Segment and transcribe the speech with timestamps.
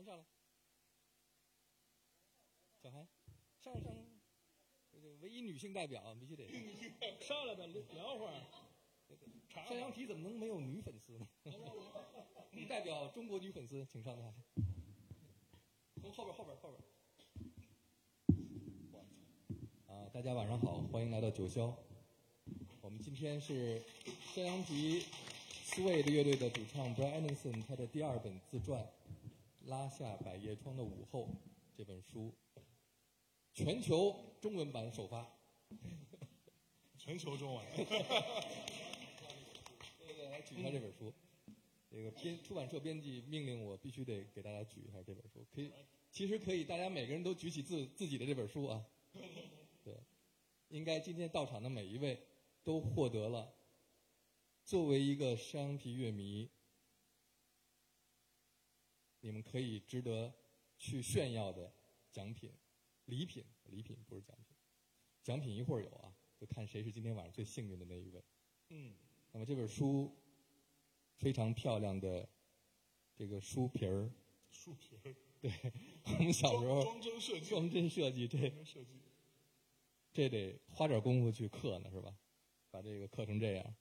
[0.00, 0.24] 涵上来，
[2.82, 3.06] 小韩，
[3.58, 4.02] 上来上来，
[4.90, 6.48] 这个唯一女性代表必须得
[7.20, 8.40] 上来 吧，聊会儿。
[9.68, 11.28] 山羊皮怎么能没有女粉丝呢？
[12.66, 14.32] 代表中国女粉丝，请上台。
[16.00, 16.82] 从后边后边后边。
[19.86, 21.74] 啊，大家晚上好，欢迎来到九霄。
[22.80, 23.82] 我们今天是
[24.34, 25.04] 山羊皮
[25.66, 28.82] Suede 乐队的主唱 Brian Anderson 他的第二本自传
[29.66, 31.26] 《拉下百叶窗的午后》
[31.76, 32.34] 这本书，
[33.52, 35.26] 全球中文版首发。
[36.98, 37.66] 全球中文。
[37.76, 37.84] 对
[40.14, 41.12] 对，来举一下这本书。
[41.90, 45.44] 这个编出版社编辑命令我必须得给大家举一下这本书。
[45.50, 45.72] 可以，
[46.10, 48.86] 其实可以，大家每个人都举起自自己的这本书啊。
[49.82, 49.94] 对，
[50.68, 52.26] 应该今天到场的每一位
[52.62, 53.52] 都获得了
[54.64, 56.48] 作为一个山羊皮乐迷，
[59.20, 60.32] 你们可以值得
[60.78, 61.72] 去炫耀的
[62.10, 62.52] 奖品、
[63.04, 64.56] 礼品、礼品不是奖品，
[65.22, 68.24] 奖品一会儿有啊，就看谁是今天晚上最幸运的那一位。
[68.70, 68.94] 嗯，
[69.32, 70.16] 那么这本书
[71.16, 72.28] 非常漂亮的
[73.14, 74.10] 这个书皮儿，
[74.50, 75.14] 书皮儿。
[75.40, 75.50] 对
[76.04, 77.48] 我们小时候装帧设计。
[77.48, 79.00] 装帧设计，这设计。
[80.12, 82.14] 这得花点功夫去刻呢，是吧？
[82.70, 83.74] 把这个刻成这样。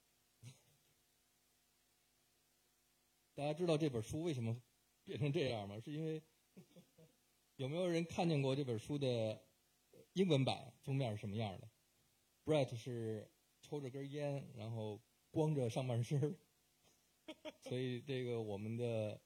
[3.35, 4.61] 大家知道这本书为什么
[5.09, 5.79] 变成这样吗？
[5.79, 6.21] 是因为
[7.55, 9.43] 有没有人看见过这本书的
[10.13, 11.67] 英文版封面是什么样的
[12.45, 13.27] ？Brett 是
[13.59, 16.37] 抽着根烟，然后光着上半身，
[17.67, 19.19] 所以这个我们的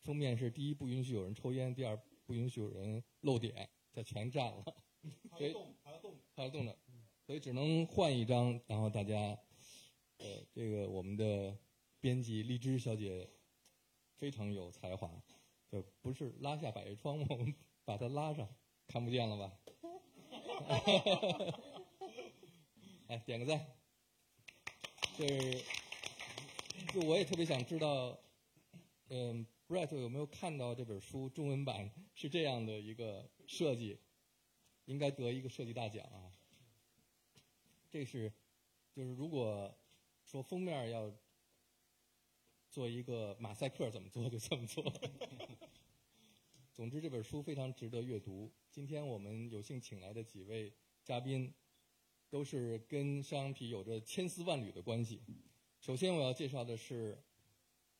[0.00, 1.96] 封面是：第一，不允许有人抽烟；第二，
[2.26, 4.64] 不允许有人露点，这全占了。
[5.38, 5.54] 所以
[5.84, 6.76] 还要动，还要动的，
[7.24, 8.60] 所以只能换一张。
[8.66, 9.38] 然后大家，
[10.18, 11.56] 呃，这个我们的
[12.00, 13.30] 编辑荔枝小姐
[14.22, 15.10] 非常有才华，
[15.68, 17.26] 就不是拉下百叶窗吗？
[17.30, 17.52] 我们
[17.84, 18.48] 把它拉上，
[18.86, 19.58] 看不见了吧？
[23.08, 23.66] 哎，点个赞。
[25.18, 25.64] 就是，
[26.94, 28.16] 就我也特别想知道，
[29.08, 33.98] 嗯，Brett 有没有看到这本书中文版是这样的一个设计？
[34.84, 36.30] 应该得一个设计大奖啊！
[37.90, 38.32] 这是，
[38.94, 39.76] 就是如果
[40.24, 41.12] 说封面要
[42.72, 44.82] 做一个马赛克，怎么做就怎么做。
[46.72, 48.50] 总之，这本书非常值得阅读。
[48.70, 50.72] 今天我们有幸请来的几位
[51.04, 51.52] 嘉宾，
[52.30, 55.20] 都是跟山羊皮有着千丝万缕的关系。
[55.80, 57.22] 首先，我要介绍的是，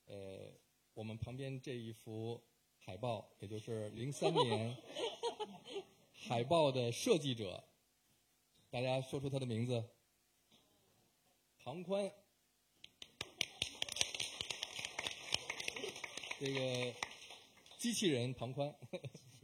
[0.06, 0.50] 呃，
[0.94, 2.42] 我们旁边这一幅
[2.78, 4.74] 海报，也就是零三年。
[6.16, 7.62] 海报的设计者，
[8.70, 9.84] 大家说出他的名字。
[11.58, 12.10] 庞宽，
[16.42, 16.92] 这个
[17.78, 18.74] 机器人庞宽，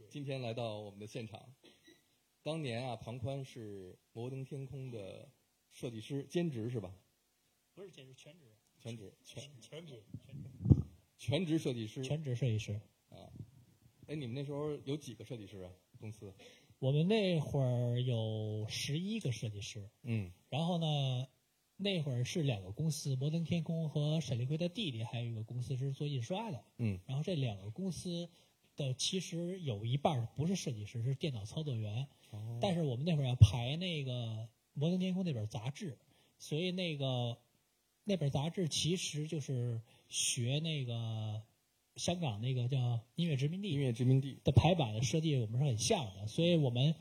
[0.09, 1.41] 今天来到我们的现场。
[2.43, 5.31] 当年啊，庞宽是摩登天空的
[5.71, 6.93] 设计师，兼职是吧？
[7.73, 8.53] 不是兼职，全职。
[8.81, 10.53] 全职，全全职，全职，
[11.17, 12.03] 全职设计师。
[12.03, 12.73] 全职设计师。
[13.07, 13.31] 啊，
[14.07, 15.71] 哎，你们那时候有几个设计师啊？
[16.01, 16.33] 公司？
[16.79, 21.29] 我们那会儿有十一个设计师，嗯，然后呢，
[21.81, 28.29] 那会儿是两个公司，摩登天空和沈立辉的弟弟，还有一个公司是做印刷的，嗯，然后这两个公司
[28.75, 35.97] 的其实有一半不是设计师，是电脑操作员，哦，但是我们那会儿要排那个摩登天空那本杂志，
[36.37, 37.37] 所以那个
[38.03, 41.41] 那本杂志其实就是学那个。
[41.95, 42.77] 香港那个叫
[43.15, 44.39] 《音乐殖民地》，音乐殖民地。
[44.45, 46.95] 的排版的设计我们是很像的，所以我们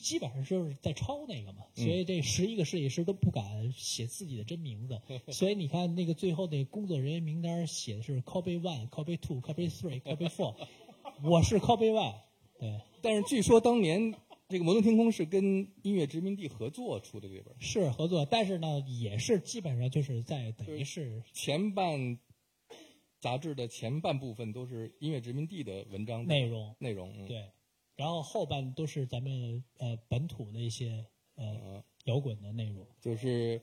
[0.00, 1.64] 基本上就是在抄那个嘛。
[1.74, 5.00] 所以这十一个设计师都不敢写自己的真名字，
[5.32, 10.54] 所以你看那个最后那工作人员名单写的是 copy one、copy two、copy three、copy four，
[11.22, 12.14] 我是 copy one。
[12.58, 14.14] 对，但是据说当年
[14.48, 15.44] 这个摩登天空是跟
[15.82, 22.18] 音乐殖民地合作出的这本，是合作，但是呢，也是基本上就是在等于是前半。
[23.20, 27.48] 杂志的前半部分都是音乐殖民地的文章内容，内容、嗯、对，
[28.02, 31.06] 然后后半都是咱们呃本土的一些
[31.36, 32.84] 呃摇滚的内容。
[33.00, 33.62] 就是，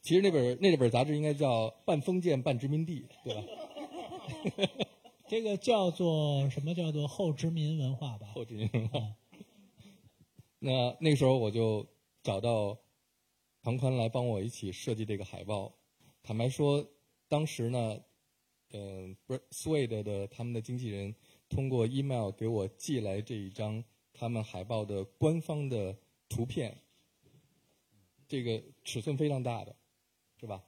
[0.00, 3.42] 其实那本那本杂志应该叫《半封建半殖民地》，对吧？
[5.26, 6.72] 这个叫做什么？
[6.72, 8.28] 叫做后殖民文化吧。
[8.28, 9.16] 后殖民文化。
[10.60, 11.84] 那那时候我就
[12.22, 12.78] 找到
[13.62, 15.74] 庞宽来帮我一起设计这个海报。
[16.22, 16.86] 坦白说，
[17.26, 18.00] 当时呢。
[18.72, 21.12] 嗯，不是 Suede 的他们的经纪人
[21.50, 25.94] 通过 email 给我寄来这一张他们海报的官方的
[26.28, 26.80] 图片，
[28.26, 29.76] 这个尺寸非常大的，
[30.38, 30.64] 是吧？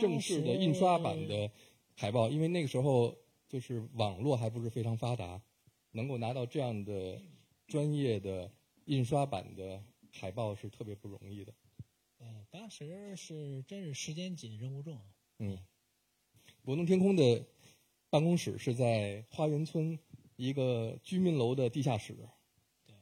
[0.00, 1.48] 正式的印刷版的
[1.94, 3.16] 海报，因为那个时候
[3.48, 5.40] 就是网络还不是非常发达，
[5.92, 7.22] 能够拿到这样的
[7.68, 8.50] 专业的
[8.86, 9.80] 印刷版的
[10.10, 11.54] 海报是特别不容易的。
[12.18, 15.00] 呃，当时是真是时间紧，任务重。
[15.38, 15.56] 嗯，
[16.62, 17.46] 博东天空的
[18.10, 19.96] 办公室是在花园村
[20.36, 22.14] 一个居民楼的地下室，
[22.86, 22.94] 对，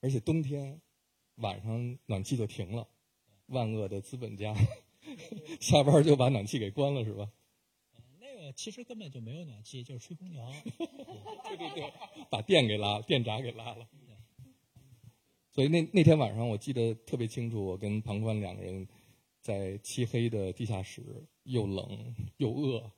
[0.00, 0.80] 而且冬天
[1.36, 2.86] 晚上暖气就停了，
[3.46, 4.54] 万恶的资本家
[5.60, 7.30] 下班就把暖气给关了，是吧？
[8.20, 10.46] 那个其实根本就没有暖气，就是吹空调。
[11.48, 11.92] 对对对，
[12.30, 13.88] 把电给拉，电闸给拉了。
[15.50, 18.86] 所以那那天晚上我记得特别清楚，我跟庞宽两个人
[19.40, 22.90] 在漆黑的地下室，又冷又饿，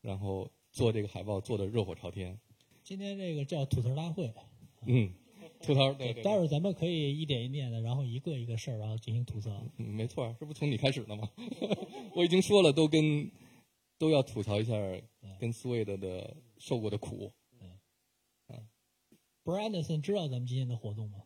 [0.00, 2.40] 然后做这个海报做的热火朝天。
[2.90, 4.34] 今天这个叫吐槽大会，
[4.84, 5.12] 嗯，
[5.62, 9.62] 吐槽对对待会儿咱们可以一点一点的，然后一个一个事儿，然后进行吐槽。
[9.76, 11.30] 嗯，没错，这不从你开始的吗？
[12.16, 13.30] 我已经说了，都跟
[13.96, 14.74] 都要吐槽一下
[15.38, 17.32] 跟斯威的的受过的苦。
[17.60, 17.78] 嗯
[19.44, 21.22] Brandon 知道咱们今天的活动吗？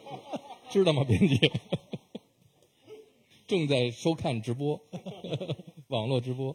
[0.68, 1.40] 知道吗，编辑？
[3.48, 4.78] 正在收看直播，
[5.88, 6.54] 网络直播。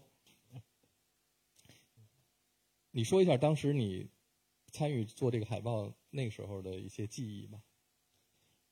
[2.91, 4.09] 你说一下当时你
[4.71, 7.61] 参与做这个海报那个时候的一些记忆吧。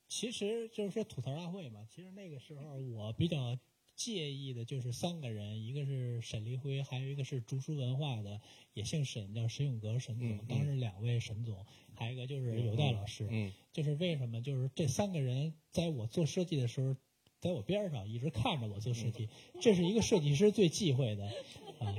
[0.08, 1.86] 其实就是说吐槽大会嘛。
[1.88, 3.58] 其实那个时候我比较
[3.94, 8.40] 介意的就是三个人，一个是沈立辉，还有一个是竹书文化的，
[8.72, 10.28] 也姓沈，叫沈永革沈总。
[10.28, 11.64] 嗯嗯当时两位沈总，
[11.94, 13.28] 还有一个就是有代老师。
[13.30, 14.42] 嗯就是为什么？
[14.42, 16.96] 就是这三个人在我做设计的时候，
[17.40, 19.28] 在我边上一直看着我做设计，
[19.60, 21.32] 这是一个设计师最忌讳的啊，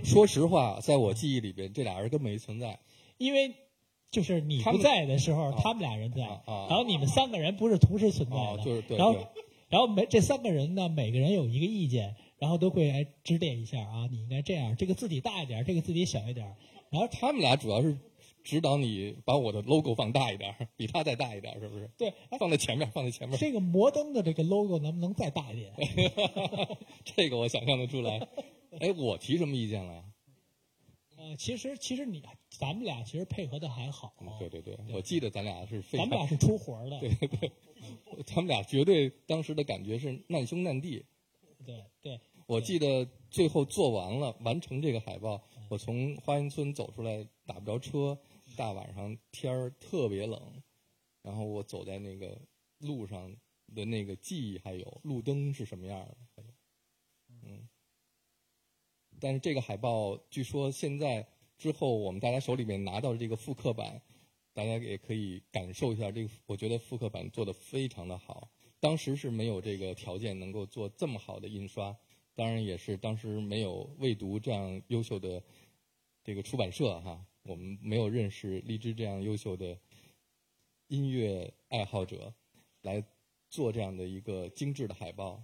[0.04, 2.80] 说实话，在我记忆里边，这俩人根本没存在。
[3.18, 3.54] 因为
[4.10, 9.16] 就是你不在的时候，啊他们俩人在，然后你们三个人不是同时存在哦的，，就是对然后，
[9.70, 16.56] 然后每这三个人呢，每个人有一个意见，然后都会来指点一下啊，你应该这样，这个字体大一点，这个字体小一点，
[16.90, 17.98] 然后他们俩主要是
[18.44, 21.90] 指导你把我的 logo 放大一点，比他再大一点，是不是？
[21.98, 23.38] 对，哎放在前面，放在前面。
[23.38, 25.72] 这个摩登的这个 logo 能不能再大一点？
[27.06, 28.28] 这个我想象得出来。
[28.80, 30.06] 哎，我提什么意见了呀？
[31.18, 37.52] 呃，其实其实你咱们俩其实配合的还好，嗯对对对，我记得咱俩是非常咱们俩是出活儿的， 对对对，
[38.26, 41.06] 他们俩绝对当时的感觉是难兄难弟。
[41.64, 48.18] 对对我记得最后做完了，完成这个海报，我从花园村走出来，打不着车，
[48.58, 50.42] 大晚上天儿特别冷，
[51.22, 52.36] 然后我走在那个
[52.80, 53.32] 路上
[53.76, 56.18] 的那个记忆还有路灯是什么样的，
[59.22, 61.26] 但是这个海报据说现在
[61.58, 64.02] 之后我们大家手里面拿到的这个复刻版，
[64.52, 68.50] 大家也可以感受一下这个，我觉得复刻版做的非常的好。
[68.80, 71.96] 当时是没有这个条件能够做这么好的印刷，
[72.34, 75.42] 当然也是当时没有未读这样优秀的
[76.24, 79.78] 这个出版社哈，我们没有认识荔枝这样优秀的
[80.88, 82.34] 音乐爱好者
[82.82, 83.04] 来
[83.50, 85.44] 做这样的一个精致的海报。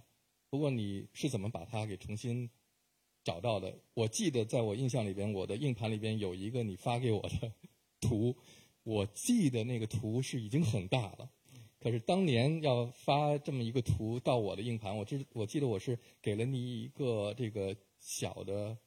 [0.50, 2.50] 不过你是怎么把它给重新
[3.28, 3.78] 找到的？
[3.92, 7.52] 我记得在我印象里边，我的硬盘里边有一个你发给我的
[8.00, 8.34] 图，
[8.84, 11.30] 我记得那个图是已经很大了。
[11.78, 18.78] 可是当年要发这么一个图到我的硬盘，我知我记得我是给了你一个这个小的，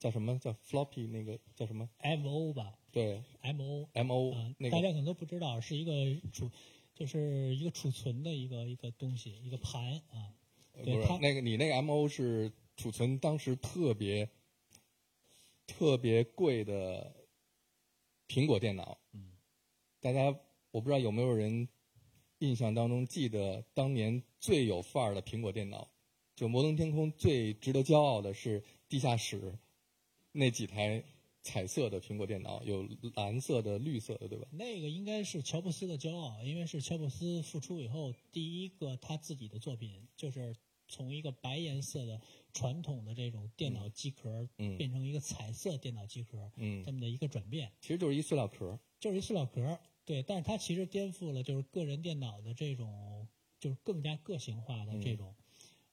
[0.00, 5.92] 叫什么叫 floppy 那个叫什么？M O 吧对，M O 啊，那个大家可能都不知道，是一个
[6.32, 6.50] 储，
[6.92, 10.34] 就是一个储存的一个一个东西，一个盘啊。
[10.74, 14.30] 呃对它不是那个你那个 M O 是储存当时特别
[15.66, 17.14] 特别贵的
[18.26, 18.98] 苹果电脑。
[19.12, 19.32] 嗯，
[20.00, 20.34] 大家
[20.70, 21.68] 我不知道有没有人
[22.38, 25.90] 印象当中记得当年最有范儿的苹果电脑，
[26.36, 29.58] 就摩登天空最值得骄傲的是地下室
[30.30, 31.02] 那几台
[31.42, 34.46] 彩色的苹果电脑，有蓝色的、绿色的，对吧？
[34.52, 40.54] 那个应该是乔布斯的骄傲，因为是乔布斯复出以后第一个他自己的作品，就是
[40.86, 42.20] 从一个白颜色的
[42.52, 46.84] 传统的这种电脑机壳，嗯变成一个彩色电脑机壳，嗯。
[46.84, 48.78] 这么的一个转变，其实就是一塑料壳。
[49.00, 53.28] 就是一塑料壳，对，但是它其实颠覆了就是个人电脑的这种，
[53.60, 55.36] 就是更加个性化的这种，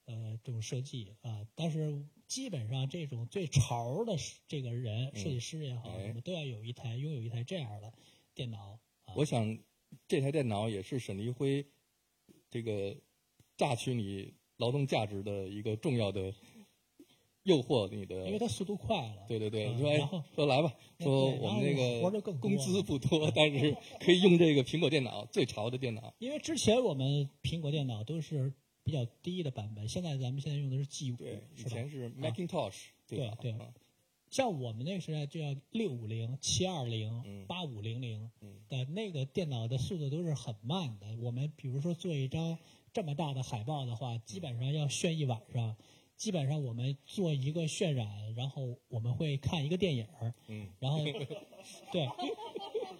[0.05, 6.07] 呃，这种设计啊、但是基本上这种最潮的这个人，设计师也好，哎。
[6.07, 7.93] 什么都要有一台拥有一台这样的
[8.33, 8.79] 电脑。
[9.03, 9.13] 啊。
[9.15, 9.55] 我想
[10.07, 11.63] 这台电脑也是沈黎辉
[12.49, 12.99] 这个
[13.55, 16.33] 榨取你劳动价值的一个重要的
[17.43, 19.25] 诱惑你的因为它速度快了。
[19.27, 26.13] 对对对，你说说来吧，说我们那个工资不多， 但是可以用这个苹果电脑最潮的电脑。
[26.19, 31.63] 因为之前我们苹果电脑都是比较低的版本，现在咱们现在用的是 G 五，对，以？
[31.63, 33.73] 前是 Macintosh，对对啊
[34.31, 41.15] 像我们那个时代就要六五零、七二零嗯、八五零零嗯的那个电脑的速度都是很慢的。
[41.21, 42.57] 我们比如说做一张
[42.95, 45.75] 这么大的海报的话，基本上要炫一晚上。
[46.15, 50.99] 基本上我们做一个渲染，然后我们会看一个电影儿，嗯然后
[51.91, 52.07] 对，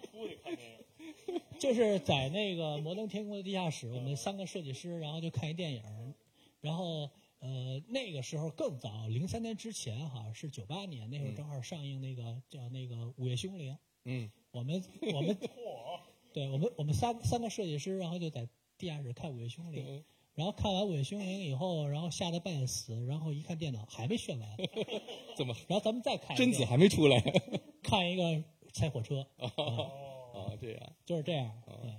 [1.58, 6.12] 就是在那个摩登天空的地下室，我们三个设计师，然后就看一电影儿，
[6.60, 13.72] 然后呃那个时候更早，零三年之前哈是九八年，那会儿正好上映那个叫那个《午夜凶铃》，
[14.04, 14.30] 嗯。
[14.50, 14.84] 我们
[15.14, 15.38] 我们
[16.34, 18.46] 对我们我们三三个设计师，然后就在
[18.78, 20.04] 地下室看《午夜凶铃》，嗯。
[20.34, 24.56] 然后看完《午夜凶铃》以后，然后吓得半死，然后一看电脑还没炫完，
[25.36, 25.54] 怎么？
[25.66, 27.20] 然后咱们再看贞子还没出来。
[27.82, 29.46] 看一个拆火车，啊
[30.36, 30.52] 啊？
[30.60, 31.80] 这样，就是这样，哦。
[31.82, 31.92] 对。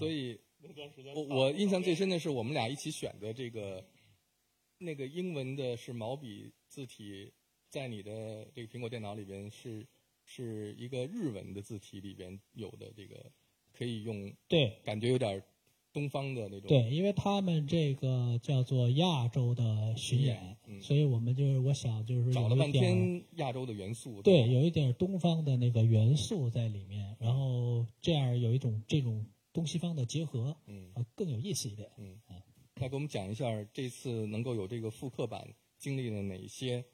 [0.00, 3.86] 所以那段时间我我印象最深的是我们俩一起选的这个，
[4.78, 7.32] 那个英文的是毛笔字体，
[7.70, 9.86] 在你的这个苹果电脑里边是
[10.24, 13.30] 是一个日文的字体里边有的这个，
[13.72, 14.80] 可以用对。
[14.84, 15.40] 感觉有点
[15.96, 16.68] 东方的那种。
[16.68, 24.20] 对，因为他们这个叫做亚洲的巡演，嗯所以我们就是我想就是找了半天亚洲的元素。
[24.20, 29.24] 对，吧有一点东方的那个元素在里面，然后这样有一种这种
[29.54, 30.54] 东西方的结合，
[31.14, 31.88] 更有意思一点。
[31.96, 32.20] 嗯，
[32.74, 35.48] 那给我们讲一下这次能够有这个复刻版，
[35.78, 36.84] 经历了哪些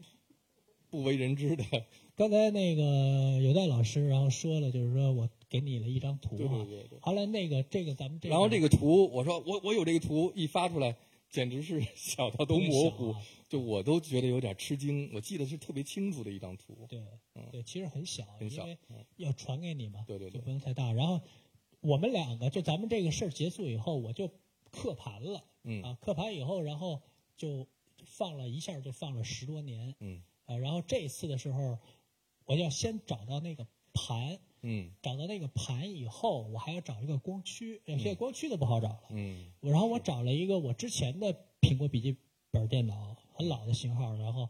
[0.88, 1.64] 不为人知的？
[2.14, 6.98] 刚才那个有代老师然后说了，就是说我给你了一张图对啊对，对对。
[7.00, 10.96] 后来那个这个咱们这然后这个图，我说我我有这个图一发出来，
[11.28, 13.14] 简直是 小到都模糊
[13.50, 15.10] 就我都觉得有点吃惊。
[15.12, 16.86] 我记得是特别清楚的一张图。
[16.88, 16.98] 对
[17.34, 20.90] 嗯对，其实很小，很小因为嗯要传给你嘛，对对对就不能太大。
[20.90, 21.20] 然后
[21.80, 24.30] 我们两个就咱们这个事儿结束以后，我就
[24.70, 25.44] 刻盘了。
[25.64, 27.02] 嗯啊，刻盘以后，然后
[27.36, 27.66] 就
[28.06, 29.94] 放了一下，就放了十多年。
[30.00, 31.78] 嗯啊，然后这次的时候，
[32.46, 34.90] 我要先找到那个盘，嗯。
[35.02, 39.02] 找到那个盘以后，我还要找一个光驱，呃现在光驱都不好找了。
[39.10, 39.52] 嗯。
[39.60, 42.16] 我然后我找了一个我之前的苹果笔记
[42.50, 44.48] 本电脑，很老的型号，然后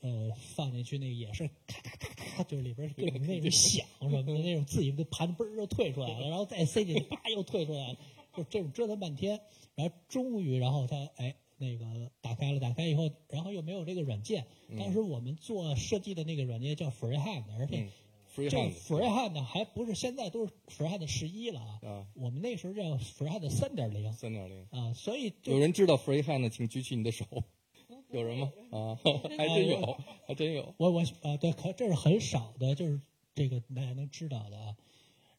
[0.00, 7.98] 呃放进去那个也是咔咔咔咔，就是里边各种那种响什么的那种自己的盘嘣儿又退出来了，然后再塞进去，叭又退出来了，
[8.36, 9.40] 就这种折腾半天，
[9.74, 14.46] 然后终于然后它哎那个打开了，打开以后，然后又没有这个软件，
[14.78, 17.90] 当时我们做设计的那个软件叫 Freehand，而且嗯
[18.34, 24.66] 这，freehand Freehand 还不是现在都是 Freehand 十一了啊，啊，我们那时候叫 Freehand 三点零三点零。
[24.70, 27.24] 啊，所以有人知道 freehand 的，请举起你的手。
[28.10, 28.52] 有人吗？
[28.70, 28.98] 啊，
[29.38, 30.74] 还真有， 还真有。
[30.76, 33.00] 我我啊，对，可这是很少的，就是
[33.34, 34.76] 这个大家能知道的啊。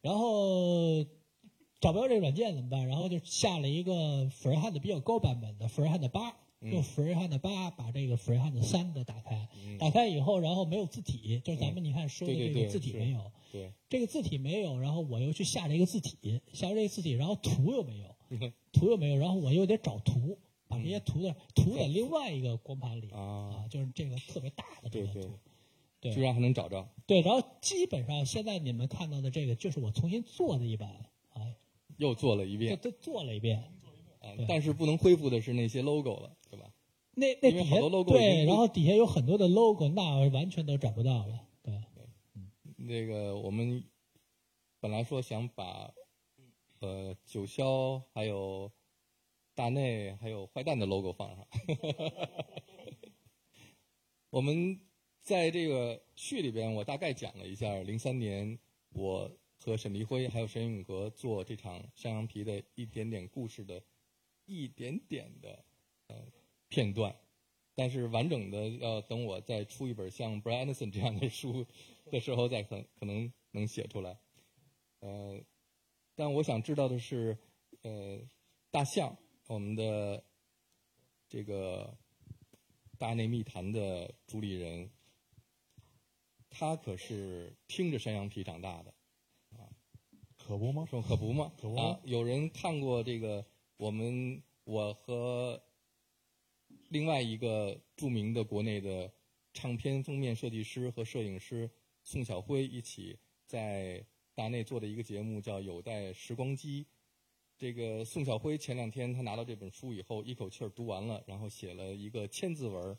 [0.02, 1.04] 然后
[1.80, 2.88] 找不到这个软件怎么办？
[2.88, 3.94] 然后就下了一个
[4.30, 9.48] Freehand 比较高版本的 Freehand 八，用 Freehand 八把这个 Freehand 三的打开，
[9.80, 18.16] 打开以后，然后没有字体，就是咱们你看说的这个字体没有，对，这个字体没有，然后我又去下了一个字体，下了这个字体，然后图又没有，
[18.72, 25.40] 图又没有，然后我又得找图，把这些图的图在另外一个光盘里啊，就是这个特别大的这个图。
[26.00, 26.86] 对居然还能找着。
[27.08, 30.90] 对，然后基本上现在你们看到的这个，就是我重新做的一版
[31.32, 31.48] 啊，
[31.96, 33.60] 又做了一就遍都做了一遍。
[33.60, 36.36] 啊但是不能恢复的是那些 logo 了？
[37.16, 37.76] 那那底下
[38.08, 41.48] 对，然后底下有很多的 logo，那完全都找不到了。
[41.62, 41.74] 对，
[42.78, 43.84] 那个我们
[44.80, 45.94] 本来说想把
[46.80, 48.72] 呃九霄还有
[49.54, 51.48] 大内还有坏蛋的 logo 放上，
[54.32, 54.82] 我们
[55.22, 63.82] 在这个序里边，我大概讲了一下零三年我和沈黎辉还有沈永革做这场山羊皮的一点点故事的
[64.46, 65.64] 一点点的呃
[66.74, 67.16] 片段，
[67.76, 71.68] 但是完整的要等我再出一本像 Brian Anderson 这样的书
[72.10, 74.18] 的时候，再可可能能写出来。
[75.02, 75.40] 呃，
[76.16, 77.38] 但我想知道的是，
[77.84, 78.20] 呃，
[78.72, 79.16] 大象，
[79.48, 80.24] 我们的
[81.30, 81.96] 这个
[82.98, 84.90] 大内密谈的主理人，
[86.50, 88.92] 他可是听着山羊皮长大的。
[90.46, 90.86] 可不吗？
[90.90, 92.02] 说可不吗，可不啊！
[92.04, 93.46] 有人看过这个，
[93.78, 95.64] 我们我和
[96.94, 99.12] 另外一个著名的国内的
[99.52, 101.68] 唱片封面设计师和摄影师
[102.04, 106.84] 宋晓辉一起在大内做的一个节目，叫《有待时光机》。
[107.58, 112.96] 这个宋晓辉前两天他拿到这本书以后，一口气儿读完了，然后写了一个千字文儿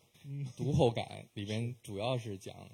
[0.57, 2.69] 读后感，里边主要是讲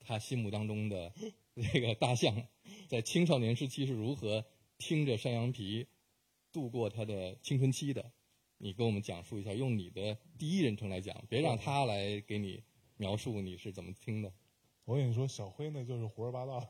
[0.00, 1.12] 他心目当中的
[1.56, 2.34] 这个大象
[2.88, 4.42] 在青少年时期是如何
[4.78, 5.86] 听着山羊皮
[6.50, 8.12] 度过他的青春期的。
[8.58, 12.62] 你跟我们讲述一下，用你的第一人称来讲，别让他来给你
[12.96, 14.32] 描述你是怎么听的。
[14.84, 16.58] 我跟你说，小辉那就是胡说八道。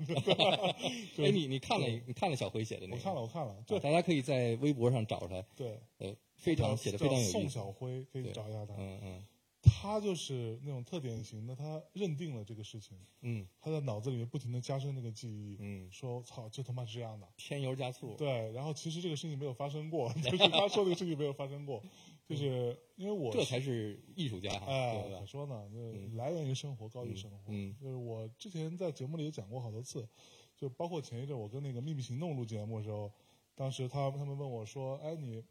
[1.19, 2.97] 哎，你你看了你看了小辉写的那个？
[2.97, 5.43] 我看了，我看了，就大家可以在微博上找他。
[5.57, 7.33] 对，呃，非常写的非常有意思。
[7.33, 8.75] 宋小辉可以找一下他。
[8.77, 9.27] 嗯嗯。
[9.65, 12.97] 他就是那种特典型的，他认定了这个事情。
[13.23, 13.47] 嗯。
[13.61, 15.57] 他在脑子里面不停的加深那个记忆。
[15.61, 15.91] 嗯。
[15.91, 17.27] 说操，就他妈是这样的。
[17.37, 18.15] 添油加醋。
[18.17, 21.83] 对，然后其实这个事情没有发生过，就是他说这个事情没有发生过，
[22.29, 24.51] 就是因为我这才是艺术家。
[24.67, 25.69] 哎，咋说呢？
[25.73, 27.39] 就来源于生活，高于生活。
[27.49, 27.75] 嗯。
[27.81, 30.09] 就是我之前在节目里也讲过好多次，
[30.57, 33.11] 就包括前一阵我跟那个秘密行动录节目的时候，
[33.55, 35.43] 当时他他们问我说：“哎，你。”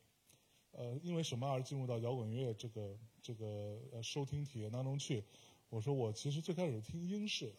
[0.75, 5.24] 呃，因为什么而进入到摇滚乐这个这个呃收听体验当中去？
[5.70, 7.55] 我说我其实最开始听英式的，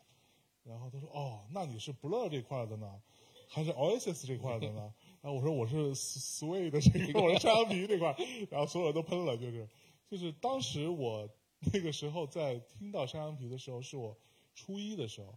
[0.62, 3.02] 然后他说哦，那你是 Blur 这块的呢，
[3.48, 4.94] 还是 Oasis 这块的呢？
[5.20, 8.14] 然后我说我是 Sway 的这个，我是山羊皮这块，
[8.50, 9.68] 然后所有人都喷了，就是
[10.06, 11.28] 就是当时我
[11.72, 14.16] 那个时候在听到山羊皮的时候，是我
[14.54, 15.36] 初一的时候，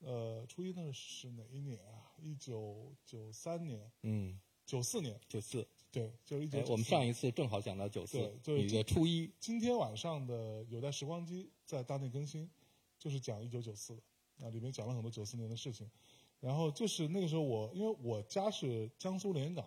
[0.00, 2.10] 呃，初一那是哪一年啊？
[2.22, 5.68] 一九九三年，嗯，九四年，九四。
[5.96, 6.62] 对，就是一九。
[6.68, 9.32] 我们上一次正好讲到九四，就是你的初一。
[9.40, 12.50] 今天晚上的有待时光机在大内更新，
[12.98, 15.90] 就是讲一九九四的，啊，里面讲了很多九四年的事情。
[16.38, 19.66] 然后就是那个时候，我因为我家是江苏连云港，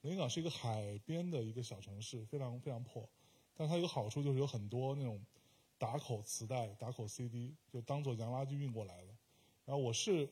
[0.00, 3.06] 连云港是一个海边的一个小城市，非常非常破，
[3.54, 5.22] 但它有个好处就是有很多那种
[5.76, 9.08] 打口磁带、打口 CD，就当做洋垃圾运过来的。
[9.66, 10.26] 然后我是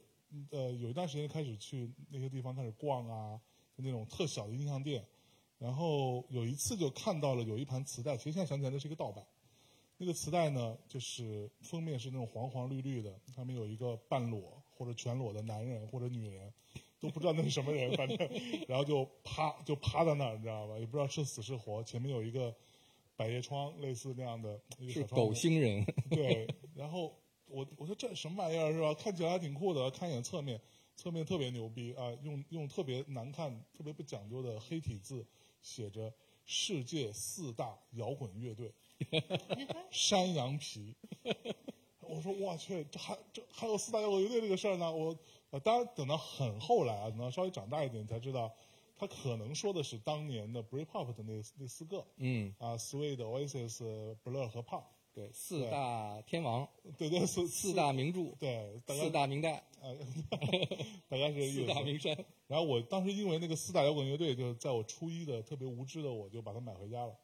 [0.49, 3.39] 呃有一段时间开始去那些地方开始逛啊。
[3.81, 5.05] 那种特小的音像店，
[5.59, 9.25] 然后有一次就看到了有一盘磁带，其实现在想起来那是一个盗版。
[10.03, 16.51] 那个磁带呢，就是封面是那种黄黄绿绿的，上面有一个半裸或者全裸的男人或者女人，
[16.99, 18.17] 都不知道那是什么人，反正，
[18.67, 20.79] 然后就趴就趴在那儿，你知道吧？
[20.79, 21.85] 也不知道是死是活。
[21.85, 22.55] 前面有一个
[23.15, 25.85] 百叶窗，类似那样的一个是狗星人。
[26.09, 27.15] 对，然后
[27.45, 28.95] 我我说这什么玩意儿是吧？
[28.95, 30.59] 看起来还挺酷的，看一眼侧面。
[31.01, 32.13] 侧面特别牛逼啊！
[32.23, 35.25] 用用特别难看、特别不讲究的黑体字
[35.63, 36.13] 写着
[36.45, 38.71] “世界四大摇滚乐队
[39.91, 40.95] ”，山羊皮。
[42.07, 44.95] 我说我去，这还这还有四大摇滚乐队这个事儿呢？
[44.95, 48.55] 我呃，当然等到很后来啊，等到稍微长大一点才知道，
[48.95, 54.85] 他可能说的是当年的 Britpop 的那那四个，嗯啊，Swede、Oasis、Blur 和 Pop。
[55.13, 59.97] 对，四大天王，对对，四四大名著，对， 四大名带，呃，
[61.09, 62.17] 大概是四大名山。
[62.47, 67.17] 然后我当时因为那个四大摇滚乐队，就在我初一的特别无知的我就把它买回家了，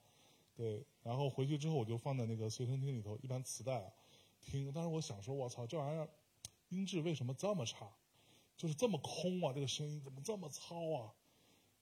[0.57, 3.93] 对，然后回去之后我就放在那个随身听里头，一般磁带啊
[4.41, 4.73] 听。
[4.73, 6.09] 当时我想说，我操，这玩意儿
[6.71, 7.89] 音质为什么这么差？
[8.57, 11.13] 就是这么空啊，这个声音怎么这么糙啊？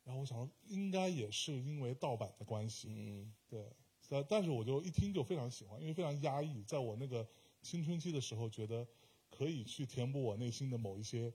[0.04, 3.64] 然后我想说，应该也是因为盗版的关系，嗯，对。
[4.10, 6.62] 呃，但是我就一听就非常喜欢，因为非常压抑。
[6.64, 7.26] 在我那个
[7.62, 8.86] 青春期的时候，觉得
[9.30, 11.32] 可以去填补我内心的某一些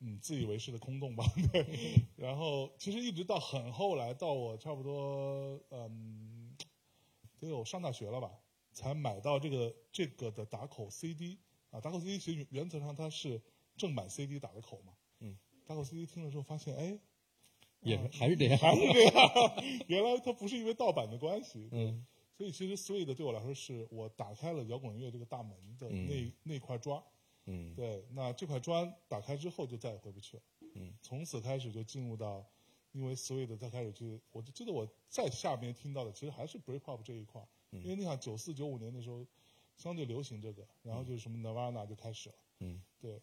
[0.00, 1.24] 嗯自以为是的空洞吧。
[1.52, 1.94] 对。
[2.16, 6.54] 然后其实一直到很后来，到我差不多嗯
[7.38, 8.30] 得有上大学了吧，
[8.72, 11.38] 才买到这个这个的打口 CD
[11.70, 11.80] 啊。
[11.80, 13.42] 打口 CD 其实原则上它是
[13.76, 14.92] 正版 CD 打的口嘛。
[15.20, 15.36] 嗯。
[15.66, 17.00] 打口 CD 听了之后发现，哎。
[17.82, 19.64] 也还是这样，还是这样。
[19.88, 27.02] 原来它不是因为盗版的关系，嗯，所以其实 Sweet 对我来说是我打开了摇滚乐这个大门的那那块砖，
[27.46, 30.42] 嗯，对，那这块砖打开之后就再也回不去了，
[30.74, 32.44] 嗯，从此开始就进入到，
[32.92, 39.24] 因为 Sweet 再开始去，我就记得我在下面听到的其实还是 Break Up 这一块，因为你想九四九五年的时候
[39.76, 43.20] 相对流行这个，然后就是什么 Nirvana 就开始了，嗯，对。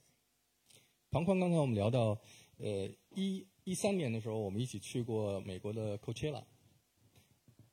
[1.10, 2.20] 庞宽，刚才我们聊到，
[2.58, 6.44] 呃，一一三年的时候，我们一起去过美国的 Coachella，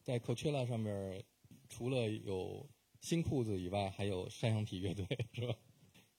[0.03, 1.25] 在 Coachella 上面，
[1.69, 2.69] 除了有
[3.01, 5.55] 新裤子以外，还有山羊皮乐队，是吧？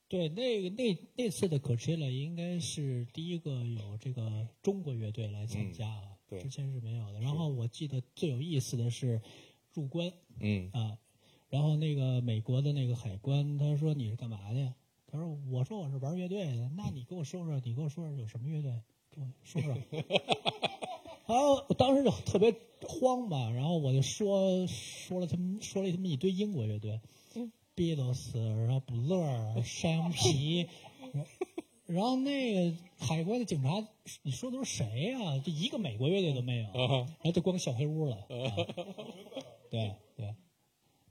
[0.08, 7.19] 对，那个那那次的 Coachella 应该是第一个有这个中国乐队来参加啊，对，之前是没有的。
[7.19, 9.21] 然后我记得最有意思的是
[9.73, 10.97] 入关，嗯啊，
[11.49, 14.73] 然后那个美国的那个海关他说你是干嘛的？
[15.15, 18.71] 他说：“我说我是玩乐队的，那你给我说说，你给我说说有什么乐队？
[19.10, 19.73] 给我说说。”
[21.28, 26.99] 然后我当时就特别慌嘛，然后我就说说了他们说了他们一堆英国乐队
[27.75, 30.67] ，Beatles，然后 Blur，山羊皮，
[31.88, 33.88] 然后那个海关的警察，
[34.21, 35.39] 你说都是谁呀？
[35.39, 38.25] 就一个美国乐队都没有，然后就光小黑屋了。
[38.28, 38.51] 对
[39.71, 39.95] 对。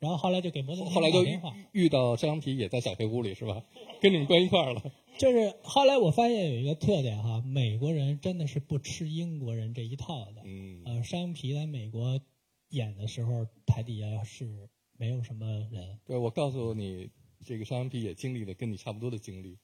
[0.05, 1.25] 然后后来就给摩登后来就
[1.73, 3.65] 遇到山羊皮也在小黑屋里是吧？
[4.03, 4.83] 跟你们关一块儿了。
[5.17, 10.43] 就是后来我发现有一个特点哈，美国人真的是不吃英国人这一套的。
[10.45, 10.83] 嗯。
[10.85, 12.21] 呃，山羊皮在美国
[12.69, 15.99] 演的时候，台底下是没有什么人。
[16.05, 17.09] 对，我告诉你，
[17.47, 19.57] 这个山羊皮也经历了跟你差不多的经历，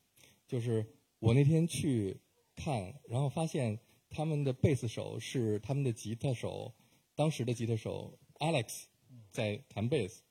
[0.47, 0.87] 就是
[1.19, 2.17] 我那天去
[2.57, 6.73] 看，然后发现他们的贝斯手是他们的吉他手，
[7.15, 8.85] 当时的吉他手 Alex
[9.33, 10.23] 在弹贝斯，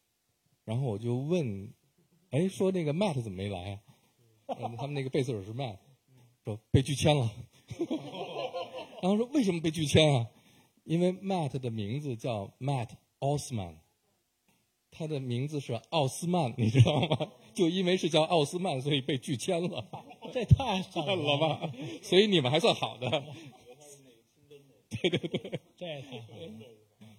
[0.70, 1.74] 然后我就问，
[2.30, 3.80] 哎，说那个 Matt 怎么没来啊？
[4.60, 5.78] 嗯他们那个贝斯手是 Matt，
[6.46, 7.32] 说被拒签了。
[9.02, 10.28] 然后说为什么被拒签啊？
[10.84, 13.78] 因为 Matt 的名字叫 Matt Osman，
[14.92, 17.32] 他的名字是奥斯曼，你知道吗？
[17.56, 19.84] 就因为是叫奥斯曼，所以被拒签了，
[20.32, 21.38] 这太狠了？
[21.40, 21.72] 吧？
[22.04, 23.10] 所以你们还算好的，
[25.02, 26.66] 对对对，这太狠了！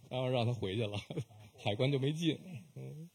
[0.09, 0.97] 然后让他回去了，
[1.59, 2.39] 海关就没进。
[2.77, 3.11] 嗯，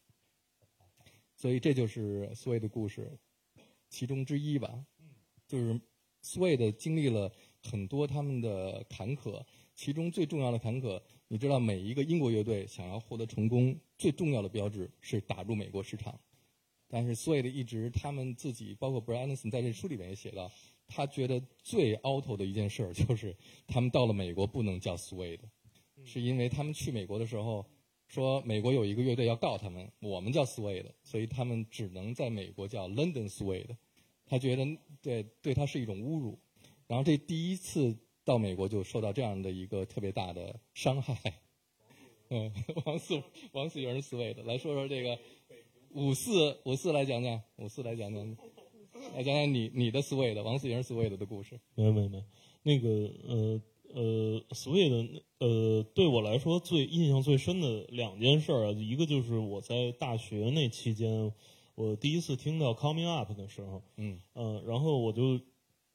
[1.36, 3.08] 所以这就是苏芮的故事
[3.88, 4.84] 其中之一吧。
[5.46, 5.80] 就是
[6.22, 7.30] 苏芮经历了
[7.62, 9.40] 很多他们的坎坷，
[9.76, 16.18] 其中最重要的坎坷，你知道，每一个英国乐队想要获得成功，最重要的标志是打入美国市场。
[16.88, 20.50] 但是苏芮的一直，他们自己，包括 Brian Anderson 在这书里面也写到，
[20.88, 25.44] 他觉得最 out 的一件事儿就是他们到了美国不能叫苏芮的，
[26.04, 27.64] 是因为他们去美国的时候
[28.08, 33.76] 说美国有一个乐队要告他们，我们叫苏芮的，所以他们只能在美国叫 London 苏芮的。
[34.26, 34.66] 他觉得
[35.02, 36.38] 对对他是一种侮辱，
[36.86, 41.16] 然后这第一次到美国就受到这样的一个特别大的伤害。
[42.28, 42.52] 嗯，
[42.84, 45.16] 王四王四有人思维的，来说说这个
[45.90, 48.36] 五四五四来讲讲，五四来讲讲，
[49.14, 51.60] 来讲讲你你的思维的王四营思维的的故事。
[51.76, 52.24] 没有没有没有，
[52.64, 52.88] 那个
[53.28, 53.62] 呃
[53.96, 61.32] 呃，Sweet 呃，对我来说最印象最深的两件事儿啊，一个就是我在大学那期间，
[61.74, 65.40] 我第一次听到 Coming Up 的时候，嗯嗯、然后我就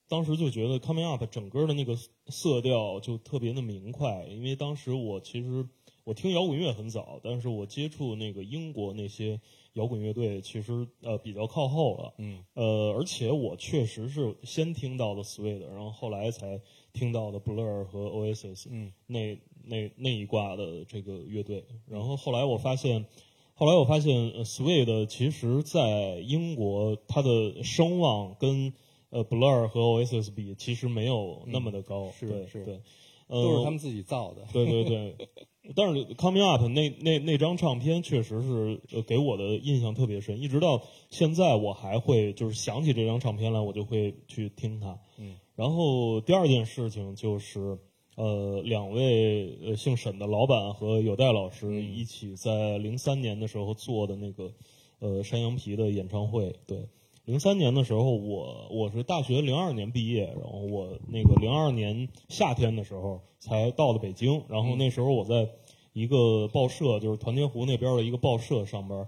[0.08, 5.68] 当时就觉得 Coming Up 整个的那个色调就特别的明快，因为当时我其实
[6.04, 9.40] 我听摇滚乐很早，但是我接触那个英国那些
[9.74, 12.44] 摇滚乐队其实呃比较靠后了，嗯。
[12.56, 16.60] 呃，而且我确实是先听到了 Sweet，然后后来才
[16.94, 21.64] 听到的 Blur 和 Oasis，嗯那那那一挂的这个乐队。
[21.88, 23.06] 然后后来我发现，
[23.54, 28.74] 后来我发现呃 Sweet 其实在英国它的声望跟
[29.10, 32.06] 呃 Blur 和 Oasis 比，其实没有那么的高。
[32.06, 32.82] 嗯是是对对，
[33.28, 34.46] 呃，都是他们自己造的。
[34.52, 35.16] 对对对，
[35.76, 45.00] 但是 Coming Up 那那那张唱片确实是呃给我的印象特别深，一直到现在我还会就是想起这张唱片来，我就会去听它。
[45.18, 47.78] 嗯，然后第二件事情就是
[48.16, 51.96] 呃两位呃姓沈的老板和有代老师嗯。
[51.96, 54.52] 一起在零三年的时候做的那个
[54.98, 56.90] 呃山羊皮的演唱会，对。
[57.26, 65.48] 零三年的时候，我我是大学零二年毕业，然后我那个零二年夏天的时候才到了北京，然后那时候我在
[65.94, 69.06] 一个报社，就是团结湖那边的一个报社上班，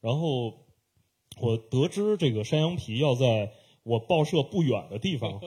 [0.00, 0.54] 然后
[1.42, 5.42] 我得知这个山羊皮要在我报社不远的地方，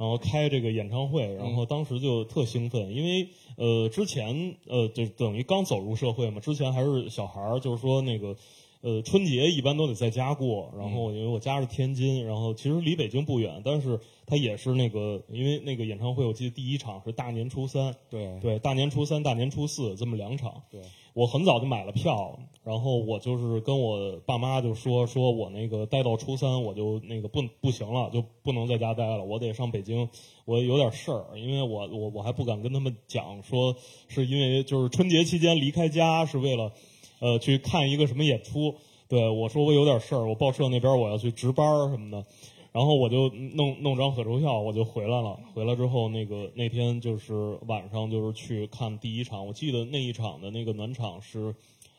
[0.00, 8.34] 然后开这个演唱会，然后当时就特兴奋，因为呃之前呃就等于刚走入社会嘛，之前还是小孩儿，就是说那个。
[8.82, 20.62] 呃，春节一般都得在家过，然后因为我家是天津，然后其实离北京不远，但是它也是那个，因为那个演唱会，我记得第一场是大年初三，对对，大年初三、大年初四这么两场。
[20.70, 20.80] 对，
[21.12, 30.08] 我很早就买了票，然后我就是跟我爸妈就说，说我那个待到初三，我就那个不不行了，就不能在家待了，我得上北京，
[30.46, 33.76] 我有点事儿，因为我我我还不敢跟他们讲，说
[34.08, 36.72] 是因为就是春节期间离开家是为了。
[37.20, 38.74] 呃，去看一个什么演出？
[39.08, 42.24] 对我说我有点事儿，我报社那边我要去值班儿什么的，
[42.72, 45.38] 然后我就弄弄张火车票，我就回来了。
[45.52, 51.52] 回来之后，那个那天就是晚上就是去看第一场，我记得那一场的那个暖场是，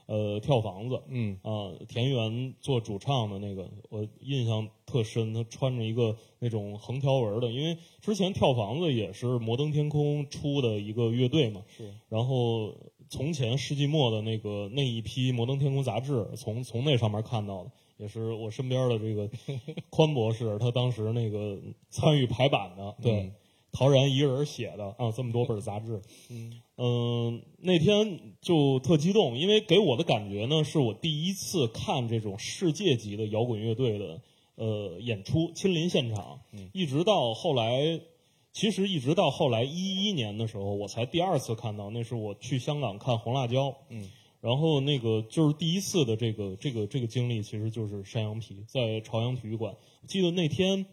[0.06, 5.34] 呃，跳房子，嗯啊、田园做主唱的那个，我印象特深。
[5.34, 12.74] 他穿着一个那种横条纹的，因为之前跳房子也是摩登天空出的一个乐队嘛，是然后
[13.12, 19.30] 从前世纪末的那个那一批《摩登天空》杂志，从从那上面看到的，也是我身边的这个
[19.92, 23.34] 宽博士，他当时那个参与排版的，对，嗯
[23.74, 26.02] 陶然一个人写的啊，这么多本杂志，
[26.78, 34.22] 嗯那天就特激动，因为给我的感觉呢，是我第一次看这种世界级的摇滚乐队的
[34.56, 36.40] 呃演出，亲临现场，
[36.72, 38.00] 一直到后来。
[38.54, 44.10] 其实一直到后来一一年的时候，我才第二次看到，那是我去香港看红辣椒，嗯，
[44.42, 49.74] 然后那个就是第一次的这个这个这个经历，其实就是山羊皮在朝阳体育馆。
[50.02, 50.86] 我记得那天，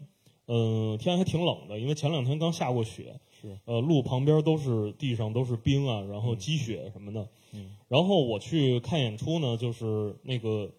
[0.45, 3.59] 呃，天还挺冷的，因为前两天刚下过雪，是。
[3.65, 10.71] 呃，路旁边都是地上都是冰啊，然后积雪什么的，嗯，然后我去看演出呢，就是那个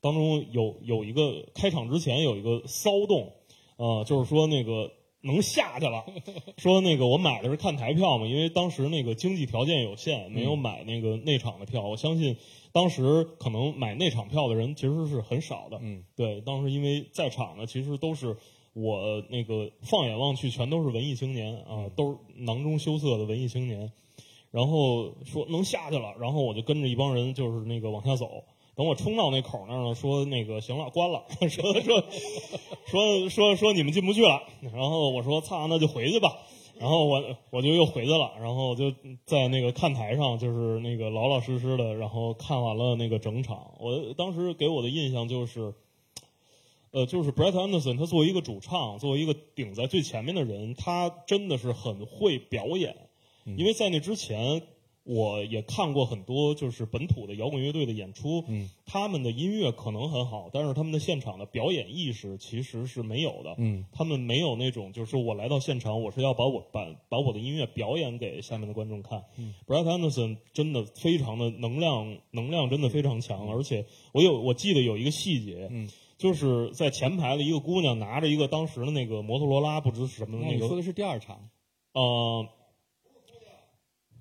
[0.00, 3.32] 当中有有一个开场之前有一个骚动，
[3.76, 6.04] 呃，就是说那个能下去了，
[6.58, 11.82] 说那个我买的是看台票嘛，因为当时那个经济条件有限，没有买那个内场的票。
[11.82, 12.36] 我相信
[12.72, 15.78] 当时可能买内场票的人其实是很少的。
[15.80, 18.36] 嗯，对，当时因为在场的其实都是
[18.72, 23.90] 我那个放眼望去全都是文艺青年啊，都是囊中羞涩的文艺青年。
[24.50, 28.44] 然后说能下去了，然后我就跟着一帮人就是那个往下走。
[28.74, 32.04] 等我冲到那口那儿了，说那个行了，关了， 说说
[32.86, 34.42] 说说说你们进不去了。
[34.72, 36.38] 然后我说操，那就回去吧。
[36.78, 38.92] 然后我我就又回去了，然后就
[39.24, 43.74] 在那个看台上，就是那个老老实实的，然后看完了那个整场。
[43.78, 45.74] 我当时给我的印象就是，
[46.90, 52.96] 呃，就是 Brett Anderson，他作为一个主唱，作为一个顶在最前面的人，他真的是很会表演。
[53.44, 54.62] 因为在那之前，
[55.04, 69.24] 我也看过很多就是本土的摇滚乐队的演出，嗯，他们的音乐可能很好，但是他们的现场的表演意识其实是没有的，嗯，他们没有那种就是我来到现场，我是要把我把把我的音乐表演给下面的观众看。
[69.38, 81.48] 嗯，Brett Anderson 真的非常的能量，能量真的非常强，而且我有我记得有一个细节，嗯，就是在前排的一个姑娘拿着一个当时的那个摩托罗拉，不知是什么的那个，你说的是第二场，
[81.92, 82.46] 呃，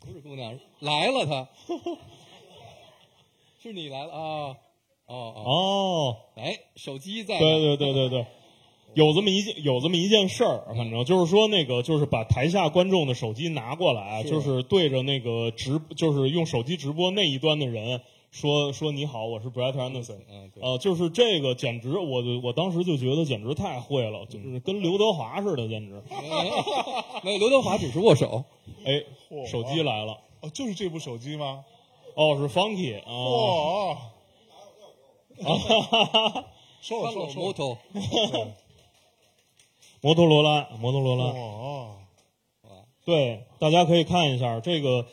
[0.06, 1.48] 不是姑娘来了她，
[3.62, 4.58] 是你来了啊？
[5.06, 6.18] 哦哦，哦。
[6.36, 8.26] 哎，手机在，对对对对对，
[8.96, 11.06] 有这么一件有这么一件事儿，反正。
[11.06, 14.30] 就是说那个就是把台下观众的手机拿过来，是。
[14.30, 20.20] 就是对着那个直就是用手机直播那一端的人说说你好，我是 Brett Anderson。
[20.30, 26.02] 嗯，对，呃，就是这个简直，我我当时就觉得简直太会了，就是跟刘德华似的，简直。
[27.24, 28.46] 没有刘德华只是握手，
[28.86, 31.66] 哎，嚯手机来了，哦，就是这部手机吗？
[32.16, 33.98] 哦，是 Funky 啊，哇！
[35.44, 36.46] 啊哈哈哈
[36.82, 37.78] 说了说了说了，摩托，
[40.00, 41.26] 摩托罗拉，摩托罗拉。
[41.34, 41.98] 哇！
[43.04, 45.06] 对，大家可以看一下这个。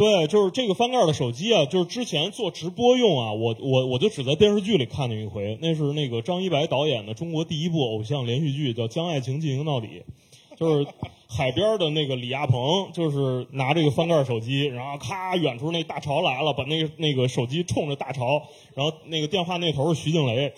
[0.00, 10.02] 对，就是这个翻盖的手机啊，就是之前做直播用啊，我我我就只在电视剧里看见一回，那是那个张一白导演的中国第一部偶像连续剧，叫《将爱情进行到底》，
[10.58, 10.86] 就是
[11.28, 20.54] 海边的那个李亚鹏，就是拿这个翻盖手机，然后咔，远处那大潮来了，把那个那个手机冲着大潮，然后那个电话那头是徐静蕾，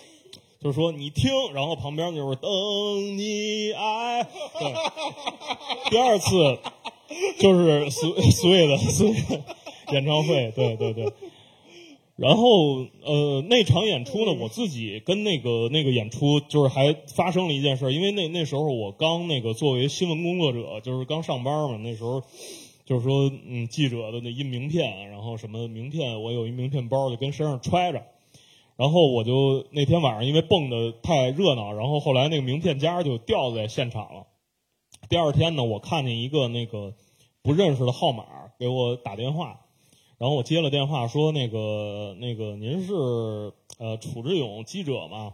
[0.61, 2.49] 就是说你听，然后旁边就是等
[3.17, 4.23] 你爱，
[4.57, 4.73] 对，
[5.89, 6.59] 第二次
[7.39, 9.43] 就是所所谓的所谓的
[9.91, 11.11] 演唱会，对对对。
[12.15, 22.21] 然后呃，那场演出呢，我自己跟那个那个演出就是还发生了一件事，因为那那时候我刚那个作为新闻工作者，就是刚上班嘛，那时候
[22.85, 28.03] 就是说嗯，记者的那印名片，然后什么名片，我有一名片包就跟身上揣着。
[28.75, 34.27] 然后我就那天晚上因为蹦的太热闹，然后后来那个名片夹就掉在现场了。
[35.09, 36.93] 第二天呢，我看见一个那个
[37.43, 38.23] 不认识的号码
[38.57, 39.59] 给我打电话，
[40.17, 42.93] 然后我接了电话说那个那个您是
[43.77, 45.33] 呃楚志勇记者吗？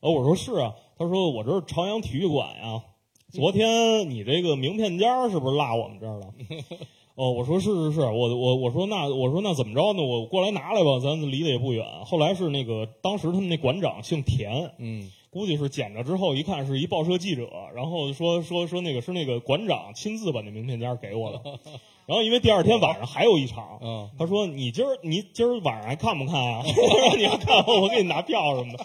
[0.00, 2.82] 呃我说是啊，他说我这是朝阳体育馆呀、
[3.30, 6.34] 昨天你这个名片夹是不是落我们这儿了？
[7.14, 10.02] 哦，我说是是是，我我我说那我说那怎么着呢？
[10.02, 11.84] 我过来拿来吧，咱离得也不远。
[12.04, 21.40] 后来是那个当时他们那馆长姓田，嗯，估计是捡着之后一看是一报社记者，然后说说说那个是那个馆长亲自把那名片夹给我的。
[22.06, 26.64] 然后因为第二天晚上还有一场，嗯，他说你今儿你今儿晚上还看不看啊？
[27.16, 28.84] 你要看我给你拿票什么的。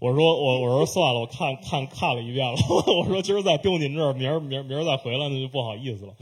[0.00, 2.56] 我说我我说算了，我看看看了一遍了。
[2.98, 6.12] 我说今儿再丢您这儿，明儿明儿明儿再回来那就不好意思了。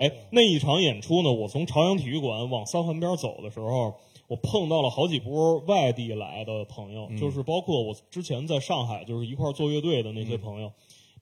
[0.00, 3.94] 哎，那一场演出呢，我从朝阳体育馆往三环边走的时候，
[4.28, 10.72] 我碰到了好几波外地来的朋友，就是包括我之前在上海就是一块儿做乐队的那些朋友，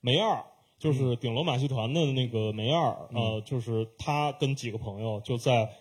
[0.01, 0.45] 梅二。
[0.79, 5.71] 就是顶楼马戏团的那个梅二，呃，就是他跟几个朋友就在，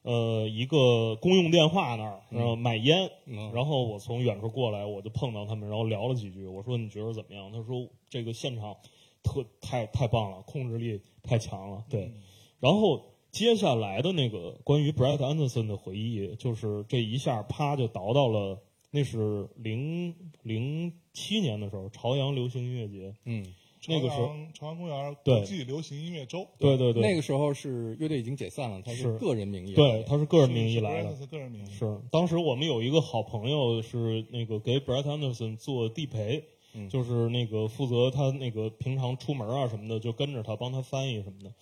[0.00, 6.46] 呃，一个公用电话那儿，然后买烟，嗯然后我从远处过来，我就碰到他们，然后聊了几句。
[6.46, 7.52] 我说你觉得怎么样？
[7.52, 8.74] 他说这个现场
[9.22, 11.84] 特太太棒了，控制力太强了。
[11.90, 12.10] 对，
[12.58, 13.04] 然后
[13.36, 18.58] 接下来的那个关于 Brett Anderson 的回忆，就是这一下啪就倒到了，
[18.90, 23.14] 那是零零七年的时候，朝阳流行音乐节。
[23.26, 23.44] 嗯，
[23.88, 24.34] 那个时候。
[24.54, 25.34] 朝阳公园对。
[25.34, 31.14] 国际流行音乐周，对对对，那个时候是乐队已经解散了，他是个人名义对，他是个人名义来的。
[31.14, 31.70] 是个人名义。
[31.70, 36.88] 是，当时我们有一个好朋友是那个给 Brett Anderson 做地陪，嗯。
[36.88, 41.52] 就是那个负责他那个平常出门啊什么的，就跟着他帮他翻译什么的。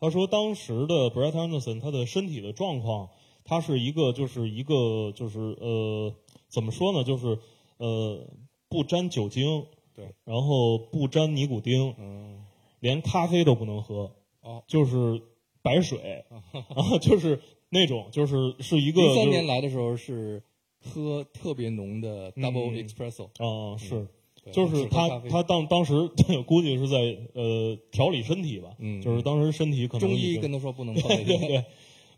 [0.00, 3.08] 他说当时的 Brett Anderson 他的身体的状况，
[3.44, 6.14] 他是一个就是一个就是呃
[6.48, 7.38] 怎么说呢，就是
[7.78, 8.26] 呃，
[8.68, 12.44] 不沾酒精，对，然后不沾尼古丁，嗯，
[12.80, 15.20] 连咖啡都不能喝，哦，就是
[15.62, 20.42] 白水，啊，就是那种，就是是一个零三年来的时候是
[20.78, 24.06] 喝特别浓的 double 嗯 espresso，啊，是，对
[24.52, 26.08] 就是他他当当时
[26.46, 26.98] 估计是在
[27.34, 31.64] 呃调理身体吧，嗯就是当时身体可能中医跟他说不能碰 那个，对对对，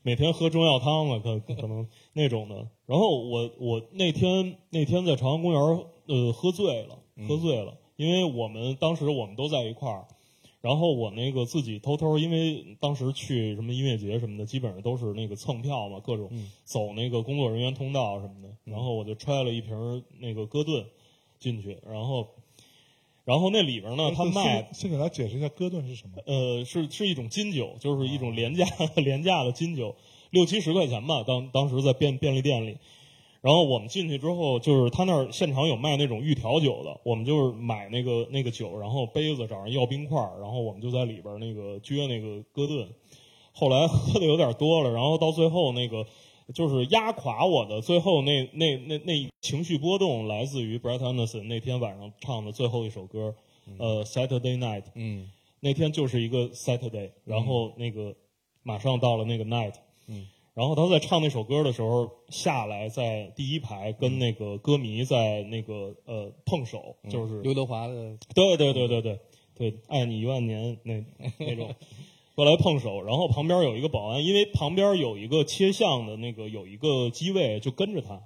[0.03, 2.69] 每天喝中药汤了，可可能那种的。
[2.87, 10.07] 然后我我那天那天在朝阳公园呃喝醉了，嗯喝醉了，因为我们当时我们都在一块儿。
[10.63, 18.49] 然后我那个自己偷偷，因为当时去什么音乐节什么的，基本上都是那个蹭票嘛，各种嗯走那个工作人员通道什么的。
[18.65, 20.85] 然后我就揣了一瓶那个哥顿
[21.39, 22.29] 进去，然后，
[23.25, 26.17] 然后那里边呢，他先卖先给大家解释一下哥顿是什么。
[26.27, 28.65] 呃，是是一种金酒，就是一种廉价
[28.97, 29.95] 廉价的金酒，
[30.31, 31.23] 六七十块钱吧。
[31.27, 32.79] 当当时在便便利店里，
[33.41, 42.89] 然后我们进去之后，就是他那儿现场有卖那种预调酒的，我们就是买那个那个酒，然后杯子找人要冰块儿，然后我们就在里边那个撅那个哥顿。
[43.59, 46.07] 后来喝的有点多了，然后到最后那个
[46.55, 53.35] 就是压垮我的，最后那那那那情绪波动来自于 Brett Anderson 那天晚上唱的最后一首歌，
[53.79, 54.85] 呃，Saturday Night。
[54.95, 55.31] 嗯
[55.61, 58.15] 那天就是一个 Saturday，然后那个
[58.63, 59.73] 马上到了那个 night，
[60.07, 69.19] 嗯，然后他在唱那首歌的时候下来，在第一排跟那个歌迷在那个呃碰手，就是刘德华的对对对对对
[69.57, 71.03] 对，爱你一万年那
[71.39, 71.75] 那种
[72.37, 78.23] 过来碰手，然后旁边有一个保安，因为旁边有一个切向的那个有一个机位，就跟着他。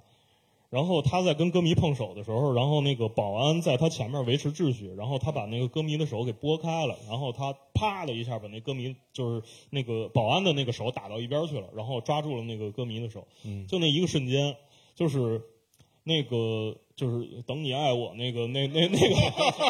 [0.69, 14.55] 然后他在跟歌迷碰手的时候，然后那个保安在他前面维持秩序，然后他把那个歌迷的手给拨开了，然后他啪的一下把那歌迷就是那个保安的那个手打到一边去了，然后抓住了那个歌迷的手，嗯就那一个瞬间，
[14.95, 15.41] 就是
[16.03, 19.15] 那个就是等你爱我那个那那那个，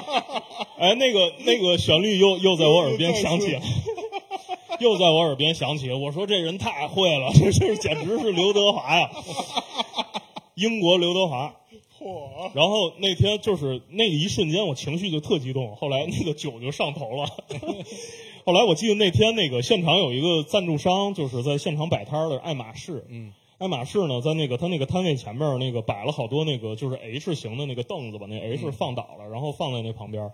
[0.78, 3.62] 哎，那个那个旋律又又在我耳边响起了。
[4.82, 9.10] 又在我耳边响起，我说这人太会了， 这这是简直是刘德华呀，
[10.56, 11.56] 英国刘德华。
[12.00, 12.50] 嚯！
[12.56, 17.30] 然后那天就是那一瞬间，我情绪就特激动，后来那个酒就上头了。
[18.44, 30.32] 后来我记得那天那个现场有一个赞助商，就是在现场摆摊儿的爱马仕，嗯爱马仕呢，在那个他那个摊位前面那个摆了好多那个就是 H 型的那个凳子，把那 H 放倒了，然后放在那旁边。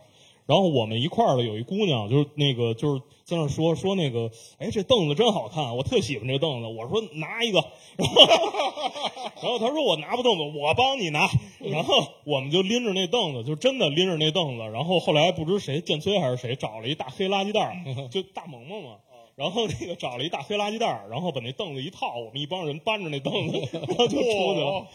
[0.47, 6.67] 然后我们一块儿的有一姑娘，就是那个就是在那说说那个，哎，这凳子真好看，我特喜欢这凳子。
[6.67, 7.59] 我说拿一个，
[7.97, 11.27] 然 后然后她说我拿不动子，我帮你拿。
[11.59, 14.63] 然后我们就拎着那凳子，就真的拎着那凳子。
[14.71, 17.75] 然后后来不知谁建崔还是谁找了一大黑垃圾袋儿，
[18.09, 18.95] 就大萌萌嘛。
[19.35, 24.87] 然后那个找了一大黑垃圾袋儿，然后把那凳子一套，我们一帮人搬着那凳子， 然后就出去了。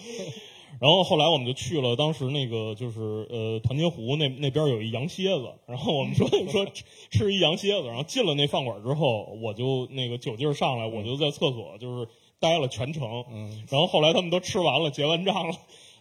[0.81, 12.09] 然后后来我们就去了，当时那个就是呃团结湖那那边有一羊蝎子，然后我们说 说吃吃一羊蝎子，然后进了那饭馆之后，我就那个酒劲儿上来，我就在厕所就是
[12.41, 15.55] 待了全程，嗯，然后后来他们都吃完了，结完账了，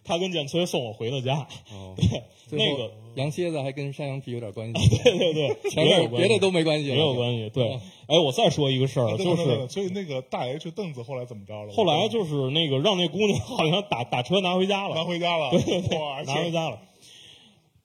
[0.04, 2.22] 他跟建崔送我回了家，哦，对，
[2.58, 6.28] 那个羊蝎子还跟山羊皮有点关系，对 对对，前面有关系。
[6.28, 11.72] 面别的都没关系了，也有关系，对，哎，我再说一个事儿，就是所以那个大 H 凳子后来怎么着了？
[11.72, 15.80] 后来就是那个让那姑娘好像打打车拿回家了，拿回家了， 对，
[16.26, 16.78] 拿回家了。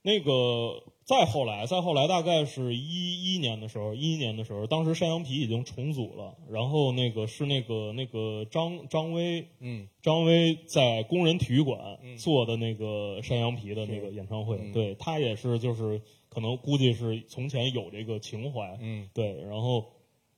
[0.04, 9.88] 那个再后来，再后来大概是一一年的时候，一一年的时候，当时山羊皮已经重组了，然后那个是那个那个张张威，嗯。
[10.02, 12.18] 张威在工人体育馆嗯。
[12.18, 14.74] 做的那个山羊皮的那个演唱会，嗯。
[14.74, 19.10] 对他也是就是可能估计是从前有这个情怀，嗯。
[19.14, 19.86] 对，然后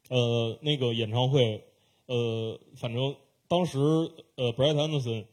[0.10, 1.64] 呃那个演唱会，
[2.06, 3.16] 呃反正
[3.48, 3.80] 当时
[4.36, 5.26] 呃 Brett Anderson。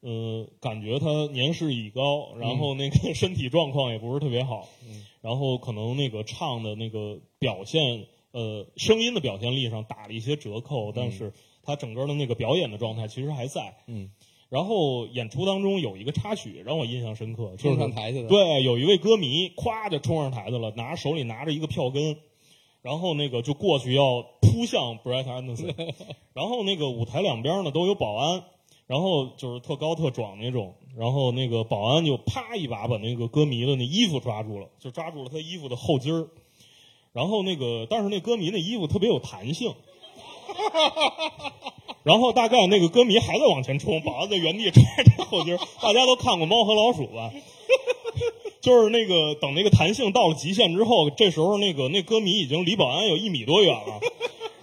[0.00, 5.04] 呃，感觉他年事已高，然后那个 身体状况也不是特别好，嗯。
[5.20, 13.74] 然后可能那个唱的那个表现，呃，声音的表现力上打了一些折扣，但是他整个的那个表演的状态其实还在。
[13.86, 14.10] 嗯，
[14.48, 22.16] 然后演出当中有一个插曲让我印象深刻，就是冲上台去了，对，有一位歌迷咵就冲上台去了，拿手里拿着一个票根，
[22.80, 25.74] 然后那个就过去要扑向 Brett Anderson，
[26.32, 28.44] 然后那个舞台两边呢都有保安，
[28.90, 36.26] 然后就是特高特壮那种，然后那个保安就啪一把把那个歌迷的那衣服抓住了，就抓住了他衣服的后襟儿，
[37.12, 39.72] 然后那个但是那歌迷那衣服特别有弹性。
[42.02, 45.60] 然后大概那个歌迷还在往前冲，保安在原地抓着后襟儿。
[45.80, 47.30] 大家都看过《猫和老鼠》吧？
[48.60, 54.00] 就是那个等那个弹性到了极限之后，这时候那个那歌迷已经离保安有一米多远了，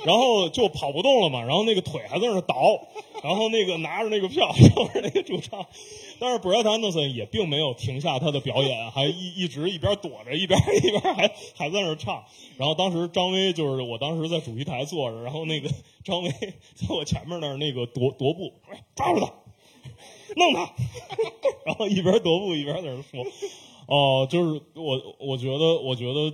[0.04, 2.56] 然后就跑不动了嘛，然后那个腿还在那儿倒，
[3.24, 5.66] 然后那个拿着那个票， 就是那个主唱，
[6.20, 12.24] 但是 Brett Anderson 也并没有停下他的表演，还一一直一边躲着，一边 一边还还在那儿唱。
[12.58, 15.70] 然后当时张威就是我当时在主席台坐着，然后那个
[16.04, 18.54] 张威在我前面那儿那个踱踱步，
[18.96, 19.34] 抓住他，
[20.36, 20.74] 弄他，
[21.66, 23.26] 然后一边踱步一边在那说，
[23.88, 26.34] 哦、就是我我觉得我觉得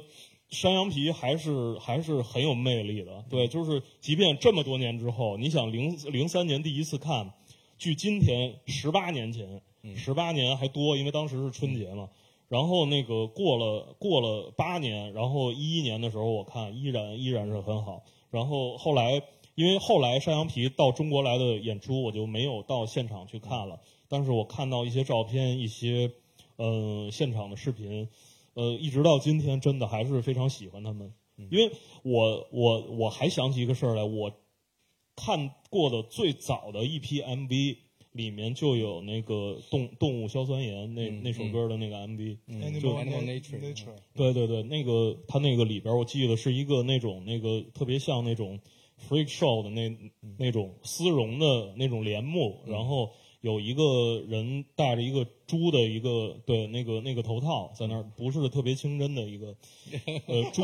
[0.54, 7.34] 山羊皮还是还是很有魅力的，对，就是即便这么多年之后，你想零零三年第一次看，
[7.78, 9.62] 距今天十八年前，
[9.96, 12.08] 十八年还多，因为当时是春节嘛。
[12.50, 18.04] 然后那个过了过了八年，然后一一年的时候我看依然依然是很好。
[18.30, 19.24] 然后后来
[19.56, 23.80] 因为后来山羊皮到中国来的演出，我就没有到现场去看了。
[24.08, 26.12] 但是我看到一些照片，一些
[26.58, 28.08] 呃现场的视频，
[28.54, 31.14] 呃，一直到今天，真的还是非常喜欢他们。
[31.50, 31.72] 因为
[32.04, 34.32] 我我我还想起一个事儿来，我
[35.16, 37.78] 看过的最早的一批 MV
[38.12, 42.38] 里面就有那个动动物硝酸盐那、嗯那首歌的那个 MV，、
[44.14, 48.60] 对对对，那个他那个里边，我记得是一个那种那个特别像那种
[49.10, 49.92] freak show 的那
[50.38, 53.10] 那种丝绒的那种帘幕，然后
[53.44, 59.54] 有一个人戴着一个猪的一个对那个那个头套在那儿，不是特别清真的一个
[60.28, 60.64] 呃猪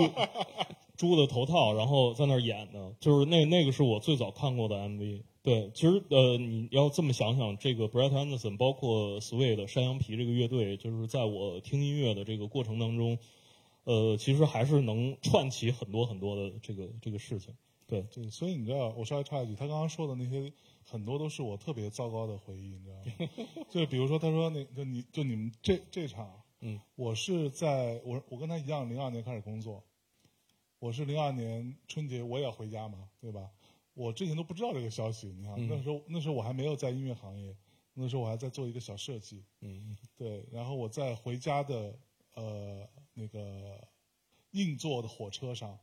[0.96, 5.24] 猪的头套，然后在那儿演的，就是那那个是我最早看过的 MV。
[5.44, 13.18] 对，其实呃，你要这么想想，这个 Brett Anderson 包括 Sway 山羊皮这个乐队，就是在我听音乐的这个过程当中，
[13.84, 17.54] 呃，其实还是能串起很多很多的这个这个事情。
[17.88, 20.54] 对，对，所以你知道，我稍微插一句，他刚刚说的那些
[20.90, 23.66] 很多都是我特别糟糕的回忆，你知道吗？
[23.70, 29.84] 就是比如说，他说那就你就你们这这场，嗯，我是在我我跟他一样，零二年开始工作，
[30.80, 33.50] 我是零二年春节我也要回家嘛，对吧？
[33.94, 37.56] 我之前都不知道这个消息，你看、嗯那时候那时候我还没有在音乐行业，
[37.94, 42.00] 那时候我还在做一个小设计，嗯对，然后我在回家的
[42.34, 43.86] 呃那个
[44.52, 45.78] 硬座的火车上，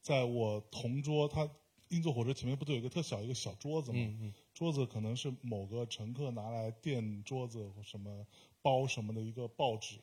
[0.00, 1.48] 在我同桌，他
[1.88, 3.98] 硬座火车前面不都有一个特小一个小桌子吗？
[3.98, 8.26] 嗯嗯桌子可能是某个乘客拿来垫桌子或什么
[8.62, 9.98] 包什么的一个报纸。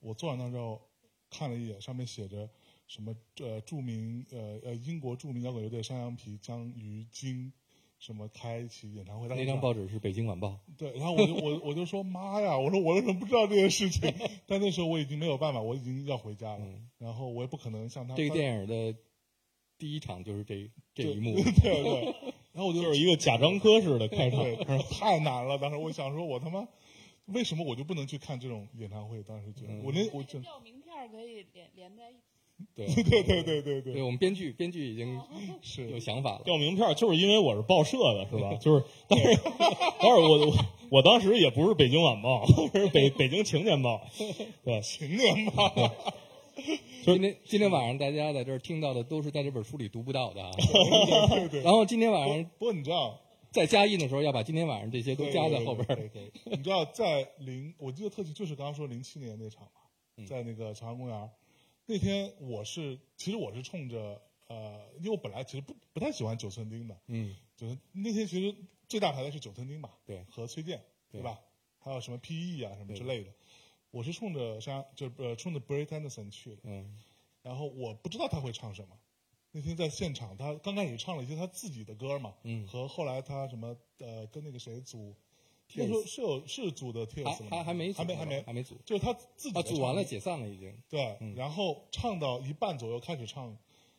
[0.00, 0.82] 我坐在那儿之后
[1.30, 2.50] 看了一眼，上面写着
[2.88, 7.52] 什么呃著名呃呃英国著名摇滚乐队山羊皮将于今
[8.00, 9.28] 什么开启演唱会。
[9.28, 10.48] 那张报纸是《北京晚报》。
[10.76, 14.12] 对，然后我就我我就说妈呀，我说我为什么不知道这件事情？
[14.48, 18.98] 但那时候我已经没有办法，我已经要回家了，嗯然后我也不可能像他这个电影的
[19.78, 21.36] 第一场就是这这一幕。
[21.36, 22.14] 对 对，
[22.58, 24.42] 然后我就就是一个贾樟柯式的开场。
[24.42, 24.56] 对，
[24.90, 25.56] 太难了。
[25.58, 26.66] 当时我想说，我他妈
[27.26, 29.22] 为什么我就不能去看这种演唱会？
[29.22, 32.18] 当时觉得嗯我连我真照名片可以连连在一起。
[32.74, 35.20] 对对对对对对，对，我们编剧编剧已经
[35.62, 36.42] 是有想法了。
[36.44, 38.52] 调名片就是因为我是报社的，是吧？
[38.60, 39.40] 就是，但是，
[40.00, 40.56] 但是我我
[40.90, 42.44] 我当时也不是北京晚报，
[42.74, 44.04] 是北北京青年报，
[44.64, 45.72] 对，青年吧，
[47.04, 50.50] 今天今天晚上大家在这儿听到的都是在这本书里读不到的啊。
[51.30, 51.62] 对对。
[51.62, 55.96] 然后今天晚上不过你知道，在加印的时候，要把今天晚上这些都加在后边儿。
[55.96, 59.80] 对对你知道，在零，我记得特辑就是刚刚说零七年那场嘛，
[60.16, 61.30] 嗯在那个长安公园
[61.86, 68.54] 那天，我是其实我是冲着呃，因为我本来其实不不太喜欢九寸钉的，嗯，就是那天其实
[68.88, 71.38] 最大牌的是九寸钉吧，对和崔健，对对吧？
[71.78, 73.30] 还有什么 PE 啊什么之类的，
[73.90, 76.98] 我是冲着山就是呃冲着 Brett Anderson 去的，嗯。
[77.42, 78.98] 然后我不知道他会唱什么。
[79.52, 82.66] 那天在现场，他刚开始唱了一些他自己的歌嘛，嗯。
[82.66, 85.14] 和后来他什么呃跟那个谁组，
[85.74, 88.42] 那时候是有是组的 Tears 还了吗还还没还没还没。
[88.42, 88.78] 还没组。
[88.84, 90.76] 就是他自己啊，组完了解散了已经。
[90.88, 91.34] 对，嗯。
[91.34, 93.56] 然后唱到一半左右开始唱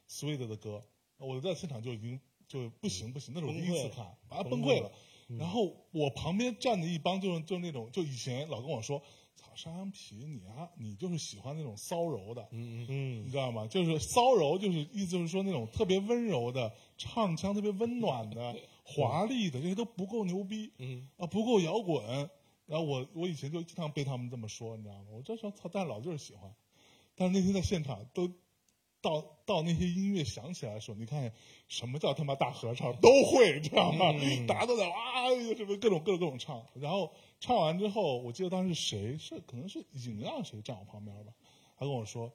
[0.07, 0.83] Sweet 的歌，
[1.17, 4.91] 我在现场就已经就不行不行，那是我第一次看，啊崩溃了。
[5.37, 9.01] 然后我旁边站着一帮就是就是那种就以前老跟我说，
[9.39, 13.65] 操山羊皮你啊你就是喜欢那种骚柔的，嗯嗯嗯你知道吗？
[13.67, 22.29] 就是骚柔，就是意思就是说那种特别温柔的唱腔，特别温暖的、华丽的，这些都不够牛逼嗯，啊，不够摇滚。
[22.65, 25.05] 然后我我以前就经常被他们这么说，你知道吗？
[25.11, 26.53] 我这时候操，但老就是喜欢。
[27.15, 28.27] 但是那天在现场都
[29.01, 31.31] 到到那些音乐响起来的时候，你看
[31.67, 34.13] 什么叫他妈大合唱都会，知道吗？
[34.47, 34.95] 大家都在哇，
[35.55, 36.65] 什么各种各种各种唱。
[36.75, 41.33] 然后唱完之后，我记得当时谁是可能是尹让谁站我旁边吧，
[41.77, 42.33] 他跟我说，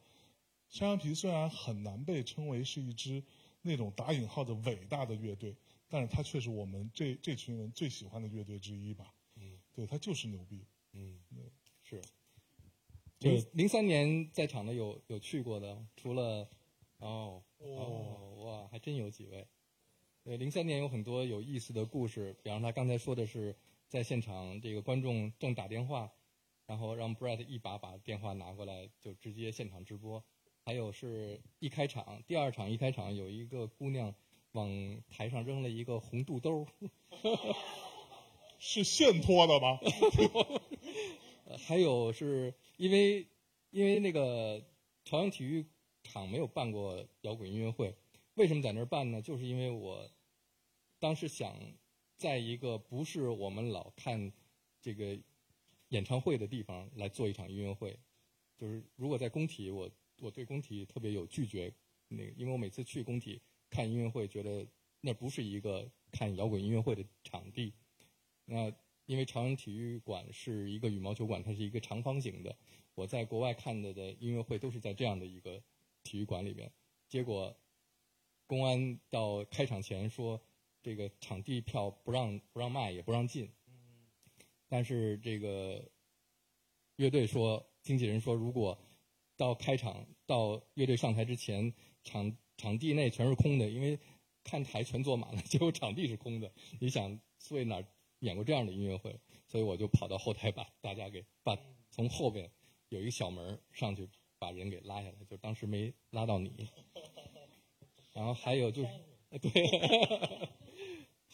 [0.69, 3.23] 山羊皮虽然很难被称为是一支
[3.63, 5.55] 那种打引号的伟大的乐队，
[5.89, 9.13] 但是它却是我们这这群人最喜欢的乐队之一吧。
[9.37, 10.65] 嗯，对，它就是牛逼。
[10.93, 11.21] 嗯，
[11.83, 12.03] 是。
[13.19, 16.49] 就零零三年在场的有有去过的，除了
[16.99, 19.47] 哦哦哇，还真有几位。
[20.23, 23.57] 对，零三年有很多有意思的故事，比方他刚才说的是
[23.95, 26.11] 在现场这个观众正打电话，
[26.67, 30.25] 然后让 Brett 一把把电话拿过来，就直接现场直播。
[30.65, 34.13] 还有是一开场，第二场一开场有一个姑娘
[34.51, 36.67] 往台上扔了一个红肚兜，
[38.59, 39.79] 是现脱的吗？
[41.45, 43.29] 呃 还有是因为
[43.71, 44.61] 因为那个
[45.05, 45.65] 朝阳体育
[46.03, 47.95] 场没有办过摇滚音乐会，
[48.35, 49.23] 为什么在那儿办呢？
[49.23, 50.11] 就是因为我
[50.99, 51.55] 当时想
[52.25, 54.33] 在一个不是我们老看
[54.81, 55.14] 这个
[55.91, 57.99] 演唱会的地方来做一场音乐会。
[58.57, 61.70] 就是如果在工体，我我对工体特别有拒绝
[62.09, 64.66] 那个，因为我每次去工体看音乐会，觉得
[65.03, 67.75] 那不是一个看摇滚音乐会的场地。
[68.47, 68.72] 那
[69.05, 72.57] 因为朝阳体育馆是一个羽毛球馆，它是一个长方形的。
[72.95, 75.62] 我在国外看的的音乐会都是在这样的一个
[76.03, 76.72] 体育馆里面。
[77.07, 77.55] 结果
[78.47, 80.41] 公安到开场前说，
[80.85, 83.51] 这个场地票不让不让卖，也不让进。
[84.68, 85.82] 但是这个
[86.97, 88.78] 乐队说，经纪人说，如果
[89.35, 91.72] 到开场到乐队上台之前，
[92.03, 93.99] 场场地内全是空的，因为
[94.43, 96.53] 看台全坐满了，结果场地是空的。
[96.78, 97.87] 你想，所以哪儿
[98.18, 99.18] 演过这样的音乐会？
[99.47, 101.59] 所以我就跑到后台把大家给把
[101.91, 102.51] 从后边
[102.91, 104.07] 有一个小门上去
[104.39, 106.68] 把人给拉下来，就当时没拉到你。
[108.12, 108.89] 然后还有就是，
[109.41, 109.51] 对，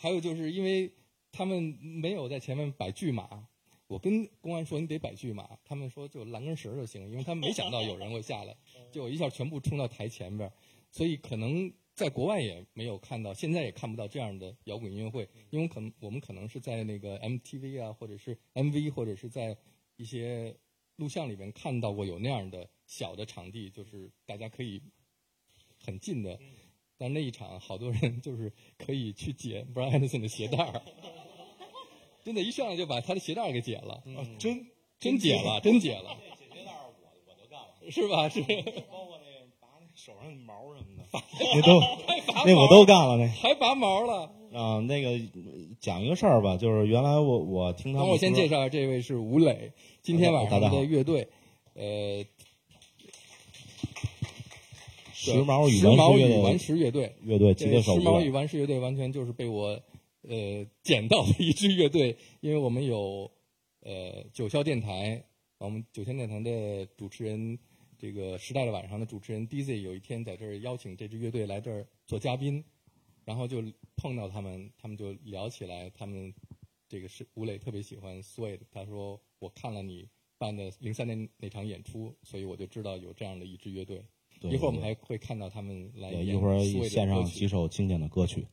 [0.03, 0.90] 还有就是因为
[1.30, 3.46] 他们没有在前面摆巨马，
[3.86, 8.57] 我跟公安说你得摆巨马，他们说就拦根绳儿就行，因为他们没想到有人会下来，
[8.90, 10.53] 结果一下全部冲到台前边儿，
[10.90, 19.55] 所以可能在国外也没有看到，现在也看不到这样的摇滚音乐会，因为可能我们可能是在那个 MTV 啊，或者是 MV，或者是在
[19.96, 20.57] 一些
[20.96, 24.82] 录像里面看到过有那样的小的场地，就是大家可以
[25.78, 26.40] 很近的。
[27.01, 30.82] 但那一场，好多人 就是可以去解 Brian Anderson 的鞋带儿，
[32.22, 34.66] 真的，一上来就把他的鞋带儿给解了，啊，真
[34.98, 36.92] 真解了，真解了，解鞋带我
[37.26, 38.28] 我就干了，是吧？
[38.28, 38.42] 是，
[38.90, 41.05] 包括那个拔那手上毛什么的。
[41.55, 41.80] 那都
[42.44, 44.30] 那我都干了那还拔毛了。
[44.53, 45.18] 啊，那个
[45.80, 49.72] 讲一个事儿吧，就是原来我我听他们等我先介绍，这位是吴磊，
[50.03, 51.28] 今天晚上的乐队，
[51.74, 52.22] 呃，
[55.21, 57.53] 时髦与时髦与顽顽石乐队乐队。
[57.55, 59.79] 时髦与顽石乐队完全就是被我
[60.23, 63.31] 呃捡到的一支乐队，因为我们有
[63.81, 65.23] 呃九霄电台，
[65.59, 67.59] 我们九霄电台的主持人，
[67.99, 72.64] 这个时代的晚上的主持人 DZ 有一天在这儿邀请这支乐队来这儿做嘉宾，
[73.27, 73.62] 然后就
[73.97, 76.33] 碰到他们，他们就聊起来，他们
[76.89, 80.09] 这个是吴磊特别喜欢 Suede，他说我看了你
[80.39, 84.03] 办的零三年那场演出，所以我就知道有这样的一支乐队。
[84.41, 88.47] 对一会儿我们还会看到他们来对一会儿献上几首经典的歌曲。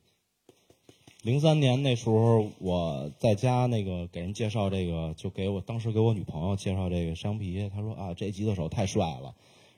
[1.22, 9.34] 零三年那时候我在家那个给人介绍这个，就给我当时给我女朋友介绍这个山皮，她说啊这吉他手太帅了，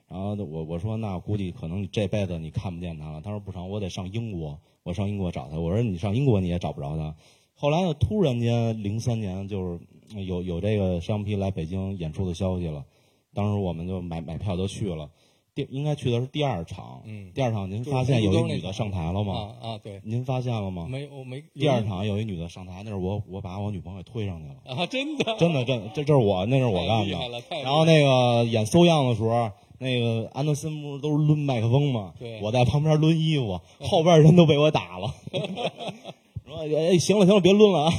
[0.07, 7.15] 然后我我说那估计可能你这辈子你看不见他了，她说不成，我得上英国，我上英国找他，我说你上英国你也找不着他。
[7.55, 12.85] 后来呢，突然间零三年就是有有这个山皮来北京演出的消息了，
[13.33, 15.09] 当时我们就买买票都去了。
[15.53, 19.53] 第应该去的是第二场，嗯第二场您发现有一女的上台了吗？
[19.61, 20.87] 啊啊，对，您发现了吗？
[20.89, 27.17] 没我没第二场有一女的上台，那是我我把我女朋友给推上去了，啊，真的真的真的这这是我那是我干的。
[27.63, 32.13] 然后那个演搜样的时候，那个安德森不是都是抡麦克风吗？
[32.17, 35.13] 对我在旁边抡衣服， 后边人都被我打了。
[36.47, 37.93] 说哎行了行了，别抡了啊！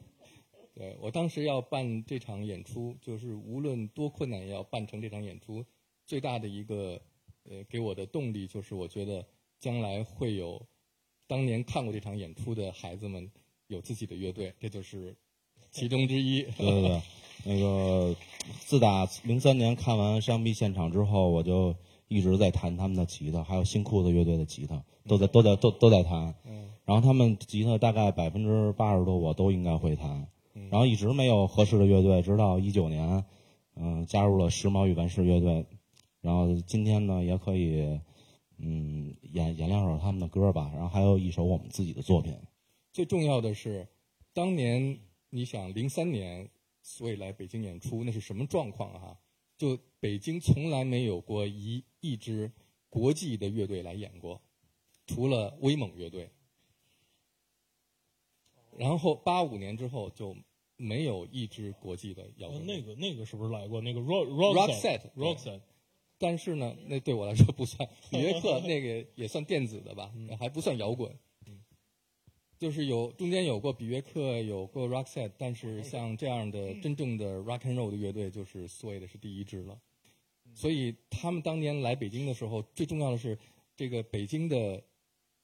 [0.74, 5.64] 对我当时要办这场演出，就是无论多困难也要办成这场演出。
[6.06, 7.00] 最大的一个
[7.44, 9.26] 呃给我的动力就是，我觉得
[9.58, 10.64] 将来会有
[11.26, 13.30] 当年看过这场演出的孩子们
[13.66, 15.16] 有自己的乐队，这就是
[15.70, 16.42] 其中之一。
[16.42, 17.02] 对对对，
[17.44, 18.16] 那个
[18.60, 21.74] 自打零三年看完山壁现场之后，我就
[22.08, 26.34] 一直在弹他们的吉他，还有新裤子乐队的吉他，都在都在都都在弹。
[26.44, 26.70] 嗯。
[26.84, 30.68] 然后他们吉他大概百分之八十多我都应该会弹，嗯。
[30.70, 33.24] 然后一直没有合适的乐队，直到一九年，
[33.74, 35.66] 嗯、加入了时髦与顽石乐队，
[36.26, 38.00] 然后今天呢也可以，
[38.58, 42.36] 嗯，演演两首他们的歌吧，然后还有一首我们自己的作品。
[42.92, 43.86] 最重要的是，
[44.32, 44.98] 当年
[45.30, 46.50] 你想零三年
[46.82, 49.16] 所以来北京演出，那是什么状况啊？
[49.56, 52.50] 就北京从来没有过一一支
[52.90, 54.42] 国际的乐队来演过，
[55.06, 56.28] 除了威猛乐队。
[58.76, 60.36] 然后八五年之后就
[60.76, 63.80] 没有一支国际的摇滚那个那个是不是来过？
[63.80, 65.60] 那个 Rock Roxette，Roxette
[66.18, 67.88] 但是呢，那对我来说不算。
[68.10, 71.14] 比约克 那个也算电子的吧，还不算摇滚。
[72.58, 79.78] 就是有中间有过比约克，有过 Rock Set，但是像这样的真正的 rock and roll 的乐队，就是所谓的是第一支了。
[80.54, 83.38] 所以他们当年来北京的时候，最重要的是
[83.76, 84.82] 这个北京的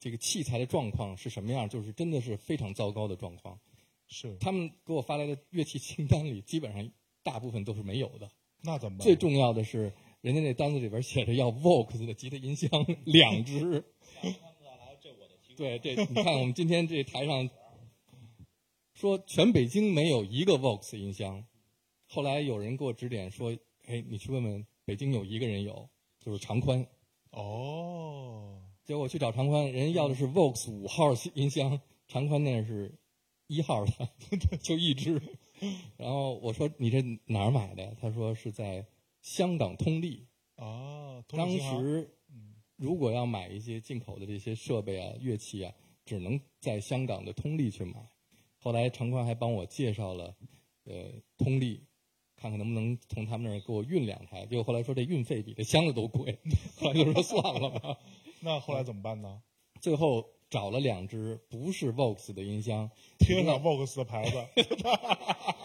[0.01, 3.61] 这个器材的状况是什么样，就是真的是非常糟糕的状况。
[4.09, 6.91] 是他们给我发来的乐器清单里，基本上
[7.23, 8.31] 大部分都是没有的。
[8.63, 9.05] 那怎么办？
[9.05, 9.93] 最重要的是，
[10.23, 12.71] 人家那单子里边写着要 Vox 的吉他音箱
[13.05, 13.85] 两只。
[15.55, 17.51] 对，这你看我们今天这台上
[18.95, 21.45] 说全北京没有一个 Vox 音箱，
[22.07, 23.55] 后来有人给我指点说，
[23.87, 26.87] 哎，你去问问北京有一个人有，就是长宽。
[27.31, 32.95] 哦，结果我去找长宽，人家要的是 Vox 五号音箱，长宽那是
[33.49, 34.09] 一号的，
[34.63, 35.21] 就一只。
[35.97, 37.97] 然后我说你这哪儿买的？
[38.01, 38.87] 他说是在
[39.23, 40.27] 香港通力。
[40.57, 42.11] 啊，通当时
[42.77, 45.73] 如果要买一些进口的这些设备啊、乐器啊，
[46.05, 48.11] 只能在香港的通力去买。
[48.59, 50.37] 后来程宽还帮我介绍了，
[50.85, 51.85] 呃，通力，
[52.37, 54.45] 看看能不能从他们那儿给我运两台。
[54.47, 56.39] 结果后来说这运费比这箱子都贵，
[56.79, 57.99] 后来就说算了吧。
[58.41, 59.43] 那后来怎么办呢？
[59.81, 64.37] 最后找了两只不是 Vox 的音箱，贴上 Vox 的牌子，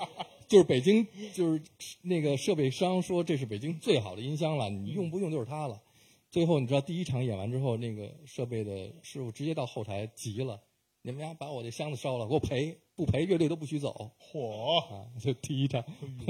[0.48, 1.62] 就是北京，就是
[2.02, 5.82] 那个设备商说这是北京最好的音箱了，你用不用就是它了。
[6.30, 10.62] 最后你知道第一场演完之后，那个设备的师傅直接到后台急了，
[11.02, 15.08] 你们家把我这箱子烧了，给我赔，不赔乐队都不许走嚯，啊！
[15.20, 15.84] 就第一场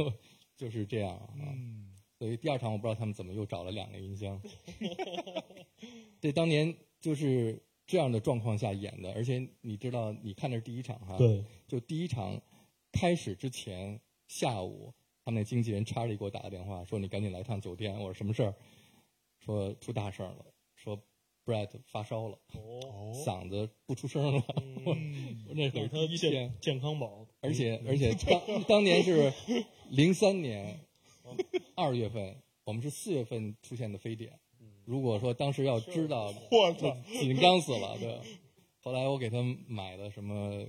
[0.55, 1.29] 就是这样啊。
[1.39, 4.41] 嗯，所以第二场我不知道他们怎么又找了两个音箱。
[6.21, 12.39] 这当年就是这样的状况下演的，而且你知道，你看的是第一场哈，对，就第一场
[12.91, 17.93] 开始之前下午，他们那经纪人查理给我打个电话，说你赶紧来趟酒店。
[17.93, 18.53] 我说什么事儿？
[19.39, 20.99] 说出大事儿了，说
[21.45, 24.43] Brett 发烧了，哦，嗓子不出声了。
[24.83, 29.31] 我那会儿给他一天健，健康宝，而且而且当 当年是
[29.89, 30.79] 零三年
[31.75, 34.37] 二月份，我们是四月份出现的非典。
[34.83, 37.97] 如果说当时要知道，我操，紧张死了。
[37.99, 38.19] 对，
[38.79, 40.65] 后来我给他买了什么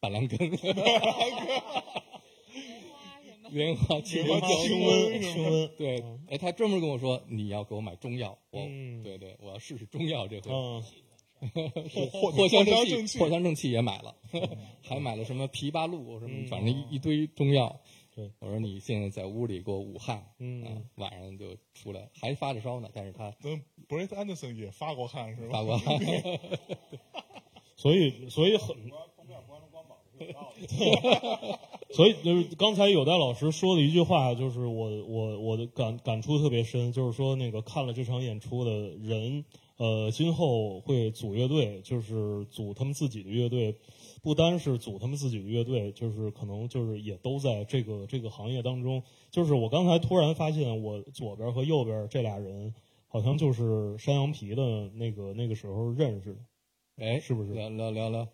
[0.00, 0.80] 板蓝根、莲花
[1.30, 1.42] 什
[3.44, 10.50] 么，莲花清瘟清瘟清瘟，对，哎，他专门跟我说你要给我买中药，我嗯对对，我要试试中药这回。
[10.50, 10.82] 嗯，
[11.50, 14.14] 藿藿香正气，藿香正气也买了，
[14.82, 17.78] 还买了什么枇杷露什么，嗯反正一一堆中药。
[18.14, 25.58] 对，我说你现在在屋里给我捂汗，嗯啊晚上就出来，还发着烧呢，但是他嗯，Brett Anderson 也发过汗是吧？
[25.58, 25.98] 发过汗。
[27.76, 28.76] 所以所以很。
[31.90, 39.44] 所以就是刚才有代老师说的一句话，就是我我我的感感触特别深，就是说那个看了这场演出的人，
[39.76, 43.74] 呃，今后会组乐队，就是组他们自己的乐队，
[44.22, 49.02] 不单是组他们自己的乐队，就是可能就是也都在这个这个行业当中。
[49.30, 52.72] 就是我刚才突然发现，我左边和右边这俩人，
[53.08, 56.40] 好像就是山羊皮的那个那个时候认识的。
[57.04, 58.28] 哎，是不是聊聊聊聊，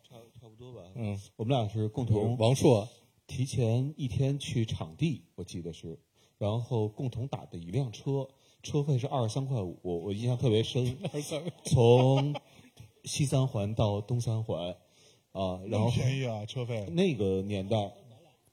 [0.46, 0.82] 差差不多吧。
[0.94, 2.88] 嗯，我们俩是共同王硕，
[3.26, 5.98] 提前一天去场地，我记得是，
[6.38, 8.28] 然后共同打的一辆车，
[8.62, 10.96] 车费是二十三块五，我我印象特别深。
[11.64, 12.34] 从
[13.04, 14.76] 西三环到东三环，
[15.32, 16.86] 啊，然后便宜啊，车费。
[16.90, 17.92] 那个年代，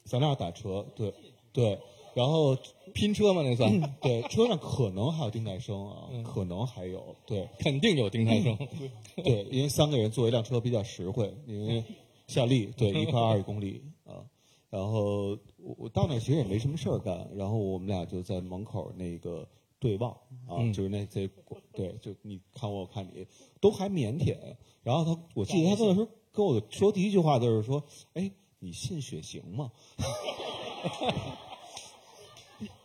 [0.03, 1.13] 咱俩打车，对
[1.51, 1.79] 对，
[2.13, 2.57] 然后
[2.93, 8.57] 拼车嘛那算，对车上可能还有丁太升啊，嗯可能还有对肯定有丁太升。
[9.23, 11.83] 对，因为三个人坐一辆车比较实惠，因为
[12.27, 14.25] 夏利对一块二一公里啊。
[14.69, 19.47] 然后我我到那儿其实也没什么事儿干，然后我们俩就在门口那个
[19.79, 20.11] 对望
[20.47, 21.29] 啊，嗯就是那这
[21.73, 23.25] 对，就你看我我看你，
[23.61, 24.35] 都还腼腆。
[24.81, 27.83] 然后他，我记得他跟我说跟我说第一句话就是说，
[28.13, 29.71] 哎，你信血型吗？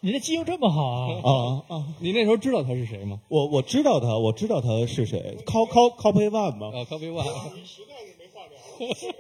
[0.00, 1.64] 人家记性这么好啊！
[1.68, 1.94] 啊啊！
[2.00, 3.20] 你那时候知道他是谁吗？
[3.28, 6.72] 我我知道他，我知道他是谁，Cop Cop Copy One 吗？
[6.74, 7.26] 啊，咖啡万，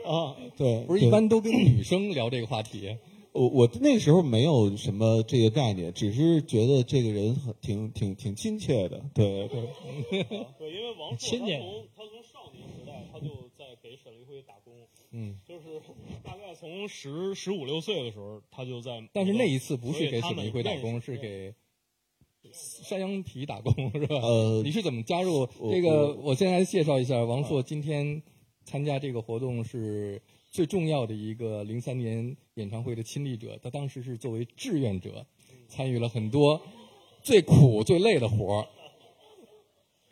[0.04, 2.96] 啊，对， 不是一般都跟女生聊这个话题。
[3.32, 9.60] 我我那时候没有什么这个概念，只是觉得这个人很挺挺挺亲切的，对对。
[10.58, 14.72] 对，因为王朔亲家他从他从少年时代他就在给沈凌辉打工，
[15.10, 15.80] 嗯，就是
[16.22, 19.02] 大概从十十五六岁的时候，他就在。
[19.12, 21.54] 但是那一次不是给所以他们沈黎辉打工，是给
[22.52, 24.16] 山羊皮打工，是吧？
[24.16, 26.08] 呃你是怎么加入这个？
[26.08, 28.22] 我我先来介绍一下，王朔今天
[28.64, 33.58] 参加这个活动是最重要的一个零三年演唱会的亲历者。
[33.62, 35.26] 他当时是作为志愿者，
[35.68, 36.60] 参与了很多
[37.22, 38.68] 最苦最累的活儿，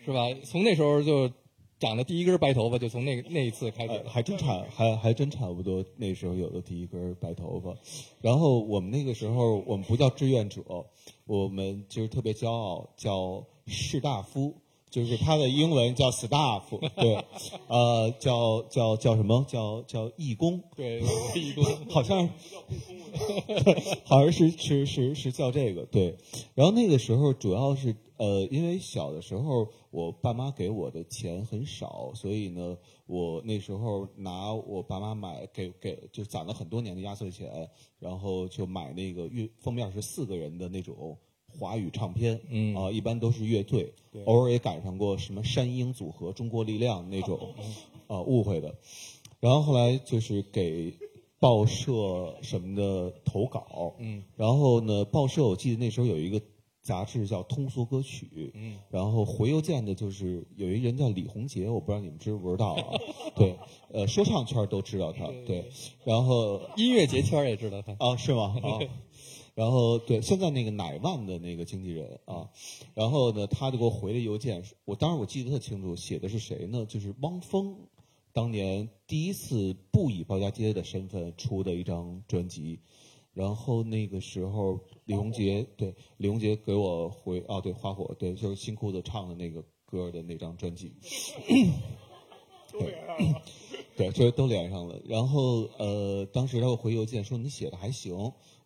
[0.04, 0.32] 是吧？
[0.42, 1.30] 从那时候就
[1.78, 5.84] 长的第一根白头发就从那那一次开始哎，还真差，还还真差不多。
[5.96, 7.76] 那时候有的第一根白头发，
[8.22, 10.62] 然后我们那个时候我们不叫志愿者，
[11.26, 14.54] 我们就是特别骄傲，叫士大夫，
[14.96, 16.62] 就是他的英文叫 staff，
[16.96, 17.22] 对，
[17.68, 19.44] 呃，叫叫叫什么？
[19.46, 21.02] 叫叫义工，对，
[21.34, 21.62] 义工。
[21.90, 22.26] 好像
[24.04, 26.16] 好像是是是是叫这个对，
[26.54, 32.74] 然后那个时候主要是呃，因为小的时候我爸妈给我的钱很少，所以呢，
[33.04, 37.68] 我那时候拿我爸妈买给给就攒了很多年的压岁钱，
[37.98, 41.18] 然后就买那个月封面是四个人的那种
[41.58, 42.74] 华语唱片，嗯。
[42.74, 43.92] 啊、一般都是乐队，
[44.24, 47.38] 偶尔也赶上过什么山鹰组合、中国力量那种，
[48.06, 48.74] 啊、误会的。
[49.40, 50.94] 然后后来就是给
[51.38, 56.40] 报社什么的投稿，嗯，然后呢，报社我记得那时候有一个
[56.80, 62.84] 杂志叫《通俗歌曲》，嗯，然后回邮件的就是有一人叫李洪杰，我不知道你们知不知道啊？
[63.36, 63.56] 对，
[63.92, 65.70] 呃，说唱圈都知道他，对，
[66.04, 67.92] 然后音乐节圈也知道他。
[67.98, 68.56] 啊，是吗？
[68.62, 68.80] 啊，
[69.56, 72.50] 然后对，现在那个乃万的那个经纪人啊，
[72.92, 76.84] 然后呢，他就给我回了邮件，我当时我记得特清楚，写的是谁呢？
[76.84, 77.74] 就是汪峰，
[78.34, 82.80] 当年第一次不以鲍家街的身份出的一张专辑，
[83.32, 90.92] 然后那个时候李荣杰对李荣杰给我回啊，对花火对，就是新裤子唱的那个歌的那张专辑。
[93.96, 95.00] 对，这都连上了。
[95.06, 98.14] 然后呃，当时他给我回邮件说你写的还行，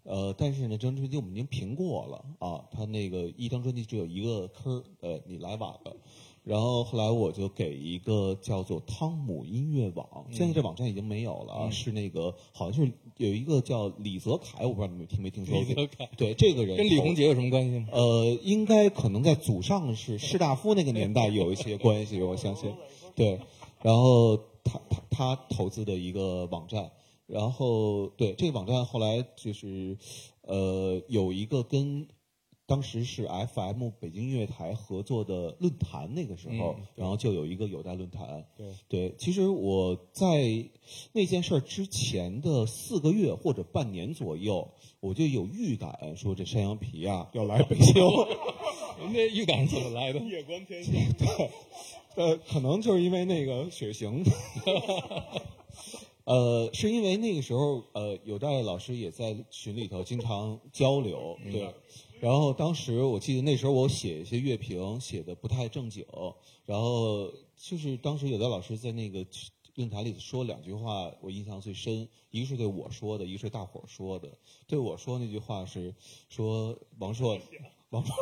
[0.03, 5.96] 呃，但是呢，这张专辑我们已经评过了啊，他那个一张专辑只有一个坑儿，呃，你来晚了。
[6.42, 15.62] 然后后来我就给一个叫做汤姆音乐网，现在这网站已经没有了啊，是那个好像是有一个叫李泽楷，我不知道你们听没听说过？
[15.62, 17.88] 李泽楷对，这个人跟李洪杰有什么关系吗？
[17.92, 22.72] 呃，应该可能在祖上是士大夫那个年代有一些关系，我相信。
[23.14, 23.38] 对，
[23.82, 26.90] 然后他他他投资的一个网站，
[27.30, 29.96] 然后对这个网站后来就是
[30.42, 32.06] 呃有一个跟
[32.66, 38.46] 当时是 FM 北京音乐台合作的论坛，那个时候，嗯然后就有一个有代论坛。
[38.56, 40.68] 对对，其实我在
[41.12, 44.70] 那件事儿之前的四个月或者半年左右，
[45.00, 47.94] 我就有预感说这山羊皮啊要来北京。
[49.02, 50.20] 您这预感怎么来的？
[50.20, 50.92] 夜观天下，
[52.14, 54.22] 呃，可能就是因为那个血型。
[56.30, 61.74] 呃，是因为那个时候，呃，有代老师也在群里头经常交流，对。
[62.20, 66.06] 然后当时我记得那时候我写一些乐评写的不太正经，
[66.66, 69.26] 然后就是当时有代老师在那个
[69.74, 74.28] 论坛里说两句话，我印象最深，一个是对我说的，一个是大伙儿说的。
[74.68, 75.92] 对我说那句话是
[76.28, 77.36] 说王朔，
[77.88, 78.14] 王朔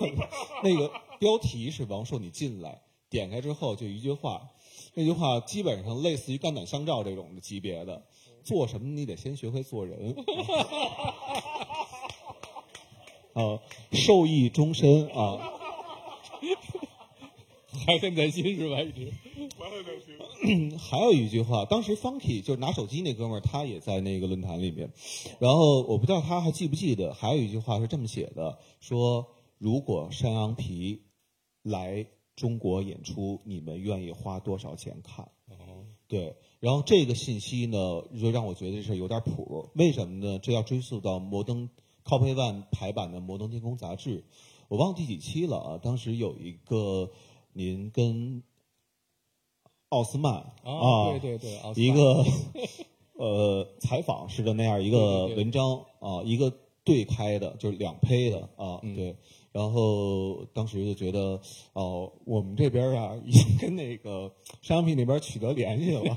[0.63, 0.91] 那个
[1.21, 2.81] 标题是王朔你进来，
[3.11, 4.49] 点开之后就一句话，
[4.99, 8.03] 那句话基本上类似于肝胆相照这种的级别的，
[8.43, 10.13] 做什么你得先学会做人。
[13.33, 15.39] 啊，受益终身啊！
[17.87, 18.81] 怀恨在心是吧？
[18.81, 19.13] 一直。
[20.77, 24.91] 还有一句话，当时 Funky 就是拿手机那哥们儿，他也在那个论坛里面。
[25.39, 29.29] 然后我不知道他还记不记得，还有一句话是这么写的：说
[29.59, 31.05] 如果山羊皮
[31.63, 32.05] 来
[32.39, 35.29] 中国演出，你们愿意花多少钱看？
[36.07, 37.77] 对，然后这个信息呢，
[38.19, 39.69] 就让我觉得这事有点谱。
[39.75, 40.39] 为什么呢？
[40.39, 41.69] 这要追溯到摩登
[42.05, 44.25] Copy One 排版的《摩登天空》杂志，
[44.69, 45.79] 我忘第几期了啊。
[45.83, 47.11] 当时有一个
[47.53, 48.43] 您跟
[49.89, 52.25] 奥斯曼啊，对对对，奥斯曼一个
[53.19, 59.17] 呃采访式的那样一个文章啊，一个对开的，就是两胚的啊，嗯对。
[59.59, 61.41] 然后当时就觉得，
[61.73, 64.33] 哦，我们这边啊已经跟那个
[64.63, 66.17] 商品那边取得联系了，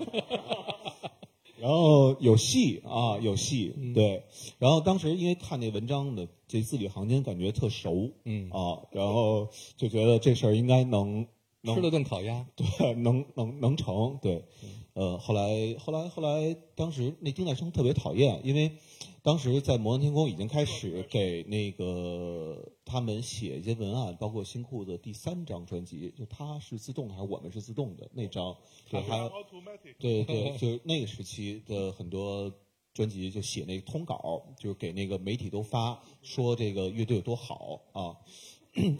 [1.58, 4.24] 然后有戏啊，有戏，嗯对。
[4.60, 8.52] 然后当时因为看那文章的这字里行间，感觉特熟，嗯。
[8.52, 11.26] 啊，然后就觉得这事儿应该能
[11.62, 14.44] 能吃了顿烤鸭，对，能能能成，对，
[14.94, 18.74] 呃，后来后来后来，当时那丁再生特别讨厌，因为
[19.24, 28.58] 当时在摩登天空已经开始给那个他们写一些文案，包括新裤子第三张专辑，就他是自动的还是我们是自动的那张，
[28.90, 29.32] 对，还有
[30.00, 32.52] 对对，就是那个时期的很多
[32.96, 38.18] 专辑就写那个通稿，就是给那个媒体都发，说这个乐队有多好啊，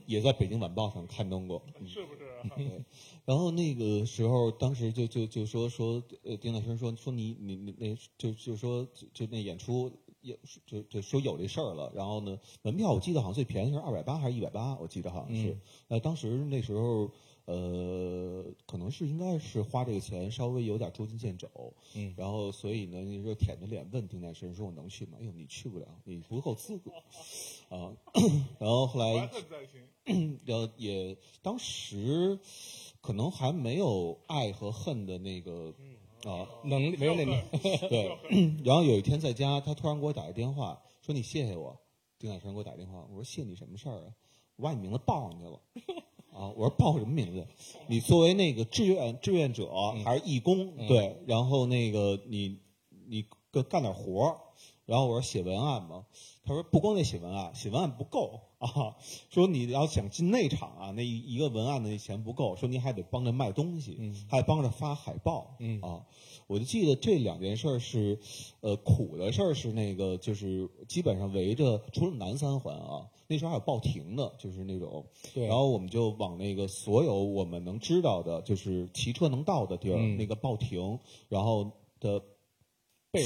[0.06, 1.64] 也在北京晚报上刊登过。
[1.80, 2.56] 嗯是不是啊？
[2.56, 2.86] 对，
[3.26, 9.92] 然后那个时候，当时就就就说说，呃，丁大生说说你你你那就就说就就那演出
[10.22, 11.92] 也就就说有这事儿了。
[11.96, 15.58] 然后呢，门票我记得好像最便宜是二百八还是一百八，我记得好像是。
[15.88, 17.10] 呃，当时那时候。
[17.46, 21.50] 呃，可能是应该是花这个钱稍微有点捉襟见肘，
[21.96, 26.92] 嗯然后所以呢，那时候舔着脸问丁乃神说：“我能去吗？”哎呦，你去不了，你不够资格
[27.76, 27.92] 啊。
[28.60, 29.30] 然后后来。
[30.46, 32.40] 然后也当时
[33.02, 35.74] 可能还没有爱和恨的那个
[36.24, 37.42] 啊，能力没有那能
[37.90, 38.18] 对。
[38.64, 41.80] 然后有一天在家，他突然给我打一电话，说：“你谢谢我。”
[42.20, 44.14] 丁海生给我打电话，我说：“谢你什么事儿啊？
[44.56, 45.60] 我把你名字报上去了。
[46.32, 47.46] ”啊，我说报什么名字？
[47.88, 49.70] 你作为那个志愿志愿者
[50.06, 50.76] 还是义工？
[50.88, 52.60] 对，然后那个你
[53.08, 54.38] 你干干点活儿，
[54.86, 56.06] 然后我说写文案嘛。
[56.46, 58.96] 他说不光得写文案，写文案不够啊。
[59.30, 66.06] 说你要想进内场啊，那一一个文案的那钱不够，说你还得帮着卖东西，嗯还得帮着发海报，嗯啊。
[66.48, 68.20] 我就记得这两件事儿是，
[68.60, 81.00] 呃，苦的事儿是那个，就是基本上围着除了南三环啊，那时候还有报亭的，就是那种，对然后我们就往那个所有我们能知道的，就是骑车能到的地儿，嗯那个报亭，
[81.30, 82.22] 然后的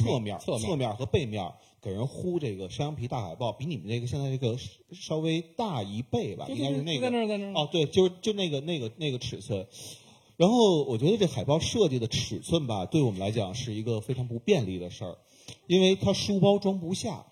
[0.03, 1.51] 侧面侧面和背面
[1.85, 4.57] 给人呼这个山羊皮大海报，比你们这个现在这个
[4.91, 9.67] 稍微大一倍吧，应该是那个在那儿，在那儿哦，对，就是就那个那个那个尺寸。
[10.35, 15.15] 然后我觉得这海报设计的尺寸吧，对我们来讲是一个非常不便利的事儿，
[15.67, 17.27] 因为它书包装不下。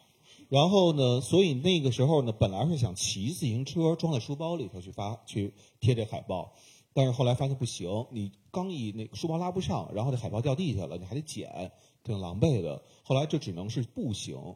[0.50, 6.54] 然后呢，所以那个时候呢，本来是想骑自行车装在书包里头去发去贴这海报，
[6.94, 11.72] 但是后来发现不行，你刚一那个书包拉不上，然后这海报掉地下了，你还得捡，
[12.04, 12.82] 挺狼狈的。
[13.04, 14.56] 后来就只能是步行。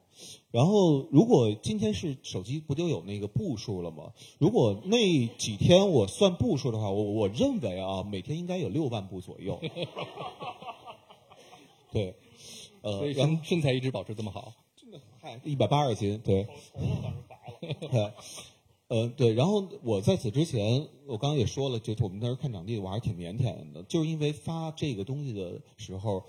[0.51, 4.13] 然后如果今天是手机不就有那个步数了吗？
[4.37, 9.59] 如果那几天我算步数的话，我我认为啊，每天应该有六万步左右。
[11.91, 12.15] 对，
[12.81, 14.53] 呃，所以身身材一直保持这么好。
[14.75, 16.47] 真的嗨，一百八十斤，对。
[17.91, 18.11] 对，
[18.89, 26.23] 呃，对，然后我在此之前，我刚刚也说了，就是我们那儿看场地，我还是挺腼腆的，就是因为发这个东西的时候，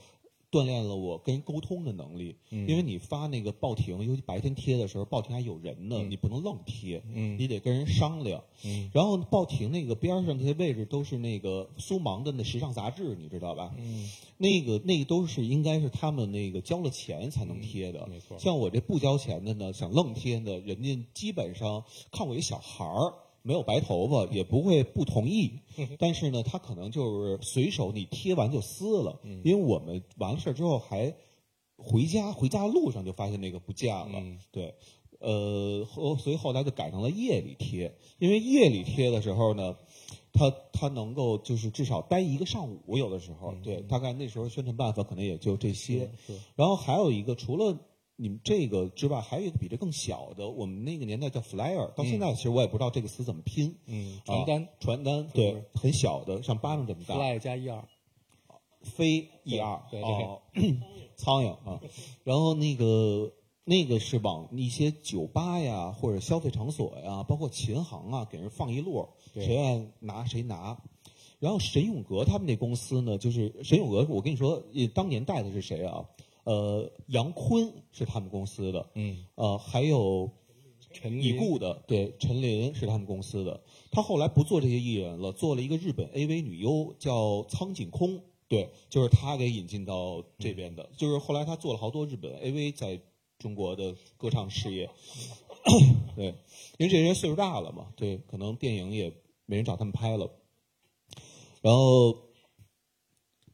[0.51, 2.37] 锻炼了我跟人沟通的能力。
[2.51, 8.43] 因为你发那个报亭，尤其白天贴的时候，报亭还有人呢，你不能愣贴，嗯你得跟人商量。
[8.65, 13.75] 嗯然后报亭那个边上那些位置都是那个苏芒的那时尚杂志，你知道吧？
[13.77, 23.13] 嗯，那个那个都是应该是他们那个交了钱才能贴的，嗯没错像我这不交钱的呢，想愣贴的，人家基本上看我一小孩儿，
[23.49, 25.61] 没有白头发，也不会不同意。
[25.99, 31.15] 但是呢，他可能就是随手你贴完就撕了，嗯因为我们完了事儿之后还
[31.79, 34.21] 回家，回家路上就发现那个不见了。
[34.21, 34.75] 嗯对，
[35.19, 39.75] 呃，后所以后来就改成了夜里贴，因为夜里贴的时候呢。
[40.31, 46.09] 他他能够就是至少待一个上午，有的时候，对，大概那时候宣传办法可能也就这些。
[46.55, 47.77] 然后还有一个，除了
[48.21, 53.73] 你们这个之外，还有一个比这更小的，我们那个年代叫 flyer，到现在其实我也不知道这个词怎么拼。
[53.87, 57.87] 嗯，啊传单传单，是对，很小的，像巴掌这么大，fly 加一二，
[58.83, 60.43] 飞 e 二，对对哦，
[61.15, 61.81] 苍蝇啊。
[62.25, 70.77] 然后那个那个是往一些酒吧呀，或者消费场所呀，包括琴行啊，给人放一摞，对谁愿拿谁拿。
[71.39, 76.05] 然后沈永革他们那公司呢，就是沈永革，我跟你说，呃当年带的是谁啊？
[76.49, 80.31] 呃，杨坤是他们公司的，嗯，呃，还有
[80.95, 83.63] 陈已故的，对，陈琳是他们公司的。
[83.91, 88.23] 他后来不做这些艺人了，做了一个日本 AV 女优，叫苍井空。
[88.49, 90.89] 对，就是他给引进到这边的。
[90.97, 92.99] 就是后来他做了好多日本 AV 在
[93.39, 94.89] 中国的歌唱事业。
[96.17, 96.29] 对，
[96.79, 99.13] 因为这些人岁数大了嘛，对，可能电影也
[99.45, 100.31] 没人找他们拍了。
[101.61, 102.17] 然后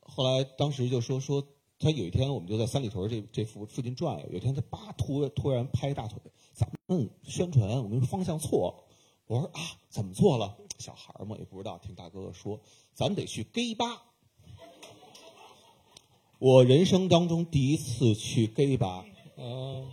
[0.01, 1.45] 后来当时就说说
[1.79, 6.18] 他有一天我们就在三里屯这这附附近转悠，有一天他叭突突然拍大腿，
[6.53, 8.85] 咱们宣传我们方向错了。
[9.27, 10.57] 我说啊，怎么错了？
[10.79, 12.61] 小孩儿嘛也不知道，听大哥哥说，
[12.95, 14.03] 咱得去 gay 吧。
[16.39, 19.05] 我人生当中第一次去 gay 吧，
[19.39, 19.87] 嗯，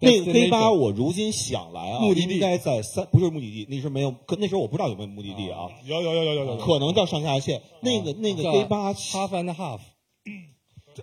[0.00, 7.62] 那个 gay 吧，我如今想来啊，目的地应该在三，不是目的地，那时候没有，可那时候我不知道有没有目的地啊，有有有有有有有，可能叫上下线。
[7.82, 9.80] 那个那个叫 gay 吧，half and half，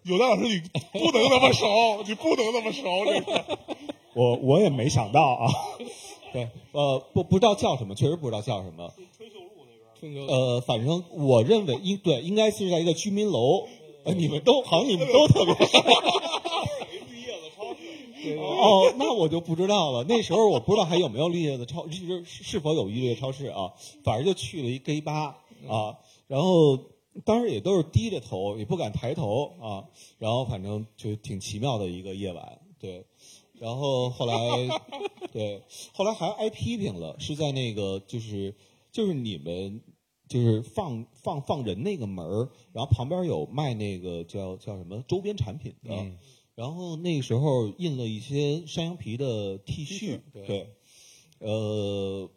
[0.03, 0.61] 有的老师你
[0.99, 3.57] 不能那么熟，你不能那么熟，这个
[4.13, 5.47] 我我也没想到啊，
[6.31, 8.91] 对，呃，不不知道叫什么，确实不知道叫什么。
[10.27, 13.67] 呃，反正我认为应对应该是在一个居民楼，
[14.03, 15.79] 呃，你们都好像你们都特别熟。
[18.37, 20.03] 哦，那我就不知道了。
[20.07, 23.73] 那时候我不知道还有没有绿叶子超，是是否有绿叶超市啊？
[24.03, 25.37] 反正就去了一 gay 吧
[25.67, 26.79] 啊，然后
[27.23, 29.87] 当时也都是低着头，也不敢抬头啊。
[30.17, 33.05] 然后反正就挺奇妙的一个夜晚，对。
[33.53, 34.35] 然后后来
[35.31, 35.61] 对，
[35.93, 38.53] 后来还挨批评了，是在那个就是
[38.91, 39.81] 就是你们
[40.27, 46.17] 就是放放放人那个门儿，然后旁边有卖那个叫叫什么周边产品的，嗯
[46.55, 50.69] 然后那个时候印了一些山羊皮的 T 恤，对
[51.39, 52.29] 呃，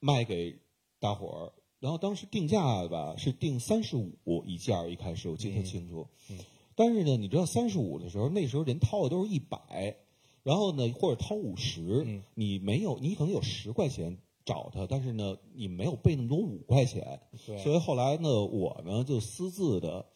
[0.00, 0.58] 卖给
[1.00, 1.52] 大伙儿。
[1.80, 6.06] 然后当时定价吧是定三十五一件儿，一开始我记得清楚。
[6.30, 6.38] 嗯
[6.80, 9.96] 但是呢，你知道三十五的时候，那时候人掏的都是一百，
[10.44, 20.06] 然后呢或者掏五十、嗯你没有，你可能有十块钱找他，但是呢你没有备那么多五块钱，对，所以后来呢我呢就私自的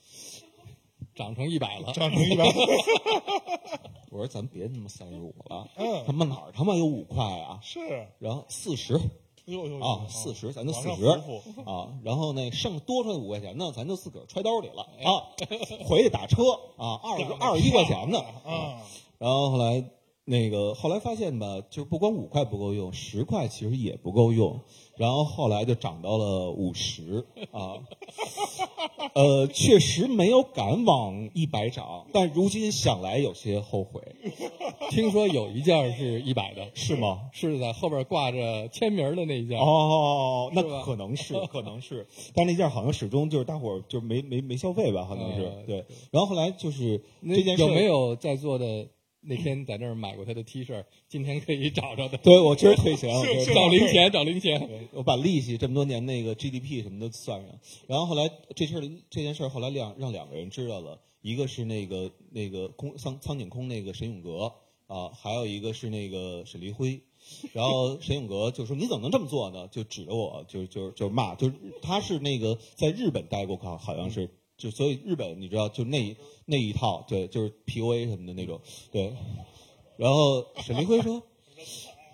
[1.16, 1.92] 涨成一百了。
[1.92, 2.44] 涨成一百，
[4.12, 7.58] 我说咱别他妈三十五了，嗯他妈哪儿他妈有五块啊？
[7.60, 7.80] 是，
[8.20, 8.96] 然后四十
[9.46, 11.04] 呦呦呦啊，四十咱就四十
[11.64, 15.28] 啊，然后那剩多出来五块钱呢，咱就自个儿揣兜里了啊，
[15.88, 16.42] 回去打车
[16.76, 18.82] 啊，二十二十一块钱呢 啊，啊，
[19.18, 19.84] 然后后来
[20.24, 24.60] 那个后来发现吧，就不光五块不够用，十块其实也不够用，
[24.96, 27.82] 然后后来就涨到了五十啊，
[29.14, 34.00] 呃，确实没有敢往一百涨，但如今想来有些后悔，
[34.90, 37.22] 听说有一件儿是一百的，是吗？
[37.32, 39.58] 是在后边挂着签名的那一件。
[39.58, 45.84] 哦，那可能是， 可能是，但那件好像始终就是大伙儿就没没没消费吧，好像是、呃对。
[46.12, 48.86] 然后后来就是那这件事有没有在座的
[49.24, 50.84] 那天在那儿买过他的 T 恤？
[51.08, 52.18] 今天可以找着的。
[52.18, 53.08] 对我今儿退钱，
[53.54, 54.88] 找零钱，找零钱。
[54.92, 64.52] 我把利息这么多年那个 GDP 什么都算上，然后后来这事儿这件事儿后来两让两个人知道了，一个是那个那个空苍苍井空那个沈永革
[64.88, 67.00] 啊，还有一个是那个沈黎辉，
[67.52, 69.68] 然后沈永革就说你怎么能这么做呢？
[69.68, 74.28] 就指着我就就就骂，就是他是那个在日本待过，好好像是。
[74.62, 78.60] 就所以日本你知道就那那一套对就是 PUA 什么的那种
[78.92, 79.12] 对，
[79.96, 81.20] 然后沈凌辉说，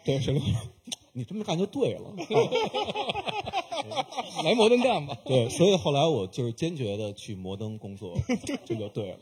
[0.03, 0.51] 对沈凌辉，
[1.13, 2.11] 你这么干就对了，
[4.43, 5.15] 来摩登干吧。
[5.27, 8.17] 对，所以后来我就是坚决的去摩登工作，
[8.65, 9.19] 这就对了，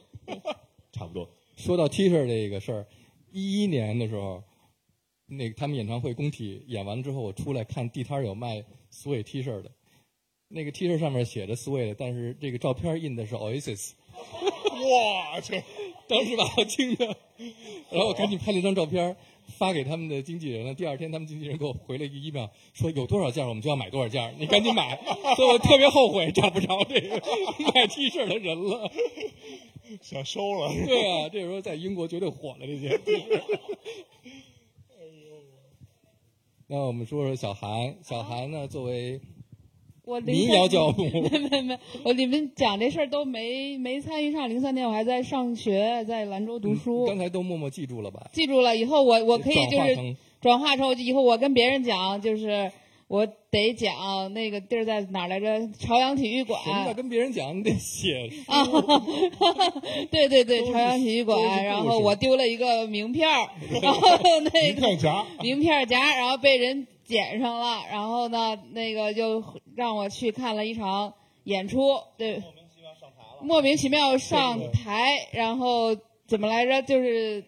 [0.93, 1.29] 差不多。
[1.57, 2.87] 说到 T 恤这个事儿，
[3.33, 4.45] 一一年的时候，
[5.27, 9.73] 那个他们演唱会工体演完之后，我出来看地摊有卖 Sway T 恤的，
[10.49, 15.61] 那个 T 恤上面写着 Sway，但是这个照片印的是 Oasis，哇，这
[16.09, 17.05] 当时把我惊的，
[17.91, 19.17] 然后我赶紧拍了一张照片
[19.59, 20.73] 发给他们的经纪人了。
[20.75, 24.97] 第二天，他们经纪人给我回了一个 email，说有多少件我们就要买多少件，你赶紧买。
[25.37, 27.17] 所以我特别后悔找不着这个
[27.75, 28.91] 卖 T 恤的人了。
[30.03, 33.01] 想收了，对啊，这时候在英国绝对火了这些。
[36.69, 39.21] 那我们说说小韩，小韩呢，作为
[40.07, 44.49] 我零民谣教 母，没没没，我你们讲这事儿都没没参与上。
[44.49, 47.07] 零三年我还在上学，在兰州读书。
[47.07, 48.25] 刚才都默默记住了吧？
[48.33, 52.71] 记住了，以后我我可以就是转化成以后我跟别人讲，就是
[53.09, 55.69] 我得讲那个地儿在哪儿来着？
[55.77, 56.63] 朝阳体育馆。
[56.63, 57.59] 什么叫跟别人讲？
[57.59, 58.53] 你得写 书。
[58.53, 58.63] 啊，
[60.13, 63.49] 对对对，朝阳体育馆，然后我丢了一个名片儿，
[63.83, 64.09] 然后
[64.53, 69.43] 那一个看夹，名片夹，然后被人捡上了，然后呢，那个就
[69.77, 75.97] 让我去看了一场演出，对，莫名其妙上台了，莫名其妙上台，然后
[76.27, 76.83] 怎么来着？
[76.83, 77.45] 就是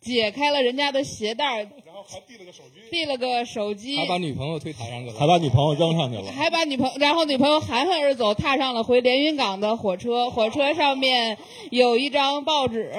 [0.00, 10.30] 解开了人家的鞋带儿，然后还递了个手机，递了个手机，还把女朋友推台上去了，还把女朋友扔上去了，还把女朋然后女朋友含恨而走，踏上了回连云港的火车。
[10.30, 11.36] 火车上面
[11.70, 12.92] 有一张报纸，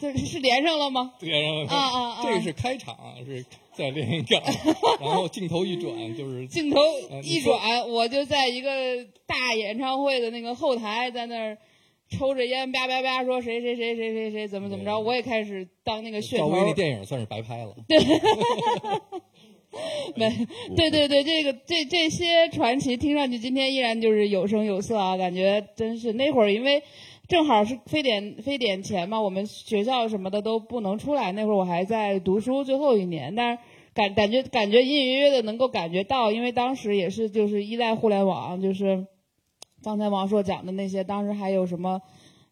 [0.00, 1.12] 是是连上了吗？
[1.20, 2.96] 连上了啊啊啊这个是开场，
[3.26, 3.44] 是
[3.74, 4.42] 在连云港，
[5.00, 6.78] 然后镜头一转就是 镜头
[7.22, 8.70] 一转，我就在一个
[9.26, 11.58] 大演唱会的那个后台，在那儿
[12.10, 16.68] 抽着烟，叭叭叭说谁谁谁谁谁谁怎么怎么着，我也开始当那个噱头赵薇。
[16.68, 17.74] 那电影算是白拍了。
[17.88, 17.98] 对
[20.16, 20.28] 没，
[20.76, 26.82] 对对对，这个这这些传奇听上去今天依然就是有声有色啊，感觉真是那会儿因为
[27.32, 33.62] 正好是非典非典前嘛，我们学校什么的都不能出来，那会儿我还在读书最后一年，但是
[33.94, 39.06] 感感觉感觉隐隐约约的能够感觉到，因为当时也是就是依赖互联网，就是
[39.82, 42.02] 刚才王硕讲的那些，当时还有什么。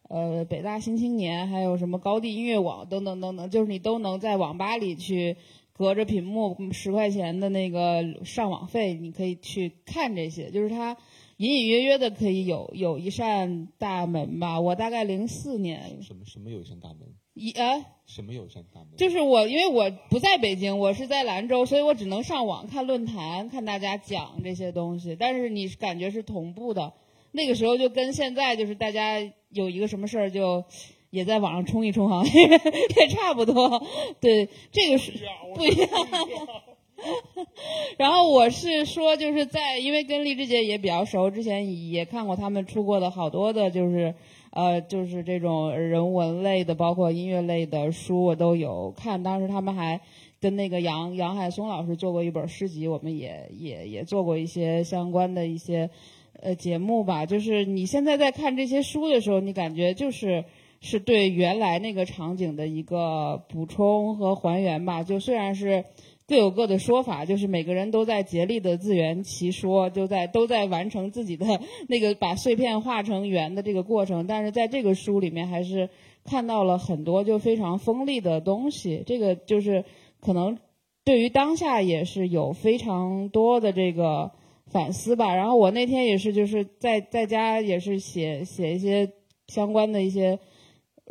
[0.09, 5.37] 呃，北大新青年，还有什么高地音乐网等等等等，就是你都能在网吧里去
[5.71, 10.97] 隔着屏幕十块钱的那个上网费，你可以去看这些，就是它
[11.41, 14.61] 隐隐约约的可以有有一扇大门吧。
[14.61, 16.99] 我大概零四年什么什么有一扇大门？
[17.33, 18.89] 一呃，什么有一扇大门？
[18.95, 25.15] 就是我因为我不在北京，我是在兰州，所以我只能上网看论坛，看大家讲这些东西。
[25.19, 26.93] 但是你感觉是同步的，
[27.31, 29.19] 那个时候就跟现在就是大家
[29.49, 30.63] 有一个什么事儿就
[31.09, 33.83] 也在网上冲一冲哈， 也差不多。
[34.19, 35.11] 对，这个是
[35.55, 35.89] 不一样。
[37.97, 44.13] 然后我是说，就是在因为跟荔枝姐也比较熟，之前也看过他们出过的好多的，就是
[44.51, 49.21] 呃，就是这种人文类的，包括音乐类的书，我都有看。
[49.23, 49.99] 当时他们还
[50.39, 55.89] 跟那个杨杨海松老师做过一本诗集，我们也也也做过一些相关的一些
[56.39, 57.25] 呃节目吧。
[57.25, 60.43] 就是你现在在看这些书的时候，你感觉就是
[60.81, 65.03] 是对原来那个场景的一个补充和还原吧。
[65.03, 65.83] 就虽然是。
[66.31, 71.45] 各有各的说法，就是每个人都在竭力的自圆其说，就在都在完成自己的
[71.89, 74.25] 那个把碎片化成圆的这个过程。
[74.27, 75.89] 但是在这个书里面，还是
[76.23, 79.03] 看到了很多就非常锋利的东西。
[79.05, 79.83] 这个就是
[80.21, 80.57] 可能
[81.03, 84.31] 对于当下也是有非常多的这个
[84.67, 85.35] 反思吧。
[85.35, 89.11] 然后我那天也是就是在在家也是写写一些
[89.49, 90.39] 相关的一些。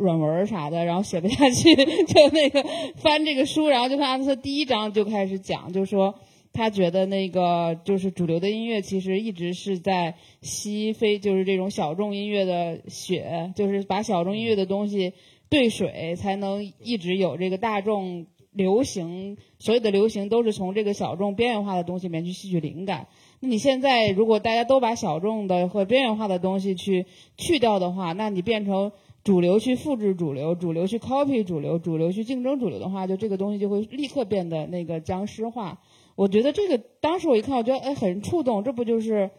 [0.00, 1.74] 软文啥的，然后写不下去，
[2.06, 2.64] 就那个
[2.96, 6.14] 翻这个书，然后就看他第一章就开始讲，就说
[6.52, 15.12] 他觉得那个就是主流的音乐其实一直是在吸非就是这种小众音乐的血，就是把小众音乐的东西
[15.48, 23.06] 兑水，才能一直有这个大众流行，所有的流行都是从这个小众边缘化的东西里面去吸取灵感。
[23.40, 28.90] 那你现在如果大家都把小众的和边缘化的东西去去掉的话，那你变成。
[29.22, 35.80] 主流去复制主流，主流去 copy 主流，主流去竞争主流的话，就这个东西就会立刻变得那个僵尸化。
[36.16, 39.30] 我觉得这个当时我一看，我觉得哎很触动，这不就是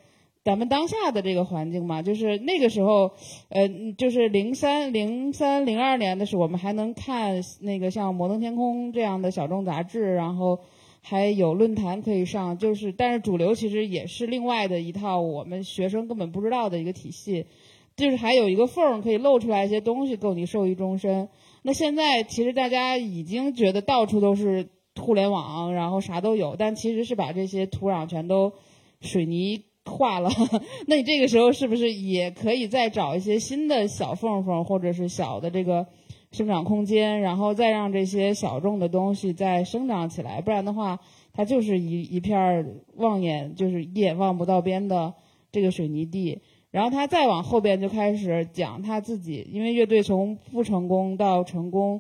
[0.44, 2.02] 咱们当下的这个环境嘛？
[2.02, 3.12] 就是那个时候，
[3.50, 3.68] 呃，
[3.98, 10.60] 就是零三零三零二年的时候，我们还能看那个像《摩登天空》这样的小众杂志，然后
[11.02, 17.48] 还有论坛可以上，就是但是主流其实也是另外的一套我们学生根本不知道的一个体系。
[17.96, 21.30] 就是还有一个缝可以露出来一些东西，够你受益终身。
[21.64, 24.70] 那现在其实大家已经觉得到处都是
[25.00, 28.54] 互联网，然后啥都有，但其实是把这些土壤全都
[29.02, 30.30] 水泥化了。
[30.88, 35.86] 那你这个时候是不是也可以再找一些新的小缝缝，或者是小的这个
[36.32, 40.42] 生长空间，然后再让这些小众的东西再生长起来？
[40.42, 41.00] 不然的话，
[41.34, 45.14] 它就是一一片望眼就是一眼望不到边的
[45.52, 46.42] 这个水泥地。
[46.72, 52.00] 然后他再往后边就开始讲他自己，因为乐队从不成功到成功，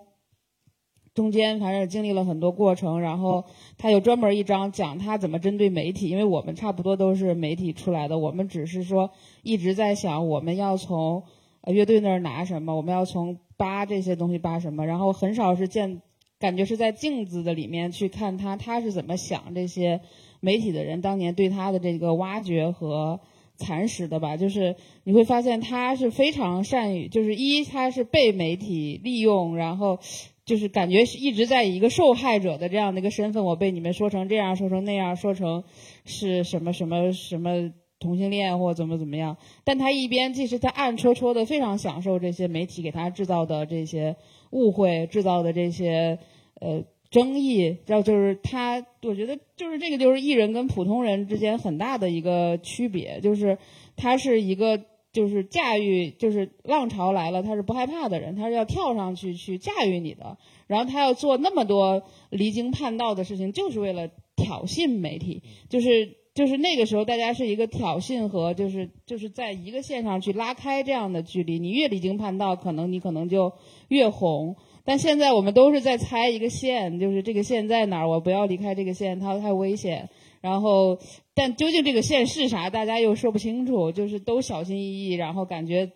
[1.13, 3.01] 中间反正经历了很多过程。
[3.01, 3.43] 然后
[3.77, 9.11] 他有专门一章讲他怎么针对媒体，因为我们差不多都是媒体出来的，我们只是说
[9.43, 11.23] 一直在想我们要从
[11.67, 16.01] 乐队那儿拿什么，我们要从扒这些东西扒什么，然后很少是见，
[16.39, 19.99] 感觉是在镜子的里面去看他他是怎么想这些
[20.39, 23.19] 媒体的人当年对他的这个挖掘和。
[23.61, 24.75] 蚕食的吧，就是
[25.05, 29.99] 你会发现他是非常善于，就是一他是被媒体利用，然后
[30.43, 35.63] 就是感觉是一直在以一个受害者的这样的一个身份，我被你们说成这样，说成那样，说成
[36.03, 44.15] 是什么什么什么同性恋或怎么怎么样，但他一边其实他暗戳戳的非常享受这些媒体给他制造的这些
[44.49, 46.19] 误会，制造的这些
[46.59, 46.83] 呃。
[47.11, 53.57] 争议，要就是他，我觉得就是这个，就是艺人跟普通人之间很大的一个区别，就是
[53.97, 54.81] 他是一个
[55.11, 73.51] 就是驾驭，就是浪潮来了，他是不害怕的人，他是要跳上去去驾驭你的，然后他要做那么多离经叛道的事情，就是为了挑衅媒体，就是就是那个时候大家是一个挑衅和就是就是在一个线上去拉开这样的距离，你越离经叛道，可能你可能就
[73.89, 74.55] 越红。
[74.83, 80.09] 但现在我们都是在猜一个线，就是这个线在哪儿，我不要离开这个线，它太危险。
[80.41, 80.97] 然后，
[81.35, 85.91] 但究竟这个线是啥，大家又说不清楚，就是都小心翼翼，然后感觉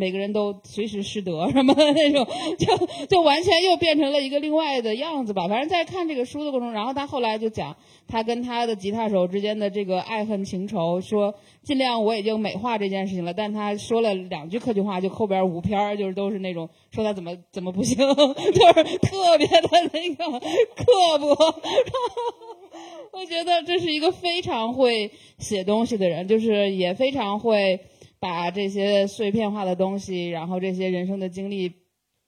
[0.00, 2.26] 每个人都随时失德什么的那种，
[2.58, 5.46] 就就完全又变成了一个另外的样子吧。
[5.46, 7.76] 反正在看这个书的过程，然后他后来就讲
[8.08, 16.70] 他跟他的吉他手之间的这个爱恨情仇，说尽量我已经美化这件事情了，但他说了两句客气话，就后边五篇就是都是那种。
[16.90, 21.54] 说他怎么怎么不行， 就是特别的那个刻薄。
[23.12, 27.80] 我觉得这是一个非常会写东西的人，就是也非常会
[28.20, 31.72] 把这些碎片化的东西，然后这些人生的经历，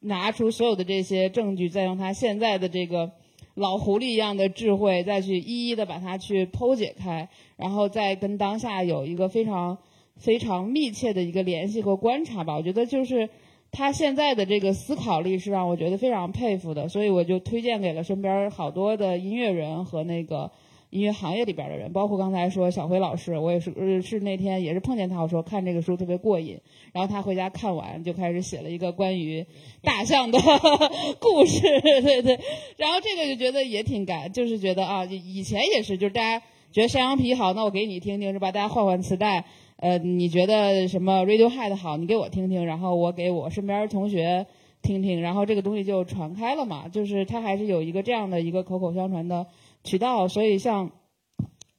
[0.00, 3.12] 拿出所有的这些证据，再用他现在的这个
[3.54, 9.78] 老狐狸一样的智慧，再去一一的把它去剖解开，然后再跟当下有一个非常
[10.16, 12.56] 非常密切的一个联系和观察吧。
[12.56, 13.28] 我觉得就是。
[13.74, 20.50] 他现在的这个思考力是让我觉得非常佩服的，所以我就推荐给了身边好多的音乐人和那个
[20.92, 26.60] 音乐行业里边的人，包括刚才说小辉老师，我也是呃是那天也是碰见他，我说看这个书特别过瘾，
[26.92, 29.46] 然后他回家看完就开始写了一个关于
[29.82, 30.38] 大象的
[31.18, 32.38] 故事，对对，
[32.76, 38.52] 然后这个就觉得也挺感，就是觉得啊，以前也是，就是大家觉得山羊皮好，那我给你听听是吧？
[38.52, 39.46] 大家换换磁带，
[39.76, 44.46] 呃，你觉得什么 Radiohead 好，你给我听听，然后我给我身边同学
[44.82, 49.46] 听听，然后这个东西就传开了嘛，就是它还是有一个这样的一个口口相传的
[49.84, 50.92] 渠道，所以像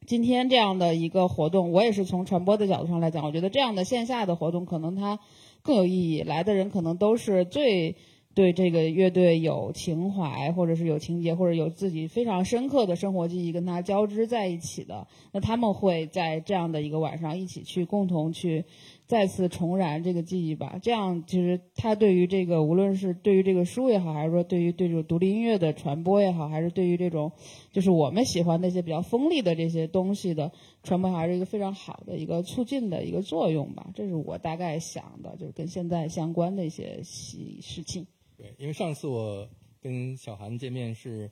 [0.06, 5.18] 今天这样的一个活动，我也是从传播的角度上来讲，我觉得这样的线下的活动可能它
[5.62, 7.96] 更有意义，来的人可能都是最
[8.34, 18.64] 对这个乐队有情怀，或者是有情节，或者有自己非常深刻的生活记忆跟它交织在一起的，那他们会在这样的一个晚上一起去共同去
[19.06, 20.78] 再次重燃这个记忆吧。
[20.82, 27.32] 这样其实他对于这个无论是对于这个书也好，还是说对于对这种独立音乐的传播也好，还是对于这种
[27.72, 30.50] 就是我们喜欢那些比较锋利的这些东西的
[30.82, 33.90] 传播，还是一个非常好的一个促进的一个作用吧。
[33.94, 38.06] 这是我大概想的，就是跟现在相关的一些事事情。
[38.36, 39.48] 对，因为上次我
[39.80, 41.30] 跟小韩见面是，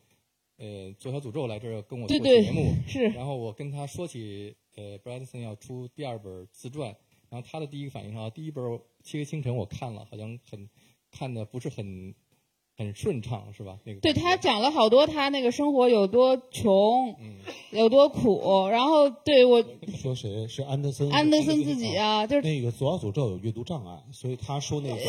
[0.59, 6.95] 呃，左小诅咒来这儿跟我对对做节目，是然后我跟他说起，呃，Bradson 要出第二本自传，
[7.33, 8.63] 然后他的第一个反应是啊，第一本
[9.03, 10.69] 《七个清晨》我看了，好像很
[11.11, 12.15] 看的不是很
[12.77, 13.79] 很顺畅，是吧？
[13.85, 17.37] 那个对他讲了好多他那个生活有多穷，嗯
[17.71, 19.65] 有多苦，然后对我
[19.97, 21.11] 说谁是安德森？
[21.11, 24.97] 安德森自己啊，就是那个《左小诅咒》有阅读障碍，所以他说那个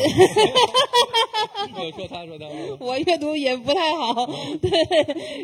[1.76, 2.46] 我说他说他
[2.80, 4.26] 我阅读也不太好，
[4.62, 4.70] 对，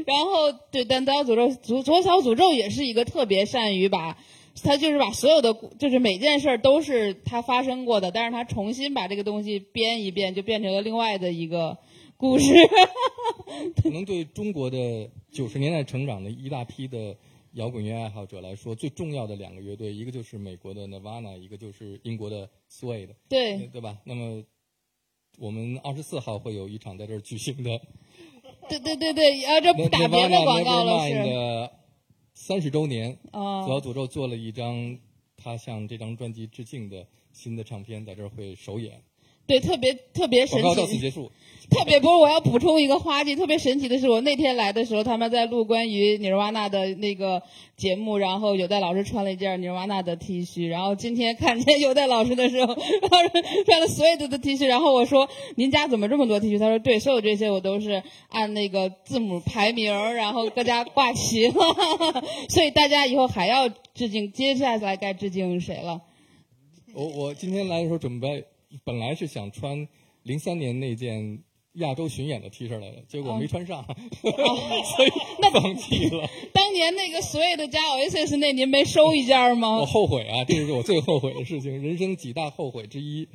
[0.07, 4.17] 然后对，但左小诅咒左左小诅咒也是一个特别善于把，
[4.63, 11.79] 他就是把所有的故就是每件事儿都是他发生过的，但是他重新把这个东西编一遍，就变成了另外的一个
[12.17, 12.53] 故事。
[13.83, 17.17] 可能对中国的九十年代成长的一大批的
[17.55, 23.99] 摇滚乐爱好者来说，最重要的两个乐队，一个就是美国的 Nirvana，一个就是英国的 Suede，对，对吧？
[24.05, 24.45] 那么
[25.39, 27.81] 我们二十四号会有一场在这儿举行的
[28.69, 31.73] 对对对对，啊，这不打别的广告了是，的
[32.43, 34.99] 三十周年，啊左小诅咒做了一张
[35.37, 39.05] 他向这张专辑致敬的新的唱片，在这儿会首演。
[39.47, 41.31] 对，特别特别神奇到此奇，结束。
[41.71, 47.41] 特别不是我要补充一个花絮，特别神奇的是，我那天来的时候，他们在录关于尼日瓦纳的那个
[47.77, 53.19] 节目，然后有代老师穿了一件尼日瓦纳的 T 恤，然后今天看见有代老师的时候，然后
[53.65, 56.59] 穿了 Suede 的 T 恤，然后我说您家怎么这么多 T 恤？
[56.59, 61.55] 他说对，所有这些我都是按那个字母排名，然后各家挂齐了，
[62.51, 66.01] 所以大家以后还要致敬，接下来该致敬谁了？
[66.95, 68.45] 我我今天来的时候准备，
[68.85, 69.87] 本来是想穿
[70.23, 71.43] 零三年那件
[71.75, 73.85] 亚洲巡演的 T 恤来的，结果没穿上，
[74.23, 75.11] 所以
[75.41, 76.29] 那 放弃了。
[76.53, 79.79] 当年那个 Suede 加 Oasis 那您没收一件吗？
[79.79, 83.29] 我后悔啊，这是我最后悔的事情，人生几大后悔之一。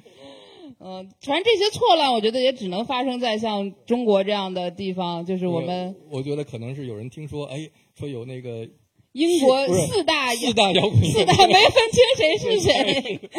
[0.79, 8.67] 嗯，反正这些错乱，我觉得也只能发生在像中国这样的地方，就是我们我觉得可能是有人听说，哎，说有那个
[9.15, 13.29] 英国四大四大摇滚乐四大没分清谁是谁，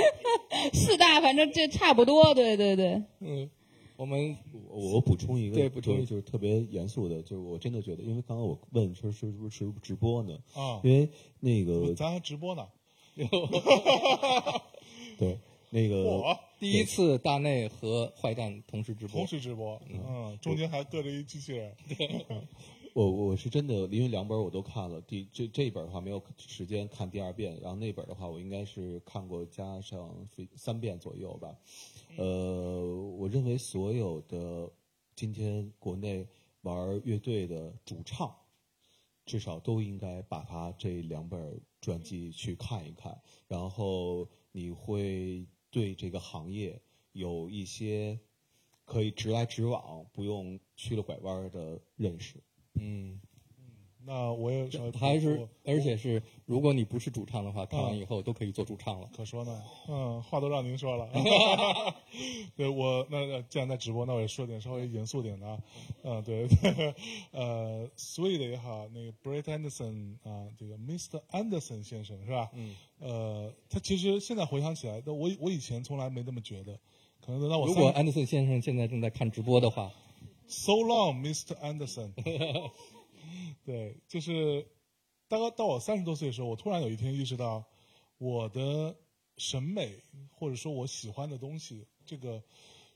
[0.72, 3.02] 四大反正这差不多，对对对。
[3.20, 3.50] 嗯，
[3.96, 4.38] 我们
[4.70, 5.68] 我我补充一个，对。
[5.68, 10.38] 补充一个就是特别严肃的，就是我真的觉得，因为刚刚我问说是不是直播呢？
[10.54, 10.80] 啊。
[10.82, 12.66] 因为那个咱还直播呢。
[15.18, 15.38] 对
[15.68, 21.76] 那个我第一次大内和坏蛋同时直播，同时直播，嗯，中间还隔着一机器人。
[22.96, 31.54] 我我是真的，因为两本我都看了，第这这一本的话没有时间看第二遍，然后那本的话我应该是看过加上三遍左右吧。
[32.16, 32.82] 呃，
[33.18, 34.72] 我认为所有的
[35.14, 36.26] 今天国内
[36.62, 38.34] 玩乐队的主唱，
[39.26, 46.80] 至少都应该把他这两本传记去看一看，然后你会对这个行业
[47.12, 48.18] 有一些
[48.86, 52.42] 可以直来直往，不用曲了拐弯的认识。
[52.78, 53.20] 嗯，
[54.04, 59.10] 那我也呃还是而且是，如果你不是主唱的话，看完嗯以后都可以做主唱了。
[59.16, 61.10] 可说呢，嗯，话都让您说了。
[62.56, 65.58] 对我那那既然在直播，那我也说点稍微严肃点的啊。
[66.04, 66.46] 嗯，对，
[67.32, 71.20] 呃，Sweet 也好，那个 Brett Anderson 啊，这个 Mr.
[71.32, 72.48] Anderson 先生是吧？
[72.54, 76.78] 嗯，呃，他其实现在回想起来，但我我以前从来没那么觉得，
[77.20, 79.90] 可能等到我如果 Anderson 先生现在正在看直播的话，
[80.48, 81.54] So long, Mr.
[81.60, 82.12] Anderson。
[83.64, 84.66] 对，就是
[85.28, 87.64] 大概到我三十多岁的时候，我突然有一天意识到，
[88.18, 88.96] 我的
[89.36, 92.42] 审美或者说我喜欢的东西，这个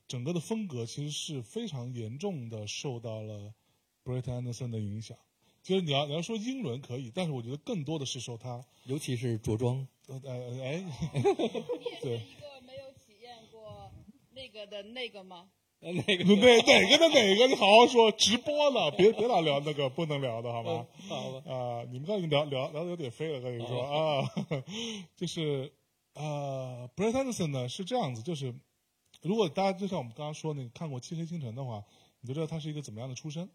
[0.06, 3.52] 整个的风格其实是非常严重的受到了
[4.04, 5.16] Brett Anderson 的影响。
[5.62, 10.78] 就是你要你要说英伦可以，但是我觉得更多的是受他尤其是着装，呃呃哎，
[11.12, 13.92] 你也是对一个没有体验过
[14.32, 15.50] 那个的那个吗？
[15.80, 17.46] 呃那个哪哪个的哪个？
[17.46, 20.86] 你好好说，直播呢，别别老聊那个不能聊的好吗？
[21.08, 24.30] 好吧，啊、你们刚才聊聊聊的有点飞了，跟你说啊，
[25.16, 25.72] 就是
[26.14, 28.54] 呃 b r e t Anderson 呢是这样子，就是
[29.22, 31.82] 如果大家就像我们刚刚说那个看过《漆黑星辰》的话，
[32.20, 33.48] 你就知道他是一个怎么样的出身。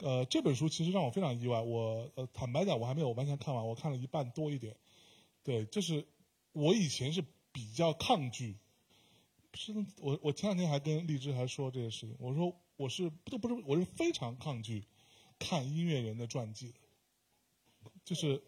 [0.00, 4.76] 呃，这本书其实让我非常意外，我呃坦白讲，我还没有完全看完，我看了一半多一点。
[5.42, 6.06] 对，就是
[6.52, 8.56] 我以前是比较抗拒，
[9.54, 14.84] 是我我前两天还跟荔枝还说这个事情，我说我是都不是我是非常抗拒
[15.38, 18.42] 看音乐人的传记的，就是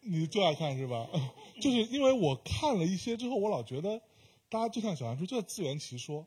[0.00, 1.08] 你就爱看是吧？
[1.60, 4.00] 就是因为我看了一些之后，我老觉得
[4.48, 6.26] 大家就像小杨说，就在自圆其说。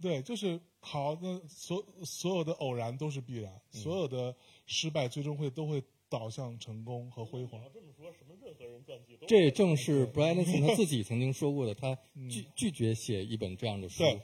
[0.00, 4.34] 对，就是好，那所所有的偶然都是必然，所有的
[4.66, 7.58] 失败最终会都会导向成功和辉煌。
[7.72, 14.20] 这么说，什么任何人传记都这正是 Brian Nelson 他自己曾经说过的，他嗯拒拒绝写一本这样的书，对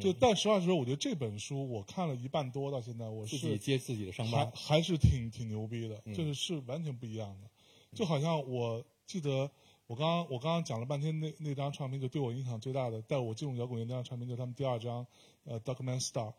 [0.00, 4.52] 就但实话实说，我觉得这本书我看了一半多，到现在我自是己接自己的伤还疤。
[4.56, 7.48] 还是挺挺牛逼的，嗯就是是完全不一样的。
[7.94, 9.48] 就好像我记得
[9.86, 15.06] 我刚刚我刚刚讲了半天那那张唱片，就对我影响最大的，带我进入摇滚乐那张唱片，就是他们第二张
[15.44, 16.30] 呃《Document Star》。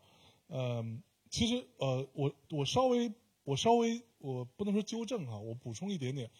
[0.48, 3.10] 嗯，其实呃我我稍微
[3.44, 6.30] 我稍微我不能说纠正哈，我补充一点点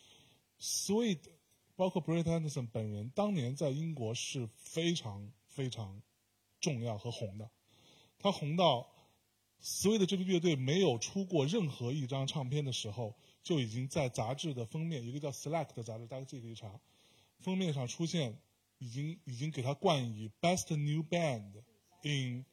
[0.60, 1.20] ，Sweet
[1.76, 6.02] 包括 Brett Anderson 本人当年在英国是非常非常
[6.60, 7.50] 重要和红的，
[8.18, 8.90] 他红到。
[9.62, 16.78] Sweet 这个乐队没有出过任何一张唱片的时候，就已经在杂志的封面，一个叫 Select 的杂志，大家自己可以查，
[17.38, 18.38] 封面上出现，
[18.76, 21.62] 已经已经给他冠以 Best New Band
[22.02, 22.44] in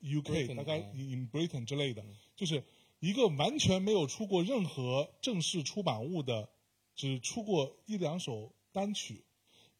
[0.00, 2.02] UK，大概嗯 in Britain 之类的，
[2.34, 2.64] 就是
[3.04, 6.48] 一个完全没有出过任何正式出版物的，
[6.94, 9.26] 只出过一两首单曲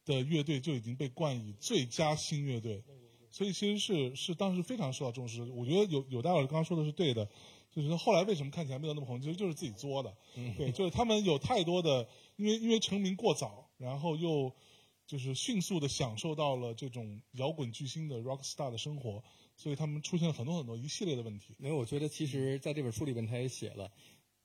[0.05, 2.83] 的乐队，就已经被冠以最佳新乐队。
[3.31, 5.41] 所以其实是是当时非常受到重视。
[5.41, 7.27] 我觉得有有大老师刚刚说的是对的，
[7.71, 10.15] 就是后来为什么看起来没有那么红，其实就是自己作的。
[10.55, 14.53] 对，就是他们有太多的，因为因为成名过早，然后又
[15.07, 19.23] 就是迅速的享受到了这种摇滚巨星的 rock star 的生活，
[19.55, 21.55] 所以他们出现了很多很多一系列的问题。
[21.59, 23.91] 因为我觉得其实在这本书里面他也写了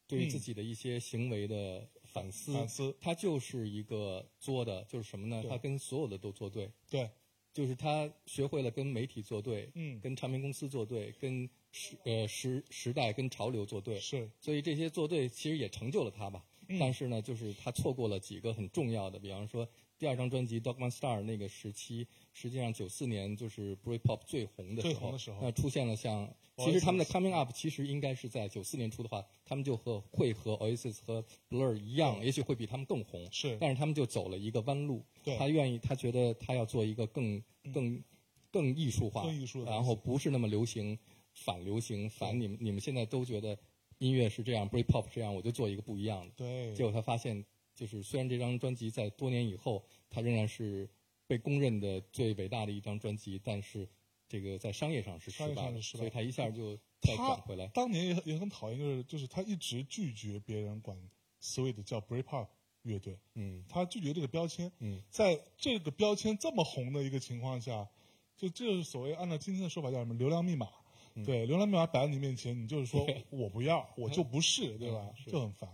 [0.07, 5.45] 对于自己的一些行为的反思，嗯反思他就是一个作的，就是什么呢？
[5.49, 7.09] 他跟所有的都作对，对，
[7.53, 16.45] 就是他学会了跟媒体作对，嗯跟唱片公司作对，跟时呃时时代跟潮流作对，是所以这些作对其实也成就了他吧。
[16.69, 19.69] 嗯但是呢，就是他错过了几个很重要的，比方说
[20.01, 25.37] 第二张专辑《Dogman Star》那个时期，实际上九四年就是 Britpop 最红的时候，最红的时候。
[25.43, 33.59] 那出现了像，其实他们的 Coming Up 其实应该是在九四年出的话，他们就和会和 Oasis 和 Blur 一样，也许会比他们更红，是。
[33.61, 35.37] 但是他们就走了一个弯路，对。
[35.37, 38.03] 他愿意，他觉得他要做一个更更
[38.51, 40.99] 更艺术化，更艺术的然后不是那么流行，
[41.35, 43.55] 反流行，反你们你们现在都觉得
[43.99, 46.33] 音乐是这样，Britpop 这样，我就做一个不一样的。
[46.39, 47.45] 对，结果他发现，
[47.81, 50.87] 就是虽然这张专辑在多年以后，它仍然是
[51.27, 53.89] 被公认的最伟大的一张专辑，但是
[54.29, 57.67] 这个在商业上是失败的，失败所以他一下就再他转回来。
[57.69, 60.95] 当年也很也很讨厌，就是就是他一直拒绝别人管
[61.41, 62.49] Sweet 叫 Breakup
[62.83, 64.71] 乐队，嗯他拒绝这个标签。
[64.81, 67.89] 嗯，在这个标签这么红的一个情况下，
[68.37, 70.69] 就这就是所谓按照今天的说法叫什么流量密码。
[71.15, 75.11] 嗯对，流量密码摆在你面前，你就是说我不要，我就不是， 对吧？
[75.27, 75.69] 嗯就很烦。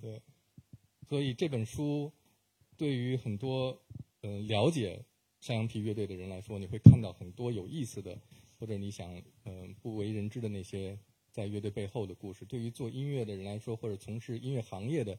[0.00, 0.20] 对，
[1.14, 2.12] 所以这本书
[2.76, 3.80] 对于很多
[4.22, 5.00] 呃了解
[5.38, 8.20] 山羊皮乐队的人来说，你会看到很多有意思的，
[8.58, 10.98] 或者你想嗯、呃不为人知的那些
[11.30, 12.44] 在乐队背后的故事。
[12.44, 15.16] 对于做音乐的人来说，或者从事音乐行业的，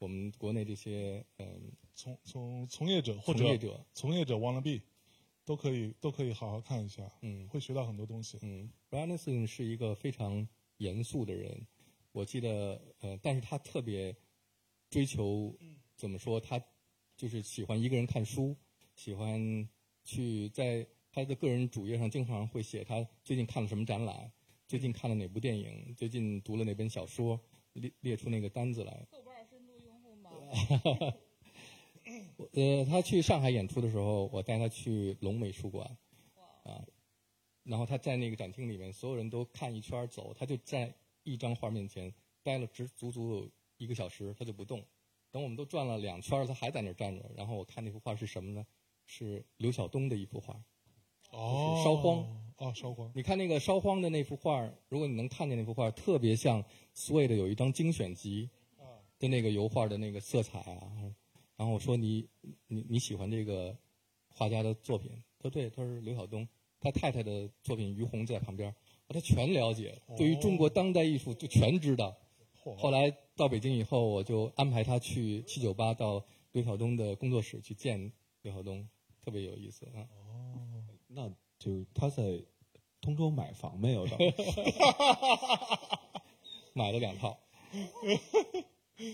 [0.00, 4.84] 我们国内这些嗯、从从从业者或者从业者，从业者 wanna be
[5.44, 8.36] 都可以都可以好好看一下，嗯会学到很多东西。
[8.42, 10.44] 嗯 b r a n s o n 是一个非常
[10.78, 11.64] 严肃的人，
[12.10, 14.12] 我记得呃，但是他特别
[14.96, 15.54] 追求
[15.94, 16.40] 怎么说？
[16.40, 16.58] 他
[17.18, 18.56] 就是喜欢一个人看书，
[18.94, 19.68] 喜欢
[20.02, 24.32] 去在他的个人主页上经常会写他最近看了什么展览，
[24.66, 27.38] 最近看了哪部电影，最近读了哪本小说，
[27.74, 29.06] 列列出那个单子来。
[29.10, 30.30] 豆瓣深度用户吗？
[32.54, 35.86] 呃，他去上海演出的时候，我带他去龙美术馆，
[36.62, 36.82] 啊，
[37.64, 44.84] 然后他在那个展厅里面，所有人都看一圈走，他就在一张画面前待了只足足有一个小时，他就不动。
[45.30, 47.30] 等我们都转了两圈儿，他还在那儿站着。
[47.36, 48.64] 然后我看那幅画是什么呢？
[49.04, 50.60] 是刘晓东的一幅画，
[51.30, 52.26] 哦，烧荒
[52.56, 53.12] 哦，烧荒。
[53.14, 58.50] 你看那个烧荒的那幅画，如果你能看见那幅画，特别像 Sway 的有一张精选集
[59.20, 60.90] 的那个油画的那个色彩啊。
[61.56, 62.28] 然后我说你
[62.66, 63.76] 你你喜欢这个
[64.28, 65.10] 画家的作品？
[65.38, 66.48] 他说对，他是刘晓东，
[66.80, 68.74] 他太太的作品于红在旁边，
[69.08, 72.16] 他全了解，对于中国当代艺术就全知道。
[72.74, 78.12] 后来到北京以后，我就安排他去七九八到刘晓东的工作室去见
[78.42, 78.88] 刘晓东，
[79.22, 80.08] 特别有意思啊。
[81.06, 82.42] 那就他在
[83.00, 84.06] 通州买房没有？
[86.74, 87.38] 买了两套。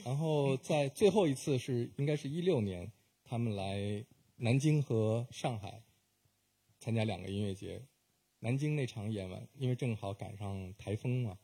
[0.05, 2.91] 然后在最后一次是应该是一六年，
[3.25, 4.05] 他们来
[4.37, 5.83] 南京和上海
[6.79, 7.85] 参加两个音乐节。
[8.39, 11.39] 南京那场演完，因为正好赶上台风嘛。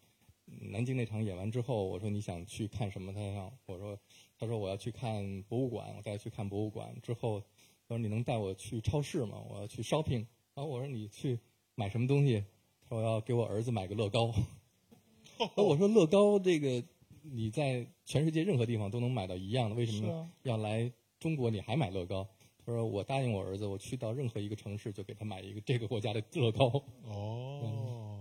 [0.70, 3.12] 南京那场演完之后，我说你想去看什么？
[3.12, 3.98] 他想我说，
[4.38, 6.94] 他说我要去看博物馆，我带他去看博物馆。
[7.02, 9.40] 之后他说你能带我去超市吗？
[9.48, 10.26] 我要去 shopping。
[10.54, 11.38] 然后我说你去
[11.74, 12.44] 买什么东西？
[12.82, 14.34] 他说我要给我儿子买个乐高。
[15.56, 16.82] 那我说乐高这个
[17.22, 22.26] 你在全世界任何地方都能买到一样的，为什么要来中国你还买乐高？
[22.64, 26.66] 他说我答应我儿子，我去到任何一个城市就给他买一个这个国家的乐高。
[27.04, 27.60] 哦，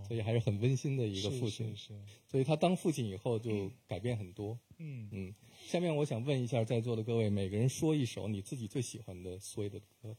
[0.07, 1.67] 所以还是很温馨的一个父亲。
[1.75, 4.57] 是是是所以他当父亲以后就改变很多。
[4.77, 5.35] 嗯嗯，
[5.65, 10.15] 下面我想问一下在座的各位，每个人说一首你自己最喜欢的苏芮的歌，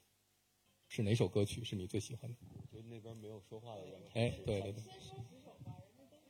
[0.89, 2.37] 是哪首歌曲是你最喜欢的？
[2.71, 4.01] 就那边没有说话的人。
[4.15, 4.83] 哎，对对对，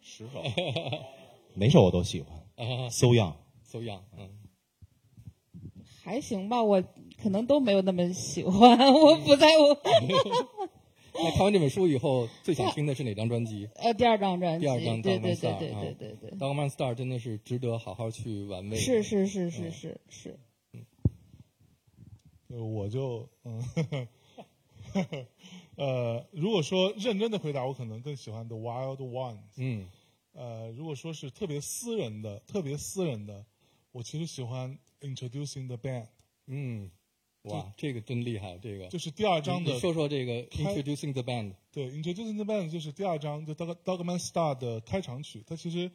[0.00, 0.42] 十首。
[1.54, 2.36] 每首我都喜欢。
[2.56, 4.38] 啊 So Young，，So Young，嗯，
[6.02, 6.82] 还行吧，我
[7.20, 9.74] 可能都没有那么喜欢，我不在乎。
[11.22, 13.68] 那看完这本书以后，最想听的是哪张专辑？
[13.76, 18.76] 呃，第二张专辑，第二张对 Dogman 对对 Star 对对对对对，Dogman Star 真的是值得好好去玩味。
[18.76, 19.72] 是是是是嗯。
[19.72, 20.38] 是是，
[22.48, 23.62] 呃我就嗯，
[25.76, 29.38] 呃，如果说认真的回答，我可能更喜欢 The Wild Ones。
[29.56, 29.86] 嗯，
[30.32, 33.44] 呃，如果说是特别私人的、特别私人的，
[33.92, 36.06] 我其实喜欢 Introducing the Band，
[36.46, 36.90] 嗯，
[37.48, 41.54] 哇，这个真厉害，这个就是第二章的说说这个 Introducing the Band。
[41.72, 45.44] 对，Introducing the Band 就是第二章，就 Dog Dogman Star 的开场曲。
[45.46, 45.90] 它其实，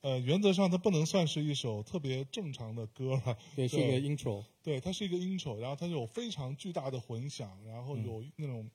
[0.00, 3.36] 呃，原则上它不能算是一首特别正常的歌了。
[3.54, 4.44] 对，是一个 intro。
[4.62, 8.70] 对，它是一个 intro，然后它有非常巨大的混响，然后有那种、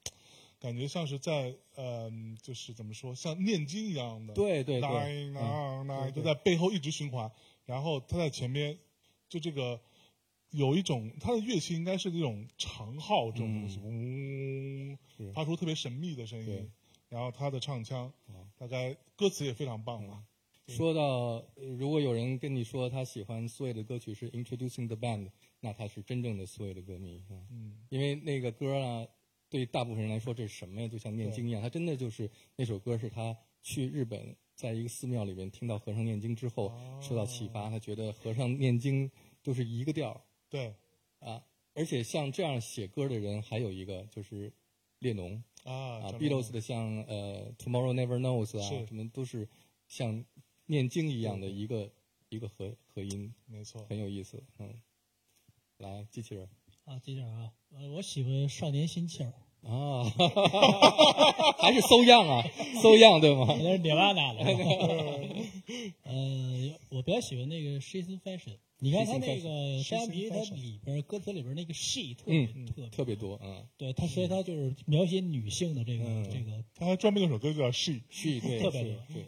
[0.60, 2.11] 感觉像是在呃，
[2.41, 4.34] 就是怎么说，像念经一样的。
[4.34, 5.34] 对对对 nine
[5.88, 7.31] 对对就在背后一直循环，
[7.65, 8.77] 然后它在前面，
[9.27, 9.80] 就这个
[10.52, 15.32] 有一种它的乐器应该是那种长号这种东西，嗡、是。
[15.34, 16.56] 发出特别神秘的声对。
[16.56, 16.72] 音，
[17.10, 18.11] 然后他的唱腔，
[18.57, 20.26] 大概歌词也非常棒嘛。
[20.68, 21.03] 说到，
[21.56, 25.30] 呃如果有人跟你说他喜欢苏芮的歌曲是 Introducing the Band，
[25.60, 27.36] 那他是真正的苏芮的歌迷啊。
[27.49, 29.06] 嗯，因为那个歌啊，
[29.49, 30.88] 对大部分人来说这是什么呀？
[30.88, 36.72] 就像念经一样，他真的就是那首歌是他去日本，在一个寺庙里面听到和尚念经之后
[37.02, 39.10] 受到启发，他觉得和尚念经
[39.44, 40.22] 都是一个调儿
[40.52, 40.76] 对
[41.19, 41.44] 啊。
[41.73, 44.52] 而且像这样写歌的人还有一个就是
[44.99, 45.73] 列侬啊
[46.03, 49.48] 啊，Beatles 的像呃 Tomorrow Never Knows 啊，什么都是
[49.88, 50.23] 像
[50.65, 51.90] 念经一样的一个
[52.28, 54.44] 一个合合音，没错，很有意思。
[54.60, 54.73] 嗯，
[55.78, 56.49] 来，机器人
[56.84, 59.32] 啊，机器人啊，呃，我喜欢少年心气儿，
[59.64, 60.03] 啊，
[61.60, 62.44] 还是搜样啊，
[62.82, 63.48] 搜样对吗？
[63.64, 64.40] 那是涅瓦纳的。
[66.03, 68.57] 呃，我比较喜欢那个 She's Fashion。
[68.84, 79.03] 你看他那个山羊皮，它里边歌词里边那个 she 特别嗯特别特别多，嗯，对他，所以他就是描写女性的这个嗯这个他还专门有首歌叫 She，是，对，是 特别多。
[79.14, 79.26] 对。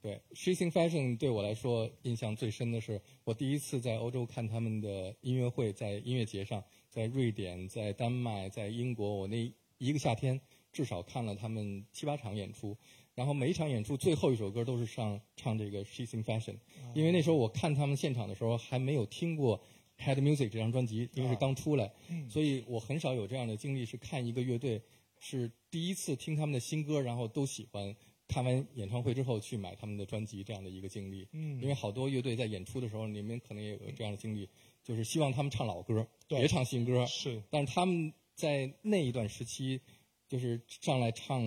[0.00, 10.40] 对，She's in Fashion 对我来说印象最深的是，我第一次在欧洲看他们的音乐会，在音乐节上，在瑞典、在丹麦、在英国，我那一个夏天
[10.72, 12.76] 至少看了他们七八场演出，
[13.18, 16.54] 然后每一场演出最后一首歌都是上唱这个 She's in Fashion，
[16.94, 19.60] 因为那时候我看他们现场的时候还没有听过
[19.98, 21.92] Head Music 这张专辑，因为是刚出来，
[22.30, 24.80] 所以我很少有这样的经历，是看一个乐队
[25.18, 27.96] 是第一次听他们的新歌，然后都喜欢。
[28.28, 31.26] 看完演唱会之后去买他们的专辑，这样的一个经历。
[31.32, 34.46] 嗯因为好多乐队在演出的时候，你们可能也有这样的经历，
[34.84, 37.06] 就是希望他们唱老歌，对别唱新歌。
[37.06, 39.80] 是但是他们在那一段时期，
[40.28, 41.42] 就是上来唱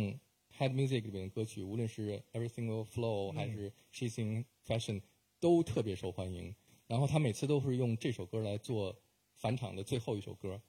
[0.61, 5.01] Head Music 里面的歌曲，无论是 Everything Will Flow 还是 She Sing Fashion，
[5.39, 6.55] 都特别受欢迎。
[6.85, 8.95] 然后他每次都是用这首歌来做
[9.37, 10.61] 返场的最后一首歌，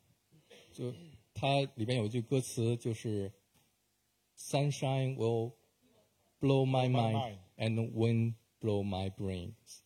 [0.73, 0.94] 就
[1.35, 3.31] 它里边有一句歌词就是
[4.35, 5.52] Sunshine will
[6.40, 9.81] blow my my mind and wind blow my brains，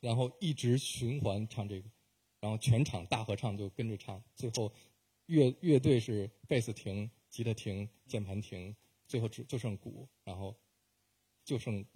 [0.00, 1.88] 然后一直循环唱这个，
[2.40, 4.72] 然后全场大合唱就跟着唱，最后
[5.26, 8.74] 乐乐队是贝斯停、吉他停、键盘停，
[9.14, 10.56] 最后只就剩鼓，然后
[11.44, 11.86] 就剩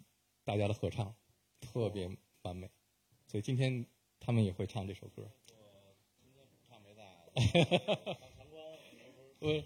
[0.44, 1.12] 大家的合唱，
[1.58, 2.08] 特别
[2.42, 2.70] 完美。
[3.26, 3.84] 所以今天
[4.20, 5.28] 他们也会唱这首歌。
[6.22, 7.02] 今天唱没在
[9.40, 9.62] 我你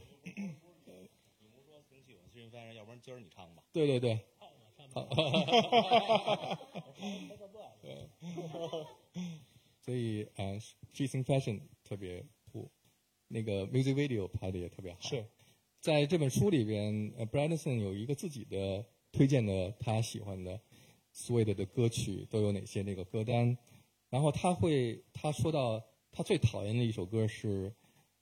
[1.50, 3.62] 不说挺喜欢新翻人，要不然今儿你唱吧。
[3.70, 4.18] 对对对，
[4.94, 5.06] 好，
[9.84, 10.58] 所以呃
[10.94, 12.70] ，She's in Fashion 特别酷，
[13.28, 15.00] 那个 music video 拍的也特别好。
[15.02, 15.26] 是，
[15.82, 20.60] 在这本书里边，呃 b r a n s o n 有一个自己的推荐的他喜欢的
[21.12, 23.58] Suede 的歌曲都有哪些那个歌单，
[24.08, 25.82] 然后他会他说到
[26.12, 27.74] 他最讨厌的一首歌是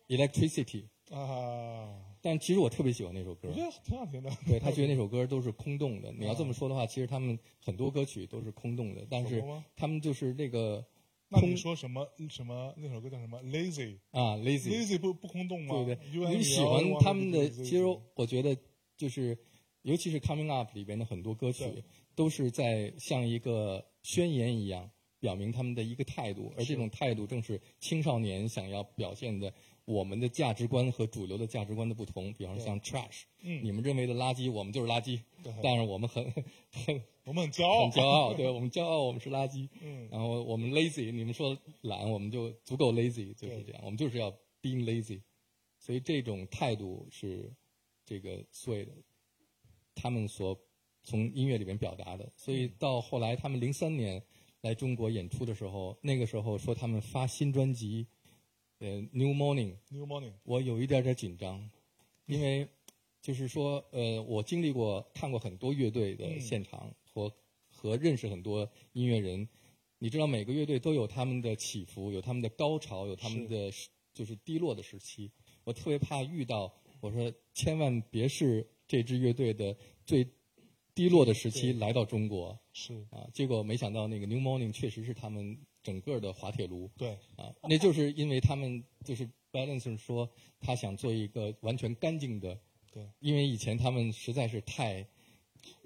[0.09, 3.53] Electricity，啊，但其实我特别喜欢那首歌我。
[3.55, 4.31] 觉得挺好听的。
[4.47, 6.11] 对他觉得那首歌都是空洞的。
[6.13, 9.45] 你要这么说的话，其实他们很多歌曲都是空洞的，但是
[9.77, 10.83] 他们就是那个
[11.33, 15.85] 那空你说什么什么那首歌叫什么？Lazy 啊 lazy，Lazy 不不空洞吗？
[15.85, 17.85] 对对你喜欢他们的，其实
[18.15, 18.57] 我觉得
[18.97, 19.39] 就是，
[19.83, 21.85] 尤其是 Coming Up 里边的很多歌曲，
[22.17, 24.91] 都是在像一个宣言一样，
[25.21, 29.55] 表明他们的一个态度，而这种态度正是青少年想要表现的。
[29.85, 36.25] 我们的价值观和主流的价值观的不同，比方说像 trash，嗯你们认为的垃圾，我们就是垃圾，对但是我们很
[36.71, 39.69] 很我们很骄傲，很骄傲，对我们骄傲，我们是垃圾。
[39.81, 44.31] 嗯然后我们 lazy，你们说懒，我们就足够 lazy，就是这样，我们就是要
[44.63, 45.21] being lazy。
[45.79, 47.51] 所以这种态度是
[48.05, 48.93] 这个 sway 的，
[49.95, 50.59] 他们所
[51.03, 52.31] 从音乐里面表达的。
[52.37, 54.23] 所以到后来他们零三年
[54.61, 58.07] 来中国演出的时候，那个时候说他们发新专辑，
[58.81, 59.77] 呃，New Morning。
[59.91, 61.71] New Morning 我有一点点紧张，
[62.27, 62.67] 因为
[63.23, 67.33] 就是说，呃，我经历过看过很多乐队的现场，和
[67.69, 69.49] 和认识很多音乐人。
[69.99, 73.71] 你知道，每个乐队都有他们的起伏，有他们的高潮，有他们的
[74.15, 75.31] 就是低落的时期。
[75.65, 79.77] 我特别怕遇到，我说千万别是这支乐队的
[80.07, 80.27] 最
[80.95, 83.29] 低落的时期来到中国是啊！
[83.35, 86.91] 结果没想到，那个 New Morning 确实是他们整个的滑铁卢。
[86.97, 87.11] 对。
[87.37, 90.31] 啊，那就是因为他们就是 Balance 说
[90.61, 92.59] 他想做一个完全干净的，
[92.93, 95.07] 对，因为以前他们实在是太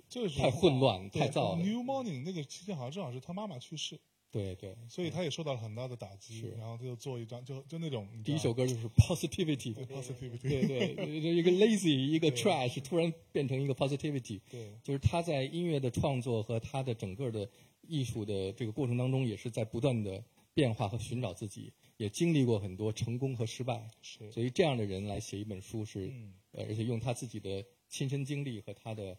[0.08, 3.98] 就是太混乱、对太燥了，New Morning 那个期间好像正好是他妈妈去世，
[4.30, 4.76] 对对。
[4.88, 14.72] 所以他也受到了很大的打击是，然后他就做一张就就那种第一首歌就是 Positivity，对 Positivity 对对，就一个 lazy，一个 trash，突然变成一个 Positivity，对。
[14.84, 17.48] 就是他在音乐的创作和他的整个的
[17.88, 24.30] 艺术的这个过程当中，也是在不断的变化和寻找自己，也经历过很多成功和失败，是。
[24.32, 26.34] 所以这样的人来写一本书是，嗯。
[26.52, 29.16] 呃，而且用他自己的亲身经历和他的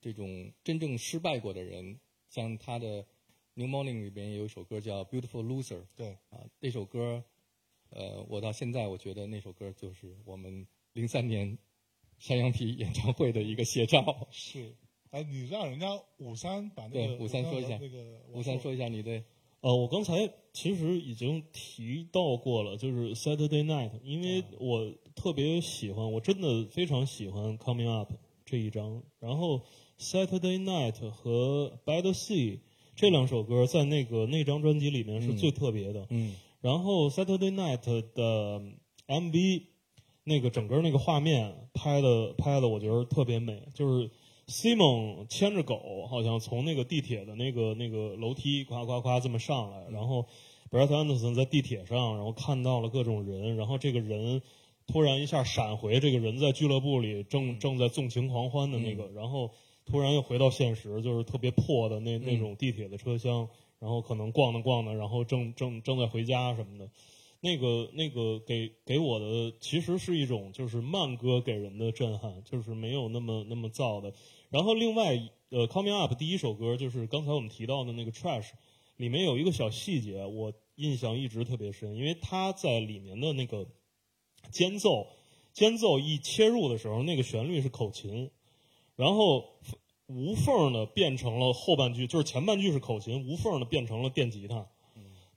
[0.00, 1.98] 这种真正失败过的人，
[2.30, 3.02] 像他的
[3.54, 6.16] 《New Morning》里边有一首歌叫《Beautiful Loser》对。
[6.30, 7.22] 啊，那首歌，
[7.90, 11.58] 呃，我到现在我觉得那首歌就是我们零三年
[12.18, 14.26] 山羊皮演唱会的一个写照。
[14.30, 14.74] 是，
[15.10, 15.86] 哎，你让人家
[16.18, 19.24] 五三把那个五三说一下那个五三说一下你对
[19.60, 28.12] 呃，我刚才其实已经提到过了，就是 Saturday Night，因为我特别喜欢，我真的非常喜欢 Coming Up
[28.44, 29.02] 这一张。
[29.18, 29.62] 然后
[29.98, 32.60] Saturday Night 和 Bad Sea
[32.94, 36.06] 这两首歌在那个那张专辑里面是最特别的。
[36.10, 38.60] 嗯然后 Saturday Night 的
[39.06, 39.62] MV
[40.24, 44.10] 那个整个那个画面拍的拍的，我觉得特别美，就是
[44.48, 50.26] Simon 牵着狗，好像从那个地铁的那个那个楼梯夸夸夸这么上来，然后
[50.70, 54.40] Brett Anderson 在地铁上，然后看到了各种人，然后这个人
[54.86, 59.50] 突然一下闪回，这个人在俱乐部里正正在纵情狂欢的那个，然后
[59.84, 63.48] 突然又回到现实，就是特别破的那那种地铁的车厢，
[63.78, 66.90] 然后可能逛着逛着，然后正正正在回家什么的。
[67.40, 74.12] 那个那个给给我的其实是一种就是慢歌给人的震撼，就是没有那么那么燥的。
[74.50, 75.14] 然后另外
[75.50, 78.50] 呃，Coming Up 第一首歌就是刚才我们提到的那个 Trash，
[78.96, 83.66] 里面有一个小细节我印象一直特别深，因为它在里面的那个
[84.50, 85.06] 间奏
[85.52, 88.30] 间奏一切入的时候，那个旋律是口琴，
[88.96, 89.58] 然后
[90.06, 94.66] 无缝的变成了后半句，就是前半句是口琴，无缝的变成了电吉他。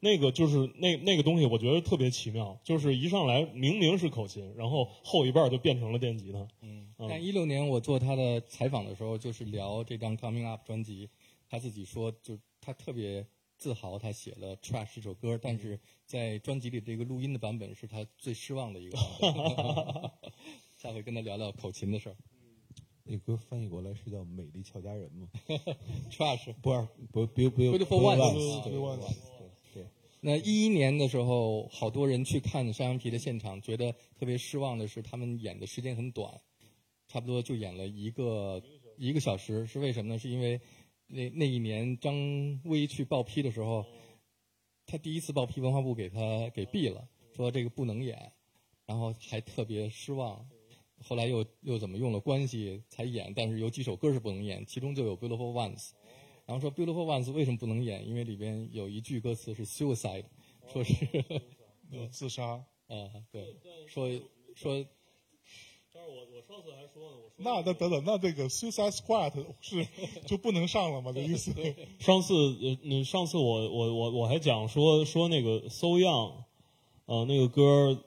[0.03, 6.39] 那个就是那那个东西，我觉得特别奇妙，就是一上来明明是口琴，然后后一半就变成了电吉他。
[6.61, 11.07] 嗯，嗯但一六年我做他的采访的时候，就是聊这张 Coming Up 专辑，
[11.47, 13.25] 他自己说，就他特别
[13.57, 20.11] 自豪，他写了《Trash》这首歌，但是在专辑里这个录音的版本是他最失望的一个版本。
[20.81, 22.15] 下回跟他聊聊口琴的事儿。
[23.03, 25.27] 那歌翻译过来是叫《美丽俏佳人》吗？
[26.09, 28.99] Trash 不是，不不不 Beautiful Ones 对 Beautiful Ones
[29.37, 29.40] 对
[30.23, 36.31] 那一一年的时候，好多人去看山羊皮的现场，觉得特别失望的是他们演的时间很短，
[37.07, 38.61] 差不多就演了一个
[38.97, 40.19] 一个小时，是为什么呢？
[40.19, 40.61] 是因为
[41.07, 42.13] 那那一年张
[42.65, 43.83] 威去报批的时候，
[44.85, 48.31] 他第一次报批，文化部给他给毙了，说这个不能演，
[48.85, 50.47] 然后还特别失望。
[51.03, 55.79] 后来又又怎么用了关系才演，但是有几首歌是不能演，其中就有《Beautiful Ones》。
[56.51, 58.05] 然后说《Beautiful Ones》为什么不能演？
[58.05, 60.25] 因为里边有一句歌词是 “suicide”，
[60.69, 60.93] 说是
[61.91, 62.43] 有自杀，
[62.87, 63.55] 啊，对，
[63.87, 64.09] 说
[64.53, 64.85] 说
[65.93, 69.87] 但是我我上次还说呢，我说那那等等，那这个 Suicide Squad 是
[70.27, 71.13] 就不能上了吗？
[71.13, 71.53] 的意思？
[71.99, 76.33] 上次呃，你上次我我我我还讲说说那个 So Young，
[77.05, 78.03] 呃，那个歌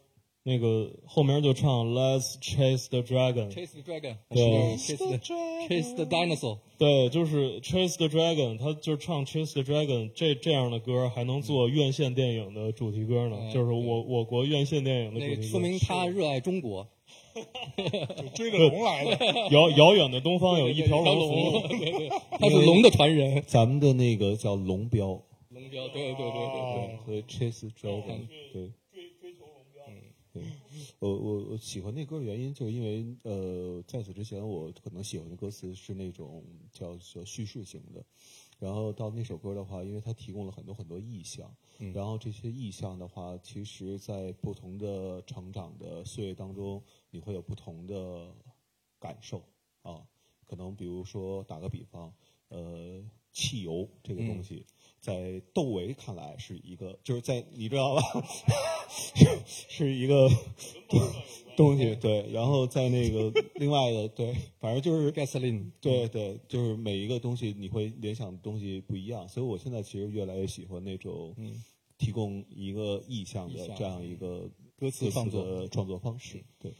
[0.46, 6.58] 那个后面就唱 Let's Chase the Dragon，“chase the dragon”，对 chase the chase the dinosaur。
[6.76, 15.42] 对，就是 Chase the Dragon，他就是唱 Chase the Dragon 这这样的歌，还能做院线电影的主题歌呢，嗯就是我我国院线电影的主题歌。
[15.48, 16.86] 说明他热爱中国。
[18.16, 19.26] 就 追着龙来的。
[19.50, 22.08] 遥遥远的东方有一条龙龙服务，，对对，
[22.38, 23.42] 他是龙的传人。
[23.46, 28.70] 咱们的那个叫龙标，龙标，对对对对所以 Chase Dragon，对，
[31.05, 38.02] 我我我喜欢那歌的原因，就是因为呃，在此之前我可能喜欢的歌词是那种叫叫叙事型的，
[38.59, 41.55] 然后到那首歌的话，因为它提供了很多很多意象，
[41.93, 48.35] 然后这些意象的话，其实在不同的成长的岁月当中，你会有不同的
[48.98, 49.44] 感受
[49.82, 50.09] 啊。
[50.47, 52.10] 可能比如说打个比方，
[52.48, 54.64] 呃，汽油这个东西，
[55.05, 58.02] 在窦唯看来是一个，就是在你知道吧，
[58.89, 59.26] 是
[59.68, 60.31] 是一个
[61.59, 62.32] 东西，对。
[62.32, 71.36] 然后在那个另外的，对，反正就是 gasoline，对对，就是每一个东西你会联想的东西不一样，所以我现在其实越来越喜欢那种
[71.98, 76.43] 提供一个意象的这样一个歌词创作的创作方式。
[76.59, 76.72] 对，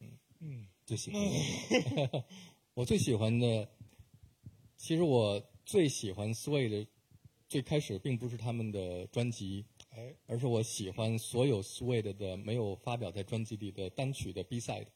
[0.00, 0.08] 嗯。
[0.40, 2.24] 嗯，最喜欢的。
[2.72, 3.68] 我最喜欢的，
[4.78, 6.68] 其实我最喜欢 Sway
[7.48, 14.86] 最开始并不是他们的专辑，哎，而是我喜欢所有 Sway 的没有发表在专辑里的单曲的 B side。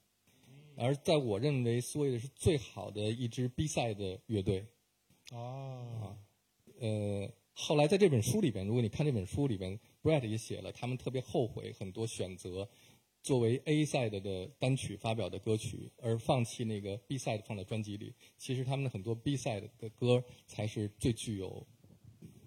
[0.76, 4.66] 而在我认为 Sway 是最好的一支 B side 的乐队。
[5.32, 6.16] 啊，
[6.80, 12.68] 呃，后来在这本书里边，如果你看这本书里边，Brett 也写了，他们特别后悔很多选择
[13.22, 18.14] 作为 A side 的单曲发表的歌曲，而放弃那个 B side 放在专辑里。
[18.38, 21.66] 其实他们的很多 B side 的歌才是最具有，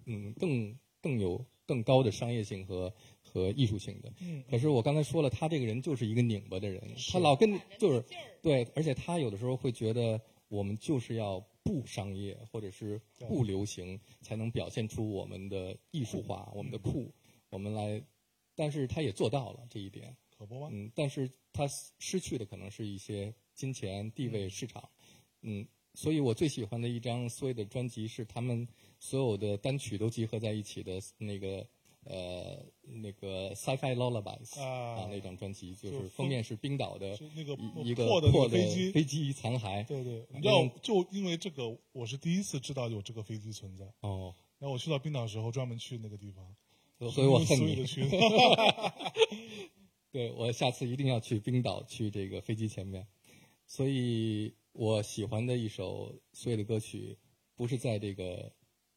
[0.06, 4.12] 嗯，更更有更高的商业性和和艺术性的。
[4.20, 6.82] 嗯可是我刚才说了，他这个人就是一个拧巴的人，
[7.12, 8.04] 他老跟就是
[8.42, 17.12] 对，而且他有的时候会觉得我们就是要不商业或者是不流行，才能表现出我们的艺术化、我们的酷，
[17.50, 18.02] 我们来。
[18.56, 20.68] 但是他也做到了这一点，可不吗？
[20.70, 21.66] 嗯，但是他
[21.98, 24.88] 失去的可能是一些金钱、地位、市场，
[25.42, 28.68] 嗯，所以我最喜欢的一张 Sway 的专辑是他们
[29.04, 31.66] 所有的单曲都集合在一起的那个
[32.04, 37.52] 呃那个 Sci-Fi Lullabies 啊啊那张专辑，就就是封面是冰岛的是那个
[37.84, 43.84] 一一个破的飞机飞机残骸，对对，你知道种，就因为这个，我是第一次知道有这个飞机存在。
[44.00, 46.56] 哦，然后我去到冰岛的时候，专门去那个地方，
[47.12, 47.84] 所以我恨你。
[50.10, 53.06] 对我下次一定要去冰岛，去这个飞机前面。
[53.66, 57.18] 所以我喜欢的一首所有的歌曲，
[57.54, 58.50] 不是在这个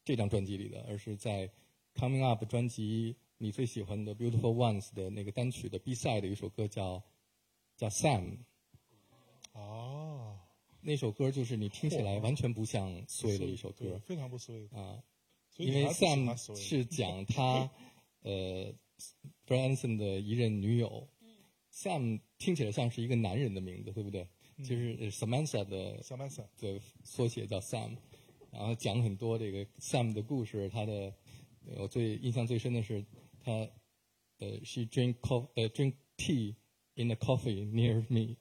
[0.08, 1.52] 这张专辑里的，而是在
[1.94, 7.04] Coming Up 专辑你最喜欢的 Beautiful Ones 的那个单曲的 B side 的一首歌叫
[7.76, 8.38] 叫 Sam。
[9.52, 10.40] 哦，
[10.80, 14.74] 那首歌就是你听起来完全不像 Sway 的一首歌非常不 sweet。
[14.74, 15.04] 啊，
[15.58, 17.70] 因为 Sam 是讲他
[18.24, 18.74] 呃
[19.46, 21.06] Branson 的一任女友。
[21.74, 24.26] Sam 听起来像是一个男人的名字，对不对？
[24.60, 27.98] 就是 Samantha 的 Samantha 的缩写叫 Sam，
[28.58, 30.68] 然后讲很多这个 Sam 的故事。
[30.70, 31.14] 他的
[31.78, 33.06] 我最印象最深的是
[33.40, 33.52] 他
[34.40, 36.56] 呃，she drink coffee 呃 drink tea
[36.96, 38.36] in a coffee near me，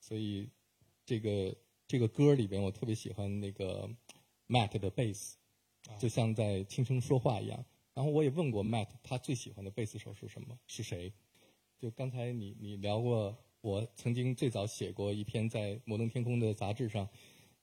[0.00, 0.50] 所以
[1.06, 1.56] 这个
[1.88, 3.88] 这个歌里边我特别喜欢那个
[4.46, 5.38] Matt 的贝斯，
[5.98, 7.64] 就像在轻声说话一样。
[7.94, 10.58] 然后我也问过 Matt，他最喜欢的贝斯手是什么？
[10.66, 11.12] 是谁？
[11.78, 17.08] 就刚才你你聊过，我曾经最早写过一篇在《摩登天空》的杂志上，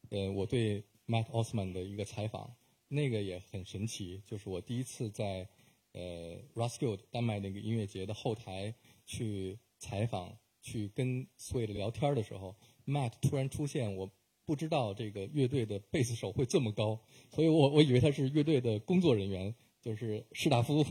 [0.10, 2.56] 呃，我对 Matt Osman 的一个采访，
[2.88, 5.46] 那个也很神奇，就是我第一次在
[5.92, 8.74] 呃 Roskilde 丹麦那个音乐节的后台
[9.06, 12.56] 去采访，去跟 Sway 聊天的时候
[12.86, 14.10] ，Matt 突然出现，我
[14.46, 16.98] 不知道这个乐队的贝斯手会这么高，
[17.30, 20.86] 所以我我以为他是乐队的工作人员，就是士大夫。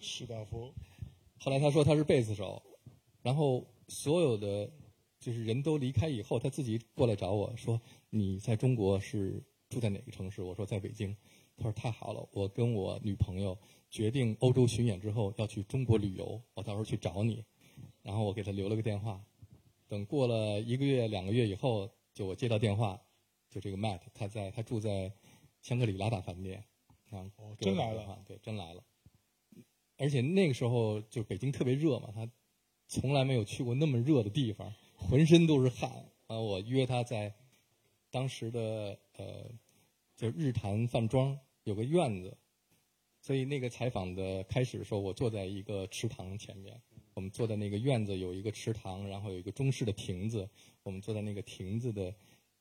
[0.00, 0.72] 士大夫，
[1.36, 2.62] 后来他说他是贝斯手，
[3.20, 4.72] 然后所有的
[5.18, 7.78] 就是人都离开以后，他自己过来找我说
[8.08, 11.16] ：“你在中国是住在哪个城市？”我说：“在北京。”
[11.56, 13.56] 他说：“太好了，我跟我女朋友
[13.90, 17.42] 决定欧洲巡演之后要去中国旅游，我到时候去找你。”
[18.02, 19.22] 然后我给他留了个电话，
[19.88, 23.00] 等过了一个月、两个月以后，就我接到电话，
[23.50, 25.12] 就这个 Matt，他在他住在
[25.60, 26.64] 香格里拉大饭店，
[27.10, 28.82] 哦真来了对，真来了。
[29.98, 32.26] 而且那个时候就北京特别热嘛，他
[32.88, 35.90] 从来没有去过那么热的地方，浑身都是汗。
[36.26, 37.34] 然后我约他在
[38.10, 39.50] 当时的呃，
[40.16, 42.36] 就日坛饭庄有个院子，
[43.20, 46.80] 所以那个采访的开始的时候，我坐在一个池塘前面。
[47.12, 50.48] 我们坐在那个院子有一个池塘，然后有一个中式的亭子，
[50.84, 52.14] 我们坐在那个亭子的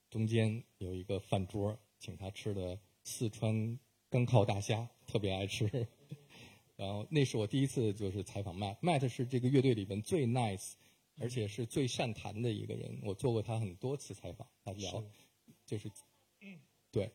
[0.10, 5.88] 中间有一个饭桌，请他吃的四川干烤大虾，特别爱吃。
[6.76, 10.74] 然后那是我第一次就是采访 Matt，Matt 是这个乐队里边最 nice，
[11.20, 13.00] 而且是最善谈的一个人。
[13.04, 15.04] 我做过他很多次采访，他聊
[15.70, 15.91] 就是
[16.91, 17.12] 对。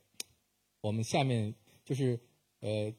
[0.80, 1.52] 我们下面
[1.84, 2.20] 就是
[2.60, 2.94] 呃，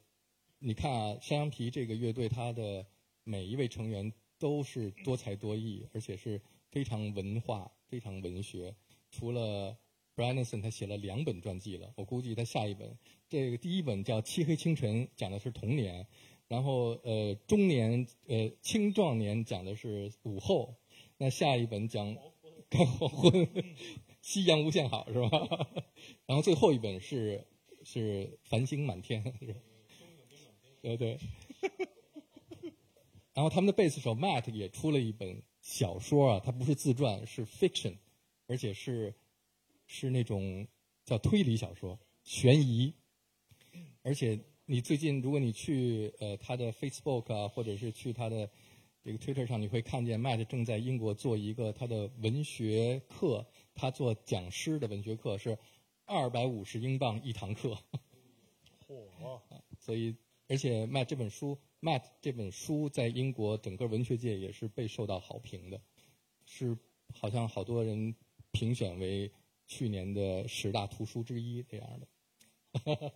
[0.60, 2.86] 你看啊，山羊皮这个乐队，它的
[3.24, 6.42] 每一位成员都是多才多艺，而且是
[6.72, 8.76] 非常文化、非常文学。
[9.12, 9.78] 除了
[10.16, 12.98] Branson，他写了两本传记了，我估计他下一本，
[13.30, 16.06] 这个第一本叫《漆黑清晨》，讲的是童年。
[16.48, 20.76] 然后呃，中年呃青壮年讲的是午后，
[21.18, 22.16] 那下一本讲
[22.70, 23.48] 刚黄昏，
[24.26, 25.30] 夕阳无限好是吧？
[26.26, 27.46] 然后最后一本是
[27.84, 29.60] 是繁星满天，是吧？
[30.82, 31.20] 对对。
[33.36, 37.96] 然后他们的贝斯手 Matt 也出了一本小说啊，它不是自传，是 fiction，
[38.48, 39.14] 而且是
[39.86, 40.68] 是那种
[41.06, 42.92] 叫推理小说，悬疑，
[44.02, 48.50] 而且你最近，如果你去呃他的 Facebook 啊，或者是去他的
[49.04, 53.46] 这个 Twitter 上，你会看见 Matt 正在英国做一个他的文学课，
[53.76, 55.58] 他做讲师的文学课是
[56.06, 57.78] 二百五十英镑一堂课，
[58.88, 59.42] 嚯，
[59.78, 60.16] 所以
[60.48, 65.82] 而且 Matt 这本书，Matt 这本书在英国整个文学界也是备受到好评的，
[66.46, 66.78] 是
[67.14, 68.16] 好像好多人
[68.52, 69.32] 评选为
[69.68, 72.08] 去年的十大图书之一这样的。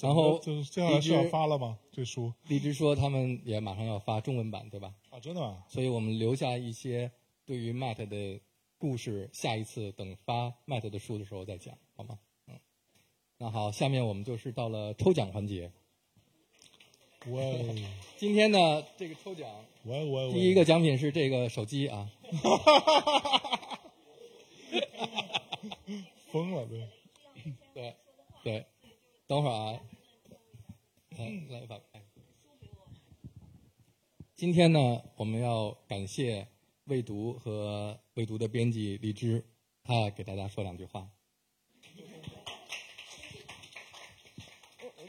[0.00, 1.78] 然后就是接下来是要发了吗？
[1.90, 4.94] 这书荔枝说他们也马上要发中文版，对吧？
[5.10, 5.64] 啊，真的吗？
[5.68, 7.10] 所以我们留下一些
[7.46, 8.40] 对于 Matt 的
[8.78, 12.18] 故事，下一次等发 Matt 的书的时候再讲，好吗？
[12.46, 12.60] 嗯，
[13.38, 15.72] 那好，下面我们就是到了抽奖环节。
[17.28, 17.84] 喂。
[18.16, 19.48] 今天呢，这个抽奖
[19.84, 22.10] 喂喂喂，第一个奖品是这个手机啊，
[26.30, 26.88] 疯了，对，
[27.74, 27.94] 对
[28.44, 28.66] 对，
[29.26, 29.80] 等会儿啊，
[31.18, 32.02] 来来把哎。
[34.34, 36.46] 今天呢，我们要感谢
[36.86, 39.44] 未读和未读的编辑荔枝，
[39.82, 41.08] 他给大家说两句话。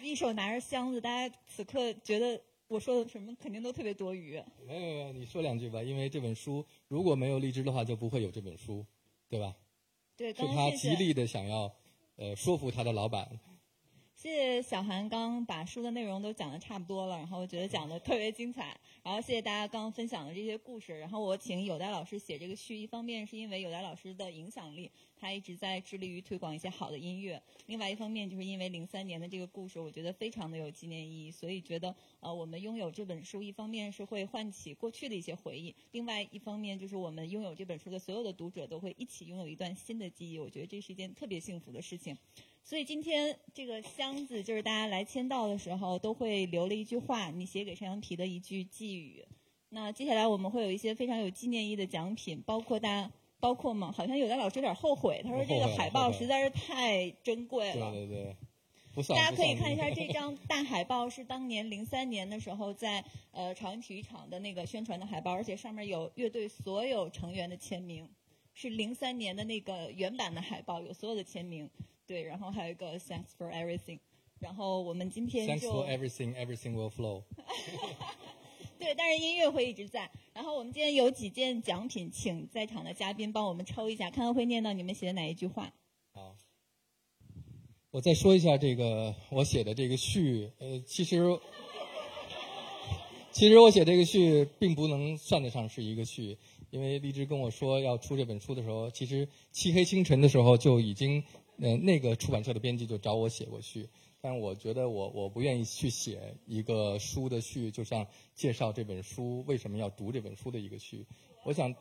[0.02, 4.42] 一手拿着箱子，大家此刻觉得我说的什么肯定都特别多余。
[4.66, 8.86] 没有没有，你说两句吧，因为这本书如果没有荔枝的话，就不会有这本书，
[9.30, 9.56] 对吧？
[10.16, 11.76] 对，是他极力的想要，
[12.16, 13.40] 呃，说服他的老板。
[14.18, 42.18] 谢谢小韩刚把书的内容都讲的差不多了，然后我觉得讲的特别精彩，然后谢谢大家刚刚分享的这些故事，然后我请有代老师写这个序，一方面是因为有代老师的影响力，他一直在致力于推广一些好的音乐，另外一方面就是因为零三年的这个故事，我觉得非常的有纪念意义，所以觉得呃我们拥有这本书，一方面是会唤起过去的一些回忆，另外一方面就是我们拥有这本书的所有的读者都会一起拥有一段新的记忆，我觉得这是一件特别幸福的事情。
[42.68, 49.26] 所以今天这个箱子，就是大家来签到的时候都会留了一句话，你写给山羊皮的一句寄语。
[49.70, 53.90] 那接下来我们会有一些非常有纪念意义的奖品，包括大家，包括吗？
[53.90, 57.90] 好像有的老师有点后悔，他说这个海报实在是太珍贵了。
[57.94, 58.36] 对对，
[58.94, 59.18] 不算。
[59.18, 68.10] 大家可以看一下这张大海报，是当年零三年的时候在呃朝阳体育场的那个宣传的海报，而且上面有乐队所有成员的签名，
[68.54, 71.70] 是零三年的那个原版的海报，有所有的签名。
[72.08, 74.00] 对，然后还有一个 Thanks for everything。
[74.40, 77.24] 然后我们今天 Thanks for everything, everything will flow。
[78.80, 80.10] 对，但是音乐会一直在。
[80.34, 85.74] 然后我们今天有几件奖品，请在场的嘉宾帮我们抽一下，看看会念到你们写的哪一句话。
[86.14, 86.36] 好，
[87.90, 91.40] 我再说一下这个我写的这个序，呃，其实
[93.32, 96.38] 其实我写这个序并不能算得上是一个序，
[96.70, 101.24] 因为荔枝跟我说要出这本书的时候，其实漆黑清晨的时候就已经，
[101.60, 103.90] 呃，那个出版社的编辑就找我写过序，
[104.22, 108.06] 但是我觉得我我不愿意去写一个书的序，就像
[108.36, 111.06] 介绍这本书为什么要读这本书的一个序，
[111.44, 111.74] 我想。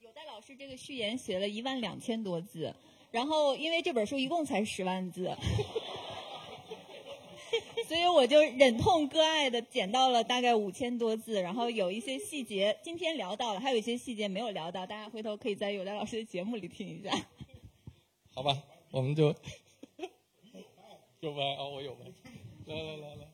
[0.00, 2.74] 有戴老师这个序言写了一万两千多字，
[3.10, 5.34] 然后因为这本书一共才十万字，
[7.88, 17.10] 所以我就忍痛割爱的减到了大概五千多字，然后有一些细节今天聊到了，还有一些细节没有聊到，大家回头可以在有戴老师的节目里听一下。
[18.34, 19.34] 好吧，我们就
[21.20, 22.12] 有歪啊、我有歪，
[22.66, 23.28] 来来来来，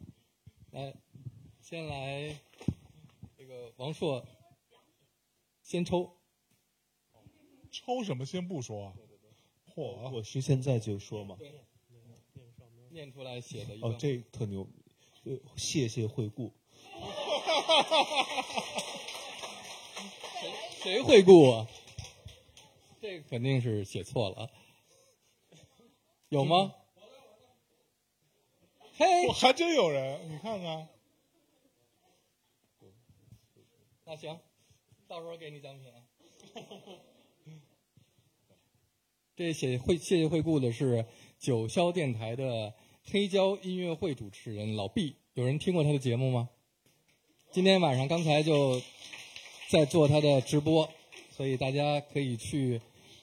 [0.72, 0.94] 来，
[1.62, 2.38] 先来
[3.38, 4.26] 这个王硕
[5.62, 6.18] 先抽，
[7.70, 8.92] 抽什么先不说啊？
[9.74, 11.38] 嚯，我是现在就说嘛。
[12.90, 14.68] 念出来写的一哦，这特牛，
[15.24, 16.52] 呃，谢谢惠顾。
[20.82, 21.66] 谁会顾啊？
[23.00, 24.50] 这个肯定是写错了，
[26.30, 26.72] 有吗？
[28.96, 30.88] 嘿，还真有人，你看看，
[34.04, 34.38] 那行，
[35.08, 35.92] 到时候给你奖品。
[39.34, 41.04] 这写会谢谢惠顾的是
[41.40, 46.48] 九霄电台的黑胶音乐会主持人老毕，有人听过他的节目吗？
[47.50, 48.80] 今天晚上刚才就
[49.68, 50.88] 在做他的直播，
[51.32, 52.80] 所以大家可以去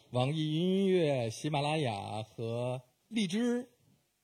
[0.09, 3.69] 网易云音乐、喜马拉雅和荔枝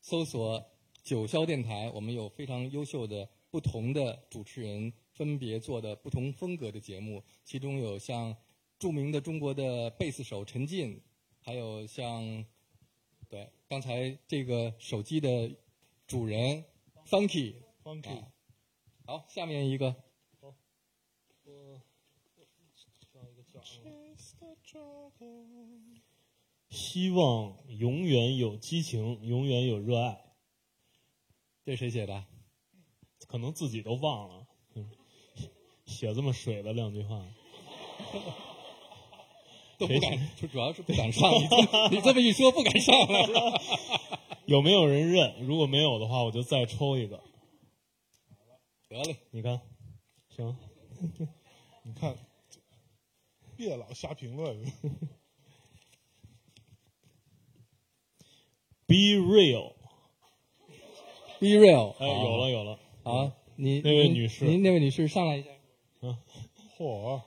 [0.01, 0.71] 搜索
[1.03, 8.35] 九霄电台，我们有非常优秀的不同的主持人，分别做的不同风格的节目，其中有像
[8.77, 11.01] 著名的中国的贝斯手陈进，
[11.39, 12.45] 还有像
[13.29, 15.55] 对刚才这个手机的
[16.05, 16.65] 主人
[17.07, 17.55] Funky。
[17.83, 18.25] Funky
[19.05, 19.95] 好，下面一个。
[26.73, 30.19] 希望永远有激情，永远有热爱。
[31.63, 32.25] 这谁写的？
[33.27, 34.89] 可能自己都忘了，嗯
[35.85, 37.23] 写这么水的两句话。
[39.77, 41.31] 都不敢，就主要是不敢上。
[41.31, 43.61] 你这么你这么一说，不敢上来了。
[44.47, 45.45] 有没有人认？
[45.45, 47.23] 如果没有的话，我就再抽一个。
[48.89, 49.61] 得嘞，你看，
[50.35, 50.57] 行，
[51.85, 52.17] 你看，
[53.55, 54.59] 别老瞎评论。
[58.85, 59.73] Be real。
[61.39, 61.95] Be real。
[61.99, 62.79] 哎，有了有了。
[63.03, 65.49] 啊，你那位女士您那位女士上来一下。
[66.77, 67.21] 嚯！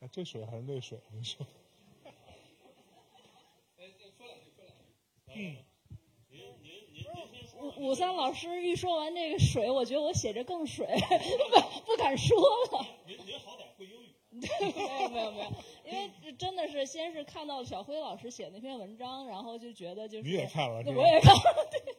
[0.00, 1.46] 哎，这水还是那水，你说。
[7.60, 12.36] 武武三老师一说完这个水，我觉得我写着更水， 不不敢说
[12.72, 12.86] 了。
[13.06, 14.07] 您您好歹会英语。
[14.38, 15.50] 没有没有没有，
[15.84, 21.94] 因为真的是先是看到小辉老师写那篇文章，然后就觉得就是你也看了我也看了，对。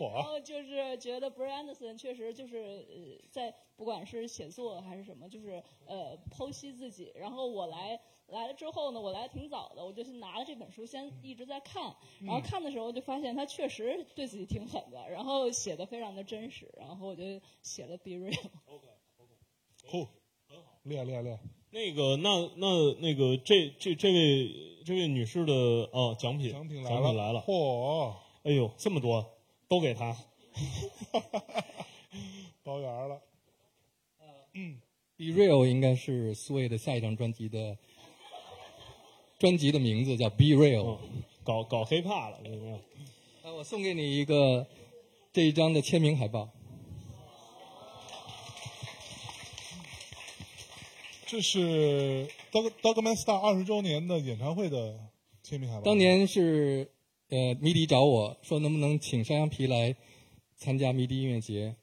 [0.00, 0.22] 然！
[0.22, 7.12] 后就是觉得 Brian Anderson 确实就是呃，在不管是写作还是什么，就是呃剖析自己。
[7.14, 11.94] 然后我来来了之后呢，我来的挺早的，我就去拿了这本书，先一直在看。
[12.24, 17.22] 然后看的时候就发现他确实对自己挺狠的，然后写的非常的真实，然后我就
[17.62, 18.50] 写了 Be Real。
[19.86, 20.08] 酷，
[20.90, 21.38] 练练练。
[21.70, 24.50] 那个，那那那个，这这这位
[24.84, 25.54] 这位女士的
[25.92, 28.12] 哦，奖品奖品来来了来了，嚯，
[28.42, 29.24] 哎呦，这么多，
[29.68, 30.16] 都给她。
[32.64, 33.22] 包圆了。
[34.52, 34.80] 嗯
[35.16, 37.78] Be real 应该是苏芮的下一张专辑的
[39.38, 40.98] 专辑的名字叫 Be Real。
[41.44, 42.80] 搞搞 hiphop 了，这是。
[43.44, 44.66] 那我送给你一个
[45.32, 46.50] 这一张的签名海报。
[51.30, 54.98] 这是 Dog Dogman Star 二十周年的演唱会的
[55.44, 55.82] 签名海报。
[55.82, 56.90] 当年是
[57.28, 59.94] 呃迷笛找我说能不能请山羊皮来
[60.56, 61.76] 参加迷笛音乐节，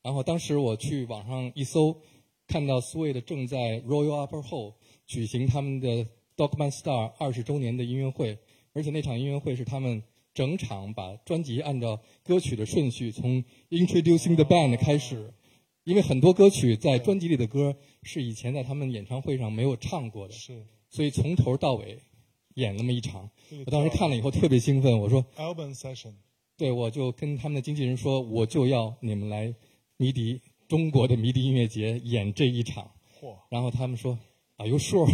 [0.00, 2.00] 然后当时我去网上一搜，
[2.46, 4.74] 看到苏芮的正在 Royal Upper Hall
[5.08, 6.06] 举行他们的
[6.36, 8.38] Dogman Star 二十周年的音乐会，
[8.74, 10.00] 而且那场音乐会是他们
[10.32, 15.34] 整场把专辑按照歌曲的顺序从 Introducing the Band 开始，
[15.88, 21.98] 因为很多歌曲在专辑里的歌是以前在他们演唱会上没有唱过的，是所以从头到尾
[22.56, 23.30] 演那么一场。
[23.64, 26.12] 我当时看了以后特别兴奋，我说 Album Session，
[26.58, 29.54] 对，我就跟他们的经纪人说，我就要你们来
[29.96, 32.90] 迷笛中国的迷笛音乐节演这一场。
[33.18, 34.18] 嚯，然后他们说
[34.58, 35.10] ，Are you sure？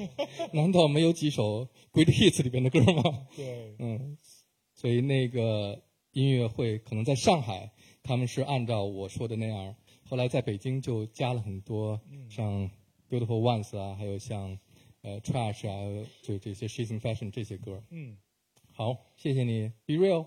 [0.54, 3.26] 难道没有几首 Great Hits 里边的歌吗？
[3.36, 4.16] 对，嗯，
[4.72, 5.82] 所以那个
[6.12, 7.72] 音乐会可能在上海，
[8.02, 9.74] 他们是按照我说的那样。
[10.06, 12.70] 后来在北京就加了很多，像
[13.08, 14.58] beautiful ones 啊，还有像
[15.02, 17.82] 呃 trash 啊，就这些 sheeting fashion 这些歌。
[17.90, 18.16] 嗯。
[18.72, 20.26] 好，谢谢你，be real。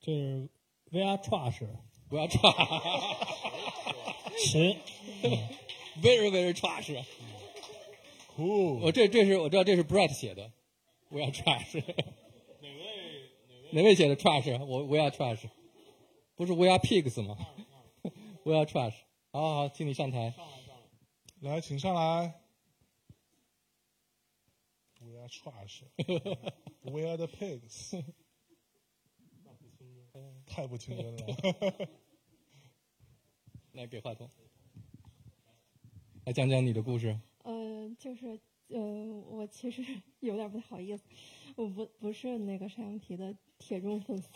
[0.00, 0.48] 这是
[0.90, 3.16] we are trash，we are trash。
[4.38, 4.76] 是
[6.00, 7.04] ，，very very trash。
[8.36, 10.52] 酷，我这这是我知道这是 Brett 写的
[11.08, 11.82] ，，We are trash。
[12.60, 13.30] 哪位
[13.72, 14.62] 哪位写的 trash？
[14.62, 15.48] 我 we are trash，
[16.34, 17.38] 不是 we are pigs 吗
[18.44, 18.94] ？we are trash。
[19.32, 20.34] 好好好，请你上台。
[21.40, 22.42] 来，请上来。
[25.00, 25.84] We are trash.
[26.82, 28.04] We are the pigs.
[30.44, 31.88] 太不清真了。
[33.72, 34.30] 来给话筒，
[36.24, 37.18] 来讲讲你的故事。
[37.88, 38.38] 呃，就是
[38.68, 38.80] 呃，
[39.30, 39.82] 我其实
[40.20, 41.04] 有点不太好意思，
[41.56, 44.28] 我不不是那个山羊皮的铁中粉丝，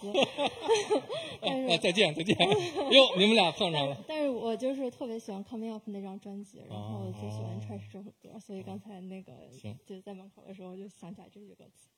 [1.43, 2.36] 但是哎，再见再见。
[2.90, 4.05] 哟，你们俩碰上了。
[4.06, 11.89] 但是我就是特别喜欢 Coming Up 那张专辑，然后哦就喜欢 Trash 这首歌，所以刚才那个行就在门口的时候就想起来这句歌词。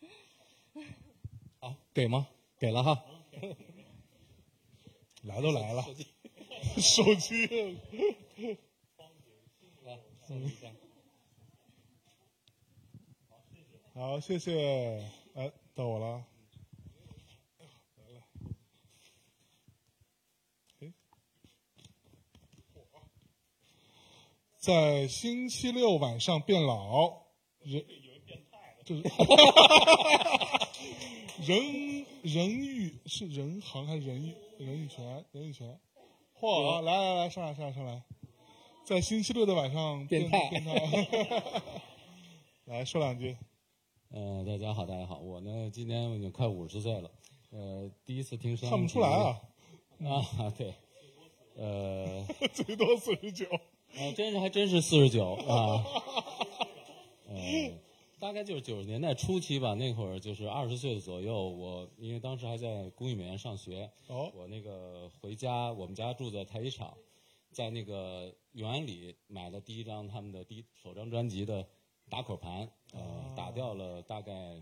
[1.60, 2.28] 好，给吗？
[2.58, 3.04] 给了哈。
[5.24, 5.84] 来都来了，
[6.78, 7.46] 手机。
[9.84, 10.68] 来，送一下。
[13.94, 15.06] 好，谢谢。
[15.34, 16.24] 哎，到我了。
[17.58, 17.66] 来
[18.10, 18.22] 了。
[20.80, 20.90] 哎，
[24.58, 27.26] 在星期六晚上变老，
[27.60, 27.84] 人，
[28.86, 29.02] 就是
[31.46, 35.78] 人人欲是人行还是人欲人欲泉人欲泉？
[36.40, 36.80] 嚯！
[36.80, 38.02] 来来来，上来上来上来，
[38.86, 40.72] 在星期六的晚上变态变态，
[42.64, 43.36] 来说两句。
[44.14, 47.10] 呃，大家好，大家好，我呢今年我已经快五十岁了，
[47.50, 49.40] 呃，第一次听声看不出来啊，
[50.38, 50.74] 啊，对，
[51.56, 52.22] 呃，
[52.52, 53.46] 最多四十九。
[53.46, 55.82] 啊，真是还真是四十九啊，
[57.26, 57.72] 呃，
[58.20, 66.94] 大概就是九十年代初期吧，那会儿就是二十岁的左右，我因为当时还在工艺美院上学，哦，我那个回家，我们家住在太极场，
[67.50, 71.66] 在那个永安里买了第一张他们的第一首张专辑的
[72.08, 74.60] 打口盘，呃，打掉了大概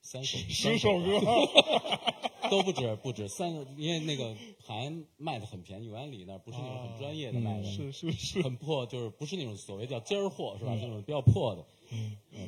[0.00, 1.20] 三首十首歌。
[2.50, 4.34] 都不止不止三个，因为那个
[4.66, 10.72] 盘卖的很便宜，永安里那儿不是那种很专业的卖的，是是是，很破，就是不是那种所谓叫尖儿货是吧？
[10.74, 11.64] 嗯这种比较破的，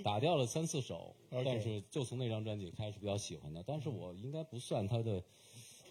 [0.02, 1.14] 打掉了三四首，
[1.44, 5.22] 但是就从那张专辑开始比较喜欢的，但是我应该不算他的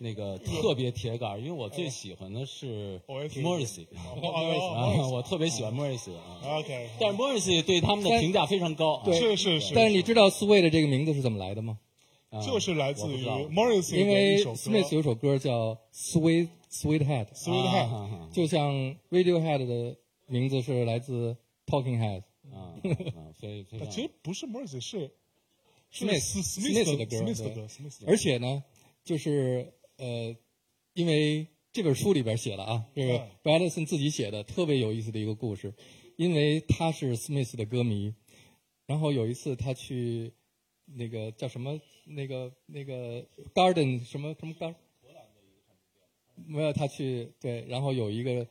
[0.04, 3.86] 那个特别铁杆，因为我最喜欢的是 Morrissey，
[5.12, 6.42] 我特别喜欢 Morrissey 啊。
[6.44, 11.78] OK，但是 Morrissey 对他们的评价非常高，啊对是是是，但是你知道 Sway 的这个名字是怎么来的吗？
[12.32, 18.74] 啊就是来自于 Morrissey 的因为一首歌 Smith 有首歌叫 Sweet Sweethead，Sweethead 啊啊就像
[19.12, 21.38] Radiohead 的名字是来自
[21.68, 22.24] Talking Head。
[22.52, 22.74] 啊
[23.16, 25.12] 啊，非非常其实不是 Morrissey，是
[25.94, 27.68] Smith Smith 的歌，Smith 的歌
[28.08, 28.64] 而且呢，
[29.04, 30.36] 就是呃，
[30.94, 33.30] 因为这本书里边写了啊，这个嗯。
[33.44, 35.76] Bradison 自己写的特别有意思的一个故事，
[36.18, 38.16] 因为他是 Smith 的歌迷，
[38.88, 40.34] 然后有一次他去
[40.86, 43.24] 那个叫什么那个那个
[43.54, 44.74] Garden 什么什么 Garden，
[46.48, 48.48] 没有他去对，然后有一个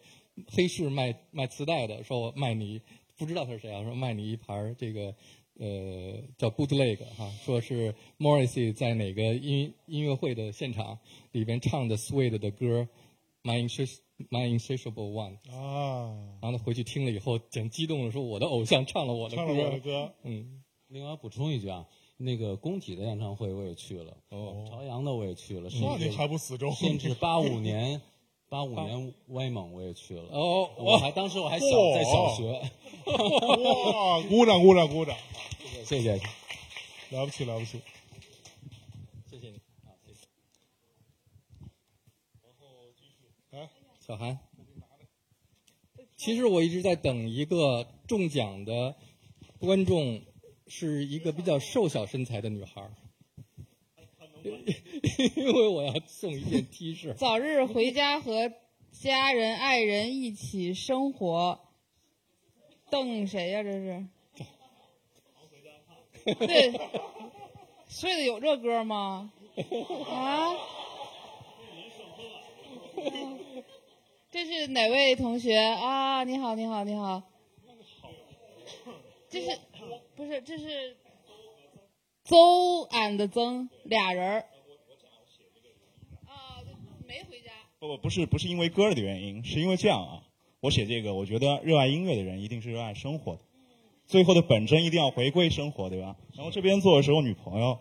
[0.47, 2.81] 黑市卖卖磁带的，说我卖你
[3.19, 5.17] 不知道他是谁啊，说卖你一盘这个
[5.61, 10.99] 呃叫 Bootleg 哈、说是 Morrissey 在哪个音音乐会的现场
[11.33, 12.89] 里边唱的 Suede 的歌
[13.43, 13.99] My Insatiable
[14.31, 21.87] My Insatiable One，啊，然后他回去听了以后，挺激动的说我的偶像唱了我的歌，唱了我的歌，嗯，另外补充一句啊，
[22.19, 26.71] 那个工体的演唱会我也去了，哦，朝阳的我也去了，甚那你至还不死忠？
[26.73, 28.01] 甚至八五年，
[28.51, 30.25] 八五年威猛我也去了。
[30.33, 32.61] 哦，我还当时我还小在小学，
[33.07, 35.17] 哇， 鼓掌鼓掌鼓掌，
[35.87, 36.21] 谢谢。
[37.11, 37.81] 了不起了不起。
[39.31, 40.27] 谢谢你，啊，谢谢。
[43.57, 43.71] 来，
[44.01, 44.37] 小韩，
[46.17, 48.97] 其实我一直在等一个中奖的
[49.61, 50.23] 观众，
[50.67, 52.91] 是一个比较瘦小身材的女孩儿，
[55.37, 57.13] 因为我要送一件 T 恤。
[57.15, 58.53] 早日回家和
[58.93, 61.61] 家人爱人一起生活。
[62.91, 64.07] 瞪谁呀、这是？
[66.47, 66.73] 对，
[67.89, 69.33] 睡的有这歌吗？
[70.09, 70.57] 啊？
[74.31, 76.25] 这是哪位同学啊？
[76.25, 77.23] 你好，你好，你好。
[79.29, 79.59] 这是
[80.17, 80.97] 不是这是
[82.31, 84.45] 邹 and 曾俩人儿？
[86.27, 86.63] 啊，
[87.05, 87.51] 没回家。
[87.81, 90.23] 不不不是不是因为歌的原因，是因为这样啊。
[90.61, 93.41] 我写这个，我觉得热爱音乐的人一定是热爱生活的，
[94.07, 96.15] 最后的本真一定要回归生活，对吧？
[96.37, 97.81] 然后这边坐的是我女朋友，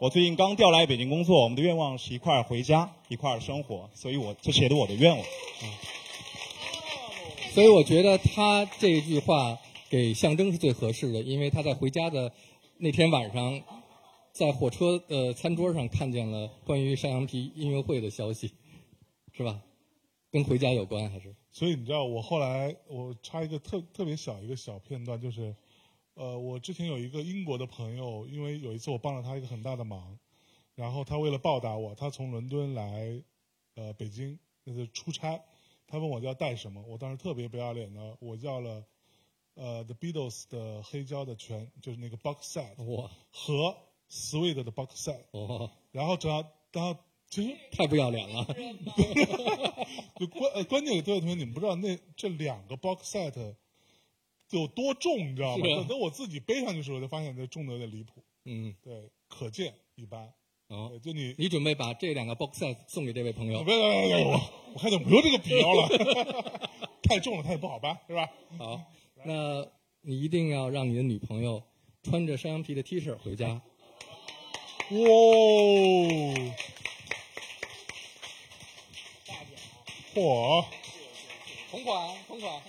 [0.00, 5.26] 我最近刚调来北京工作，我们的愿望是一块儿回家，一块儿生活，所以我这写的我的愿望。
[7.50, 9.58] 所以我觉得他这句话
[9.90, 12.32] 给象征是最合适的，因为他在回家的
[12.78, 13.60] 那天晚上，
[14.32, 18.52] 在火车的餐桌上看见了关于山羊皮音乐会的消息，
[19.32, 19.62] 是吧？
[20.30, 21.34] 跟回家有关还是？
[21.50, 25.54] 所以你知道，我后来我插一个特特别小一个小片段，就是，
[26.14, 30.16] 呃，我之前有一个英国的朋友，因为有一次我帮了他一个很大的忙，
[30.76, 33.20] 然后他为了报答我，他从伦敦来，
[33.74, 35.42] 呃，北京那是出差，
[35.88, 38.84] 他问我要带什么，我当时特别不要脸的，我要了，
[39.54, 43.76] 呃，The Beatles 的黑胶的全，就是那个 box set，哇，和
[44.10, 46.96] Sweet 的 box set，哦，然后只要，然后
[47.28, 48.44] 其实太不要脸了。
[50.18, 53.54] 就关呃关键，各位同学，你们不知道那这两个 box set
[54.50, 55.64] 有多重，你知道吗？
[55.64, 58.24] 等等我自己背上去的时候，就发现这重的有点离谱。
[58.46, 60.32] 嗯，对，可见一斑。
[60.66, 63.62] 哦，就你你准备把这两个 box set 送给这位朋友？
[63.62, 64.40] 别别别别，我
[64.74, 65.88] 我看就不用这个笔腰了，
[67.02, 68.28] 太重了，他也不好搬，是吧？
[68.58, 68.80] 好，
[69.24, 69.64] 那
[70.00, 71.62] 你一定要让你的女朋友
[72.02, 73.62] 穿着山羊皮的 T 恤回家。
[74.90, 74.96] 哇，
[80.12, 80.64] 嚯！
[81.70, 82.60] 同款，同款。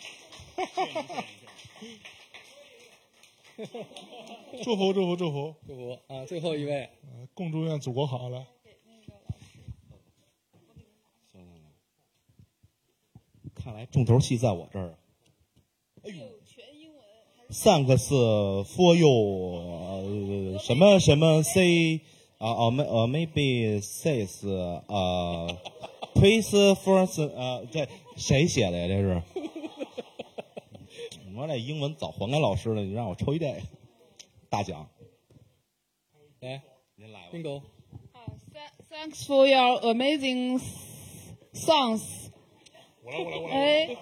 [4.64, 6.24] 祝福祝福祝福祝福啊！
[6.26, 8.46] 最后一位，呃共祝愿祖国好，来。
[13.56, 14.96] 看来重头戏在我这儿。
[16.04, 16.24] 哎呦
[17.52, 18.08] ，Thanks
[18.66, 22.00] for you，呃，什么什么 say
[22.38, 25.58] 啊哦没呃 maybe says 呃
[26.16, 28.88] please first 呃这谁写的呀？
[28.88, 29.22] 这是？
[31.36, 33.62] 我这英文早还给老师了，你让我抽一这
[34.50, 34.88] 大奖。
[36.40, 36.62] 来，
[36.96, 37.30] 您来吧。
[37.34, 37.62] bingo。
[38.90, 40.62] Thanks for your amazing
[41.54, 42.02] songs。
[43.04, 43.98] 我来我来我来哎，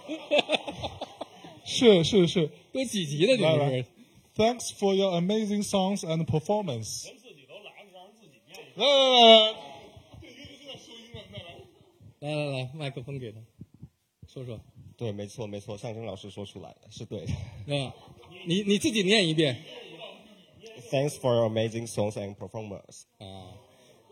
[1.63, 3.89] 是是是，都几级的你来来们是
[4.35, 7.03] ？Thanks for your amazing songs and performance。
[7.03, 7.91] 自己都来来
[8.75, 9.53] 来
[12.19, 13.39] 来，来来来，麦克风给他，
[14.27, 14.59] 说说。
[14.97, 17.31] 对，没错没错，向征老师说出来的是对的。
[17.67, 17.91] 嗯，
[18.45, 19.63] 你你自己念一遍。
[20.91, 23.03] Thanks for your amazing songs and performance。
[23.17, 23.53] 啊，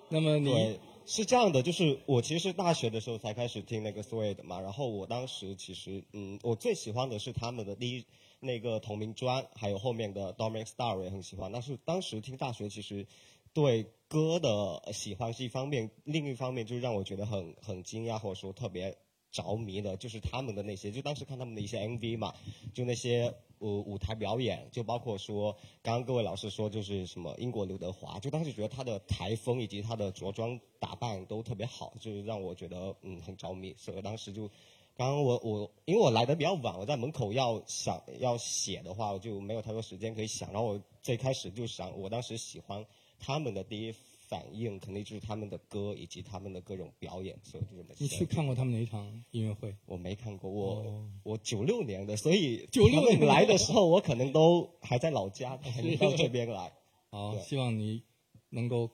[0.09, 8.05] 那么你是这样的，就是我其实是大学的时候才开始听那个 Suede 嘛，然后我当时其实嗯，我最喜欢的是他们的第一
[8.39, 11.51] 那个同名专，还有后面的 Dominic Star 我也很喜欢。
[11.51, 13.07] 但是当时听大学其实
[13.53, 18.95] 对歌的喜欢是一方面，另一方面就是让我觉得很很惊讶或者说特别
[19.31, 22.33] 着迷的，就是他们的那些，就当时看他们的一些 MV 嘛，
[22.73, 34.49] 就那些呃舞台表演，就包括说刚刚各位老师说就是什么英国刘德华，就当时觉得他的台风以及他的着装打扮都特别好，就是让我觉得嗯很着迷，所以当时就。
[34.97, 40.51] 刚刚我我因为我来的比较晚，我在门口要想要写的话，我就没有太多时间可以想。
[40.51, 42.83] 然后我最开始就想，我当时喜欢
[43.19, 43.93] 他们的第一
[44.27, 47.89] 反应肯定就是他们的歌以及他们的各种表演，所以就这么。
[47.99, 49.73] 你去看过他们哪一场音乐会？
[49.85, 56.73] 我没看过，我、我九六年的，所以九六年来的时候，我可能都还在老家，还没到这边来。
[57.11, 58.01] 好，希望你
[58.49, 58.89] 能够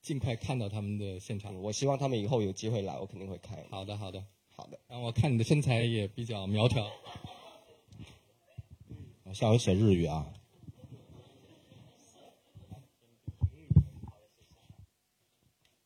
[0.00, 1.60] 尽快看到他们的现场。
[1.60, 3.58] 我希望他们以后有机会来，我肯定会看。
[3.68, 4.24] 好的，好的，
[4.58, 4.78] 好的。
[4.88, 6.90] 然后我看你的身材也比较苗条。
[9.32, 10.26] 下回写日语啊。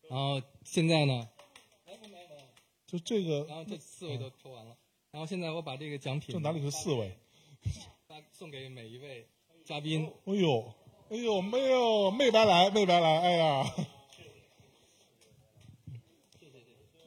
[0.08, 1.28] 然后现在呢？
[2.86, 4.76] 就这个，然后这四位都抽完了。
[5.10, 7.16] 然后现在我把这个奖品，这哪里是四位？
[8.06, 9.28] 发送给每一位
[9.64, 10.10] 嘉宾。
[10.24, 10.74] 哎呦，
[11.10, 13.74] 哎呦，没有，没白来，没白来，哎呀！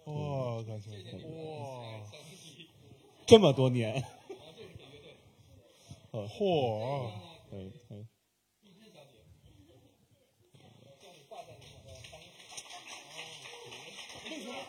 [0.06, 0.92] 哇，感谢，
[1.28, 2.02] 哇，
[3.26, 4.04] 这么多年，
[6.12, 7.10] 嚯，
[7.52, 8.08] 嗯嗯，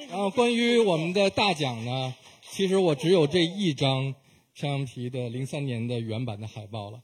[0.09, 2.15] 然后关于我们的大奖呢，
[2.51, 4.15] 其实我只有这一张
[4.55, 7.03] 山羊皮的零三年的原版的海报了。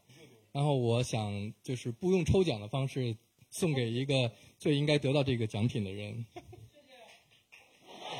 [0.53, 3.17] 然后我想就是不用抽奖的方式
[3.51, 6.27] 送给一个最应该得到这个奖品的人，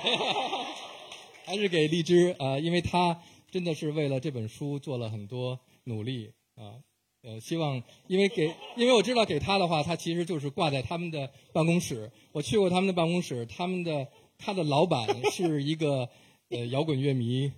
[1.45, 3.21] 还是给荔枝啊、呃因为他
[3.51, 6.81] 真的是为了这本书做了很多努力啊。
[7.25, 12.11] 呃，希望因为给，因为我知道给他的话，他其实就是挂在他们的办公室。
[12.33, 14.09] 我去过他们的办公室，他们的
[14.39, 16.09] 他的老板是一个
[16.49, 17.53] 呃摇滚乐迷，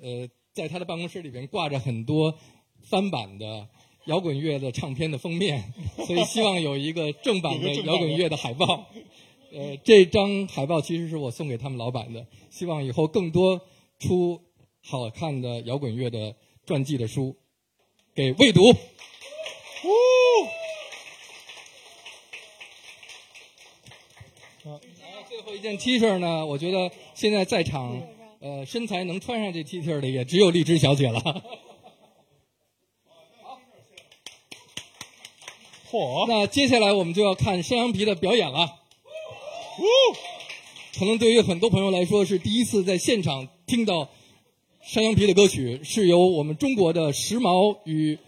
[0.00, 2.34] 呃，在他的办公室里边挂着很多
[2.82, 3.68] 翻版的
[4.06, 5.74] 摇滚乐的唱片的封面，
[6.06, 8.86] 所以希望有一个正版的 摇滚乐的海报。
[9.52, 13.60] 呃，这张海报其实是我送给他们老板的，希望以后更多
[13.98, 14.40] 出
[14.80, 17.36] 好看的摇滚乐的传记的书，
[18.14, 18.72] 给未读。
[25.28, 28.00] 最后一件 T 恤呢，我觉得现在在场，
[28.40, 31.20] 呃，身材能穿上这 T 恤的也只有荔枝小姐了。
[35.90, 36.26] 嚯！
[36.28, 38.79] 那接下来我们就要看山羊皮的表演了。
[39.78, 39.84] 呜
[40.98, 44.10] 可能对于很多朋友来说是第一次在现场听到
[44.82, 48.18] 山羊皮的歌曲，是由我们中国的时髦与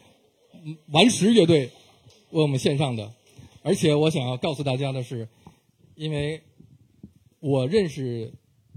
[0.89, 1.71] 顽石乐队
[2.31, 3.13] 为我们献上的。
[3.63, 5.29] 而且我想要告诉大家的是，
[5.95, 6.43] 因为
[7.41, 8.33] 我认识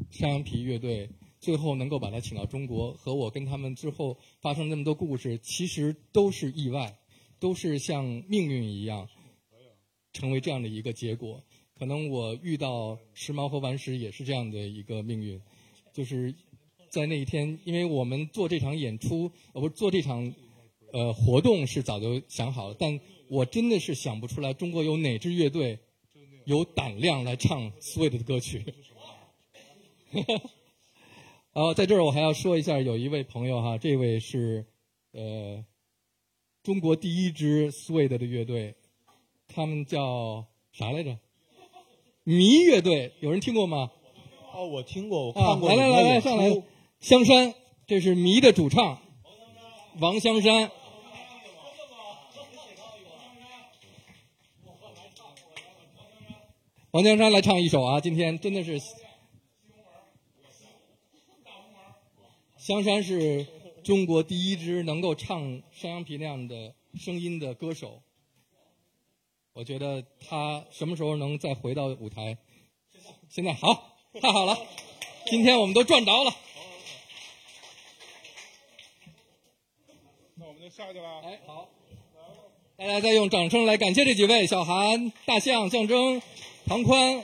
[0.09, 1.09] 山羊皮乐队，
[1.39, 6.97] 最后能够把他请到中国，和我跟他们之后发生那么多故事，其实都是意外，
[7.39, 9.07] 都是像命运一样，
[10.13, 11.43] 成为这样的一个结果。
[11.77, 15.41] 可能我遇到时髦和顽石也是这样的一个命运，
[15.93, 16.33] 就是
[16.89, 20.33] 在那一天，因为我们做这场演出，呃，不做这场
[20.93, 22.97] 呃活动是早就想好了，但
[23.27, 25.79] 我真的是想不出来中国有哪支乐队
[26.45, 28.63] 有胆量来唱 Sweet 的歌曲。
[31.51, 34.65] 呃，在这儿我还要说一下，有一位朋友哈，这位是
[35.11, 35.65] 呃
[36.63, 38.75] 中国第一支 Sweet 的乐队，
[39.47, 41.19] 他们叫啥来着？
[42.27, 43.91] 迷乐队，有人听过吗？
[44.51, 46.63] 哦，我听过，我啊看，过来来来上来，
[46.99, 47.53] 香山，
[47.85, 48.99] 这是迷的主唱，
[49.99, 50.71] 王香山。
[56.89, 58.01] 王江山来唱一首啊！
[58.01, 58.79] 今天真的是，
[62.57, 63.45] 香山是
[63.83, 68.01] 中国第一支能够唱山羊皮那样的声音的歌手。
[69.55, 72.37] 我觉得他什么时候能再回到舞台？
[73.29, 74.57] 现在好，太好了！
[75.27, 76.35] 今天我们都赚着了。
[80.33, 81.21] 那我们就下去了。
[81.23, 81.69] 哎，好，
[82.75, 86.21] 大家再用掌声来感谢这几位：小韩、大象、象征、
[86.65, 87.23] 唐宽，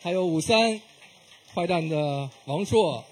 [0.00, 0.82] 还有五三、
[1.54, 3.04] 坏蛋的王硕。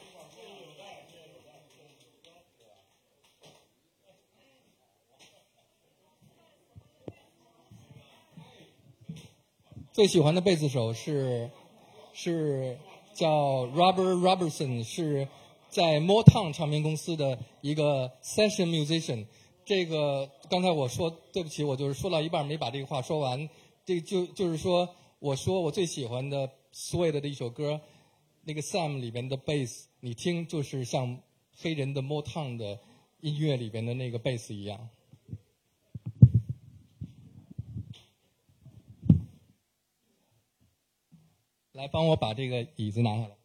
[9.96, 11.50] 最喜欢的贝斯手是
[12.12, 12.76] 是
[13.14, 15.26] 叫 Robert Robertson，是
[15.70, 19.24] 在 Motown 唱片公司的一个 session musician。
[19.64, 23.48] 这个刚才我说对不起，我就是说到一半没把这个话说完。
[23.86, 24.86] 这就就是说，
[25.18, 27.80] 我说我最喜欢的 s w e d e 的一首歌，
[28.44, 31.22] 那个 Sam 里边的 bass，你听就是像
[31.56, 32.78] 黑人的 Motown 的
[33.22, 34.90] 音乐里边的那个 bass 一样。
[41.76, 43.36] 来帮我把这个椅子拿下来。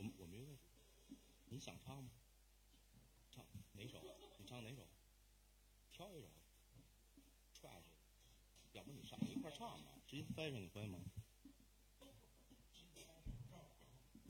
[0.00, 0.56] 我们我没问，
[1.60, 2.10] 想唱吗？
[3.30, 4.02] 唱哪首？
[4.38, 4.88] 你唱哪首？
[5.92, 6.28] 挑一首，
[7.52, 7.88] 踹去。
[8.72, 10.98] 要不你上一块唱吧，直接塞上你会吗？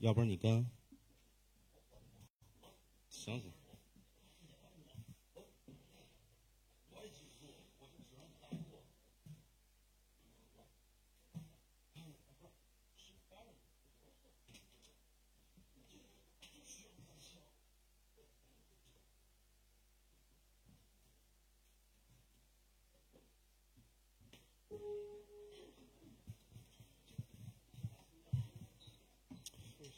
[0.01, 0.69] 要不然你跟。
[3.09, 3.53] 行行。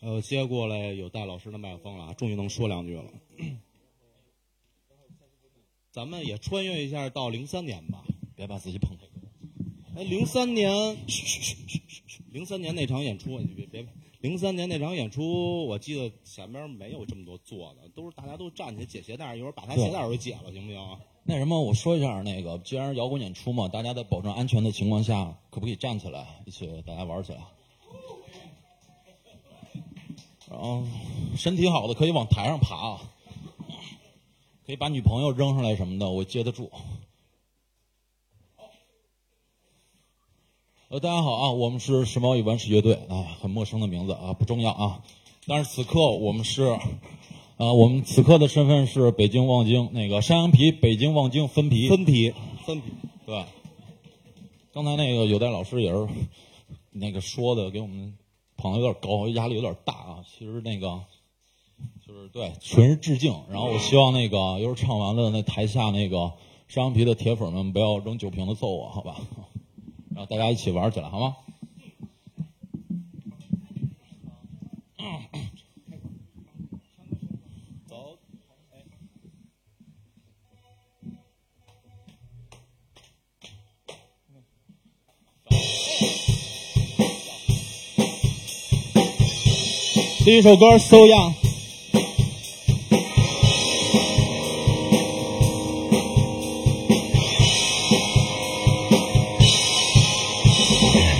[0.00, 3.04] 呃，接过来有戴老师的麦克风了，终于能说两句了。
[5.92, 8.04] 咱们也穿越一下到零三年吧，
[8.34, 9.08] 别把自己碰疼。
[9.94, 10.96] 哎，零三年，
[12.32, 13.86] 零三年那场演出，你别别，
[14.20, 20.98] 零三年那场演出，我记得前面没有这么多坐的，都是大家都站起来解鞋带，一会儿把他鞋带都解了，行不行？
[21.24, 27.38] 那什么我说一下那个既然是摇滚演出嘛大家在保证安全的情况下可不可以站起来一起大家玩起来。
[30.50, 30.82] 然后
[31.36, 33.00] 身体好的可以往台上爬啊
[34.66, 36.70] 可以把女朋友扔上来什么的我接得住。
[40.88, 45.02] 呃大家好啊我们是时髦与顽石乐队啊很陌生的名字啊不重要啊。
[45.46, 46.78] 但是此刻我们是
[47.62, 51.88] 啊我们此刻的身份是北京望京那个山羊皮北京望京分皮。
[51.88, 52.34] 分皮
[52.66, 52.90] 分皮
[53.24, 53.44] 对
[54.72, 56.08] 刚才那个有代老师也是
[56.90, 58.14] 那个说的给我们
[58.56, 60.24] 捧的有点高压力有点大啊。
[60.26, 61.02] 其实那个
[62.04, 63.32] 就是对全是致敬。
[63.48, 66.32] 然后我希望那个一会儿唱完了那台下那个
[66.66, 69.20] 山羊皮的铁粉们不要扔酒瓶子揍我好吧？
[70.12, 71.36] 然后大家一起玩起来好吗？
[90.24, 91.34] 第一首歌 so young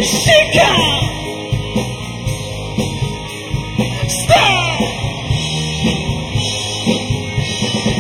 [0.03, 0.70] sika
[4.07, 4.79] star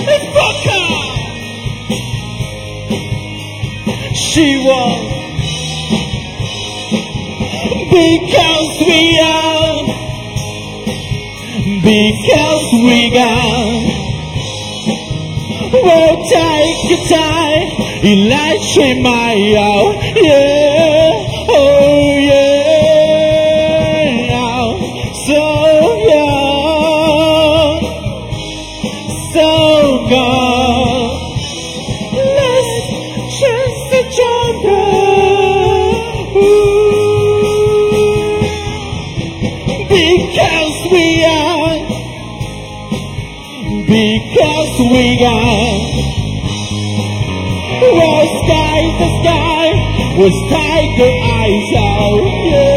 [0.06, 1.02] 呃 fuck up
[4.14, 4.98] she won
[7.90, 9.61] because we are
[11.82, 14.02] because we got
[15.72, 18.60] We'll take a time in life,
[19.02, 21.31] my out, yeah.
[50.22, 50.92] was tied
[51.34, 52.22] eyes out.
[52.46, 52.71] Yeah.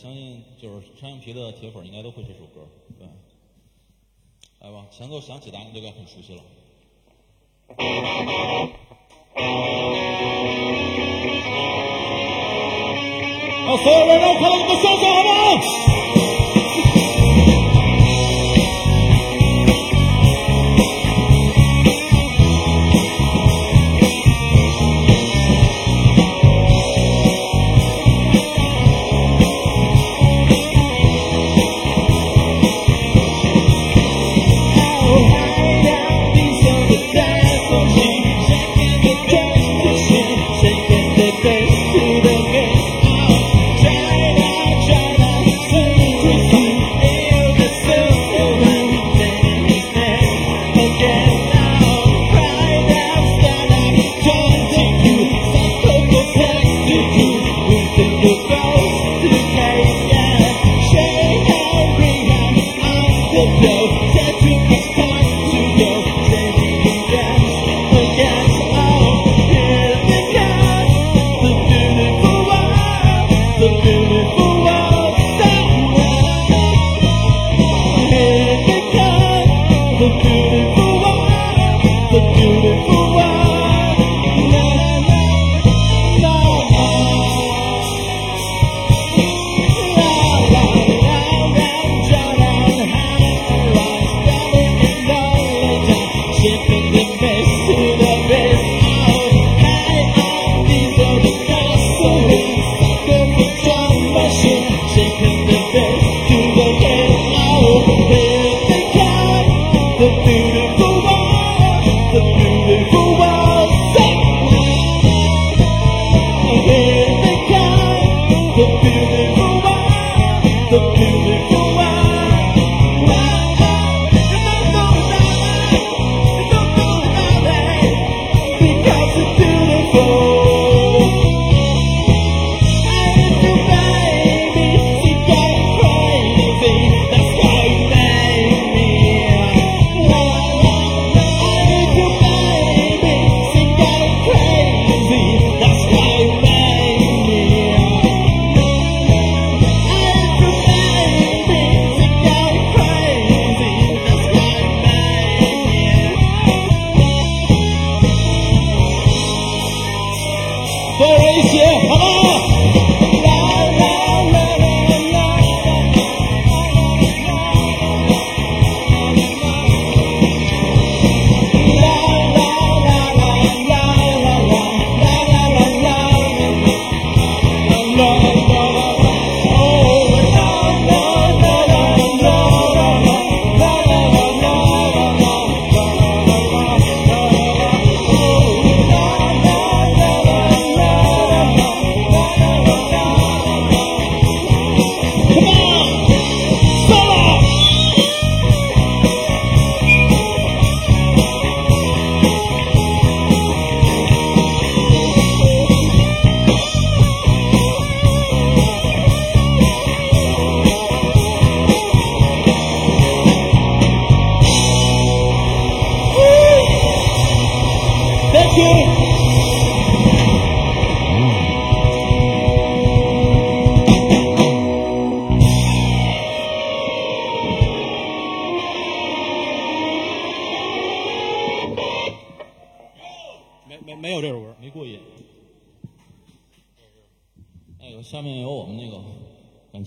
[0.00, 3.08] 相信就是穿羊皮的铁粉应该都会这首歌，对。
[4.60, 6.42] 来吧，前奏响起，大家就该很熟悉了。
[13.66, 15.97] 让所有人让我看到你们双手，好不好？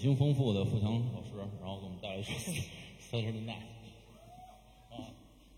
[0.01, 1.29] 感情丰富的富强老师，
[1.61, 2.31] 然后给我们带来一首
[3.11, 3.53] 三十年代
[4.89, 4.97] 啊，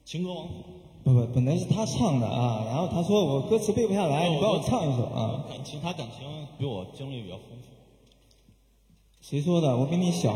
[0.03, 0.53] 情歌王子。
[1.01, 5.45] 不不，本来是他唱的啊，然后他说我歌词背不下来，你帮我唱一首啊。
[5.47, 7.67] 感情他感情比我经历比较丰富。
[9.21, 9.77] 谁说的？
[9.77, 10.33] 我比你小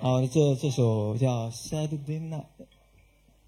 [0.00, 2.44] 好这这首叫《Saturday Night》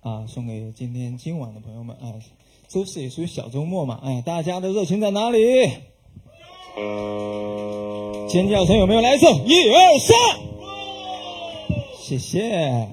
[0.01, 1.97] 啊，送给今天今晚的朋友们。
[1.99, 2.21] 哎，
[2.69, 5.39] 周四也属于小周末嘛，哎，大家的热情在哪里？
[8.29, 9.27] 尖叫声有没有来一次？
[9.47, 10.17] 一二三，
[12.01, 12.89] 谢谢。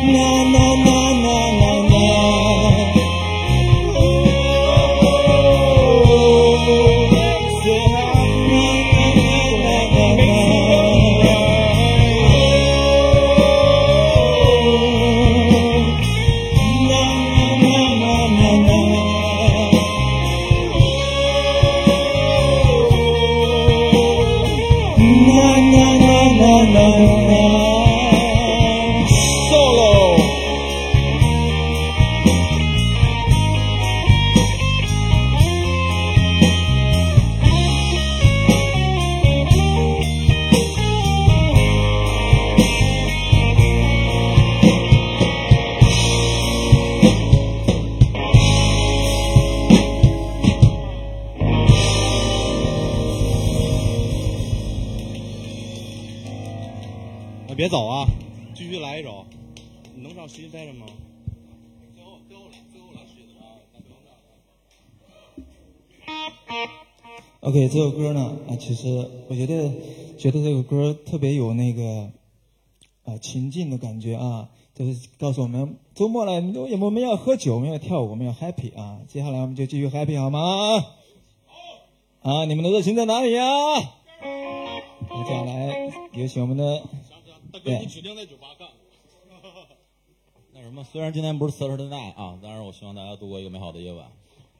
[0.00, 0.69] Na na
[68.60, 68.88] 其实
[69.28, 69.72] 我觉得
[70.18, 72.10] 觉得这个歌特别有那个
[73.04, 76.34] 啊情境的感觉啊，就是告诉我们周末了，
[76.78, 79.00] 我们要喝酒，我们要跳舞，我们要 happy 啊。
[79.08, 80.84] 接下来我们就继续 happy 好吗？
[82.20, 83.44] 啊，你们的热情在哪里呀？
[85.08, 86.80] 那接下来有请我们的
[87.50, 88.68] 大哥，你指定在酒吧干。
[90.52, 94.06] 那什么，虽然今天不是 Saturday night 啊，但是我希望大家度过一个美好的夜晚。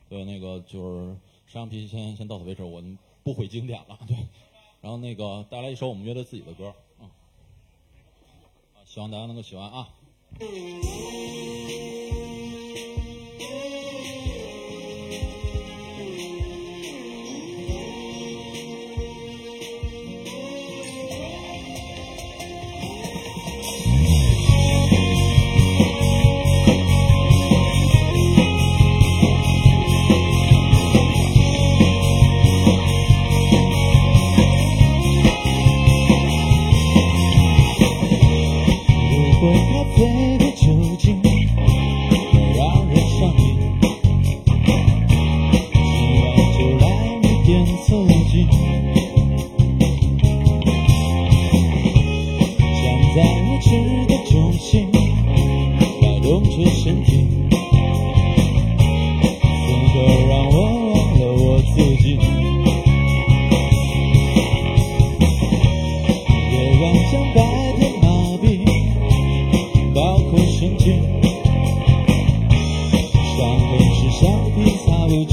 [0.09, 1.17] 对，那个就是
[1.47, 3.99] 上皮先先到此为止，我们不毁经典了。
[4.07, 4.17] 对，
[4.81, 7.07] 然后那个带来一首我们乐队自己的歌，嗯，
[8.75, 9.89] 啊，希望大家能够喜欢啊。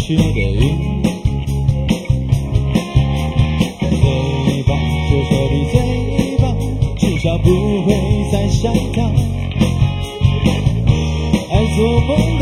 [0.08, 1.04] 去的印。
[3.90, 4.80] 最棒，
[5.10, 5.76] 就说你最
[6.38, 6.56] 棒，
[6.96, 7.46] 至少不
[7.84, 7.92] 会
[8.32, 8.98] 再想他。
[11.52, 11.78] 爱做
[12.08, 12.42] 梦的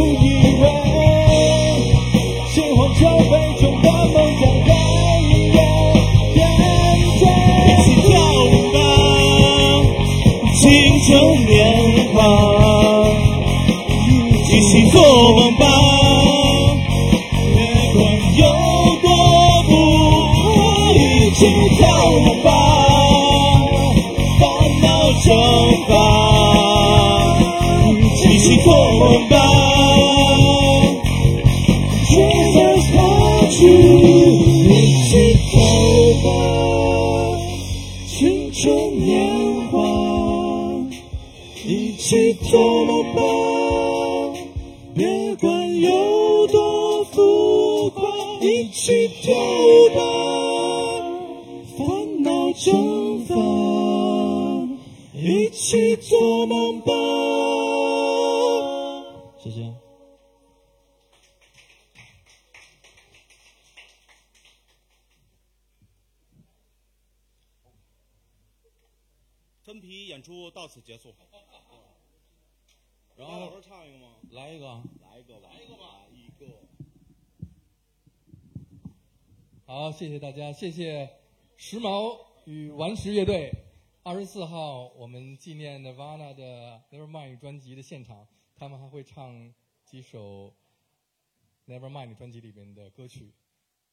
[0.00, 0.29] 们
[70.20, 71.14] 演出到此结束。
[73.16, 74.16] 然后老师唱一个吗？
[74.32, 74.66] 来一个，
[75.00, 76.46] 来一个吧，来一个吧，一个。
[79.64, 81.08] 好，谢谢大家，谢谢
[81.56, 83.50] 时髦与顽石乐队。
[84.02, 89.54] 二十四号我们纪念 Nirvana 的 Nevermind 专辑的现场，他们还会唱
[89.86, 90.52] 几首
[91.66, 93.32] Nevermind 专辑里面的歌曲，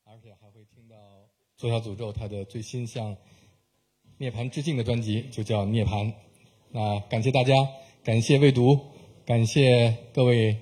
[0.03, 3.15] 而且还会听到左小诅咒他的最新向
[4.19, 6.05] 涅槃致敬的专辑，就叫《涅槃》。
[6.71, 7.53] 那感谢大家，
[8.03, 8.79] 感谢未读，
[9.27, 10.57] 感谢各位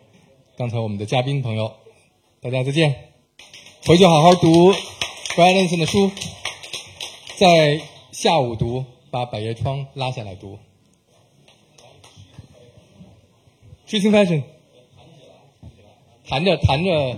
[0.58, 1.74] 刚才我们的嘉宾朋友，
[2.42, 3.14] 大家再见。
[3.88, 4.74] 回去好好读
[5.38, 6.12] Brian Lenson 的书，
[7.38, 7.80] 在
[8.12, 10.60] 下午读，把百叶窗拉下来读。
[13.86, 14.44] 知青 fashion，
[16.28, 17.18] 弹着弹着，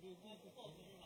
[0.00, 0.97] 对对对对。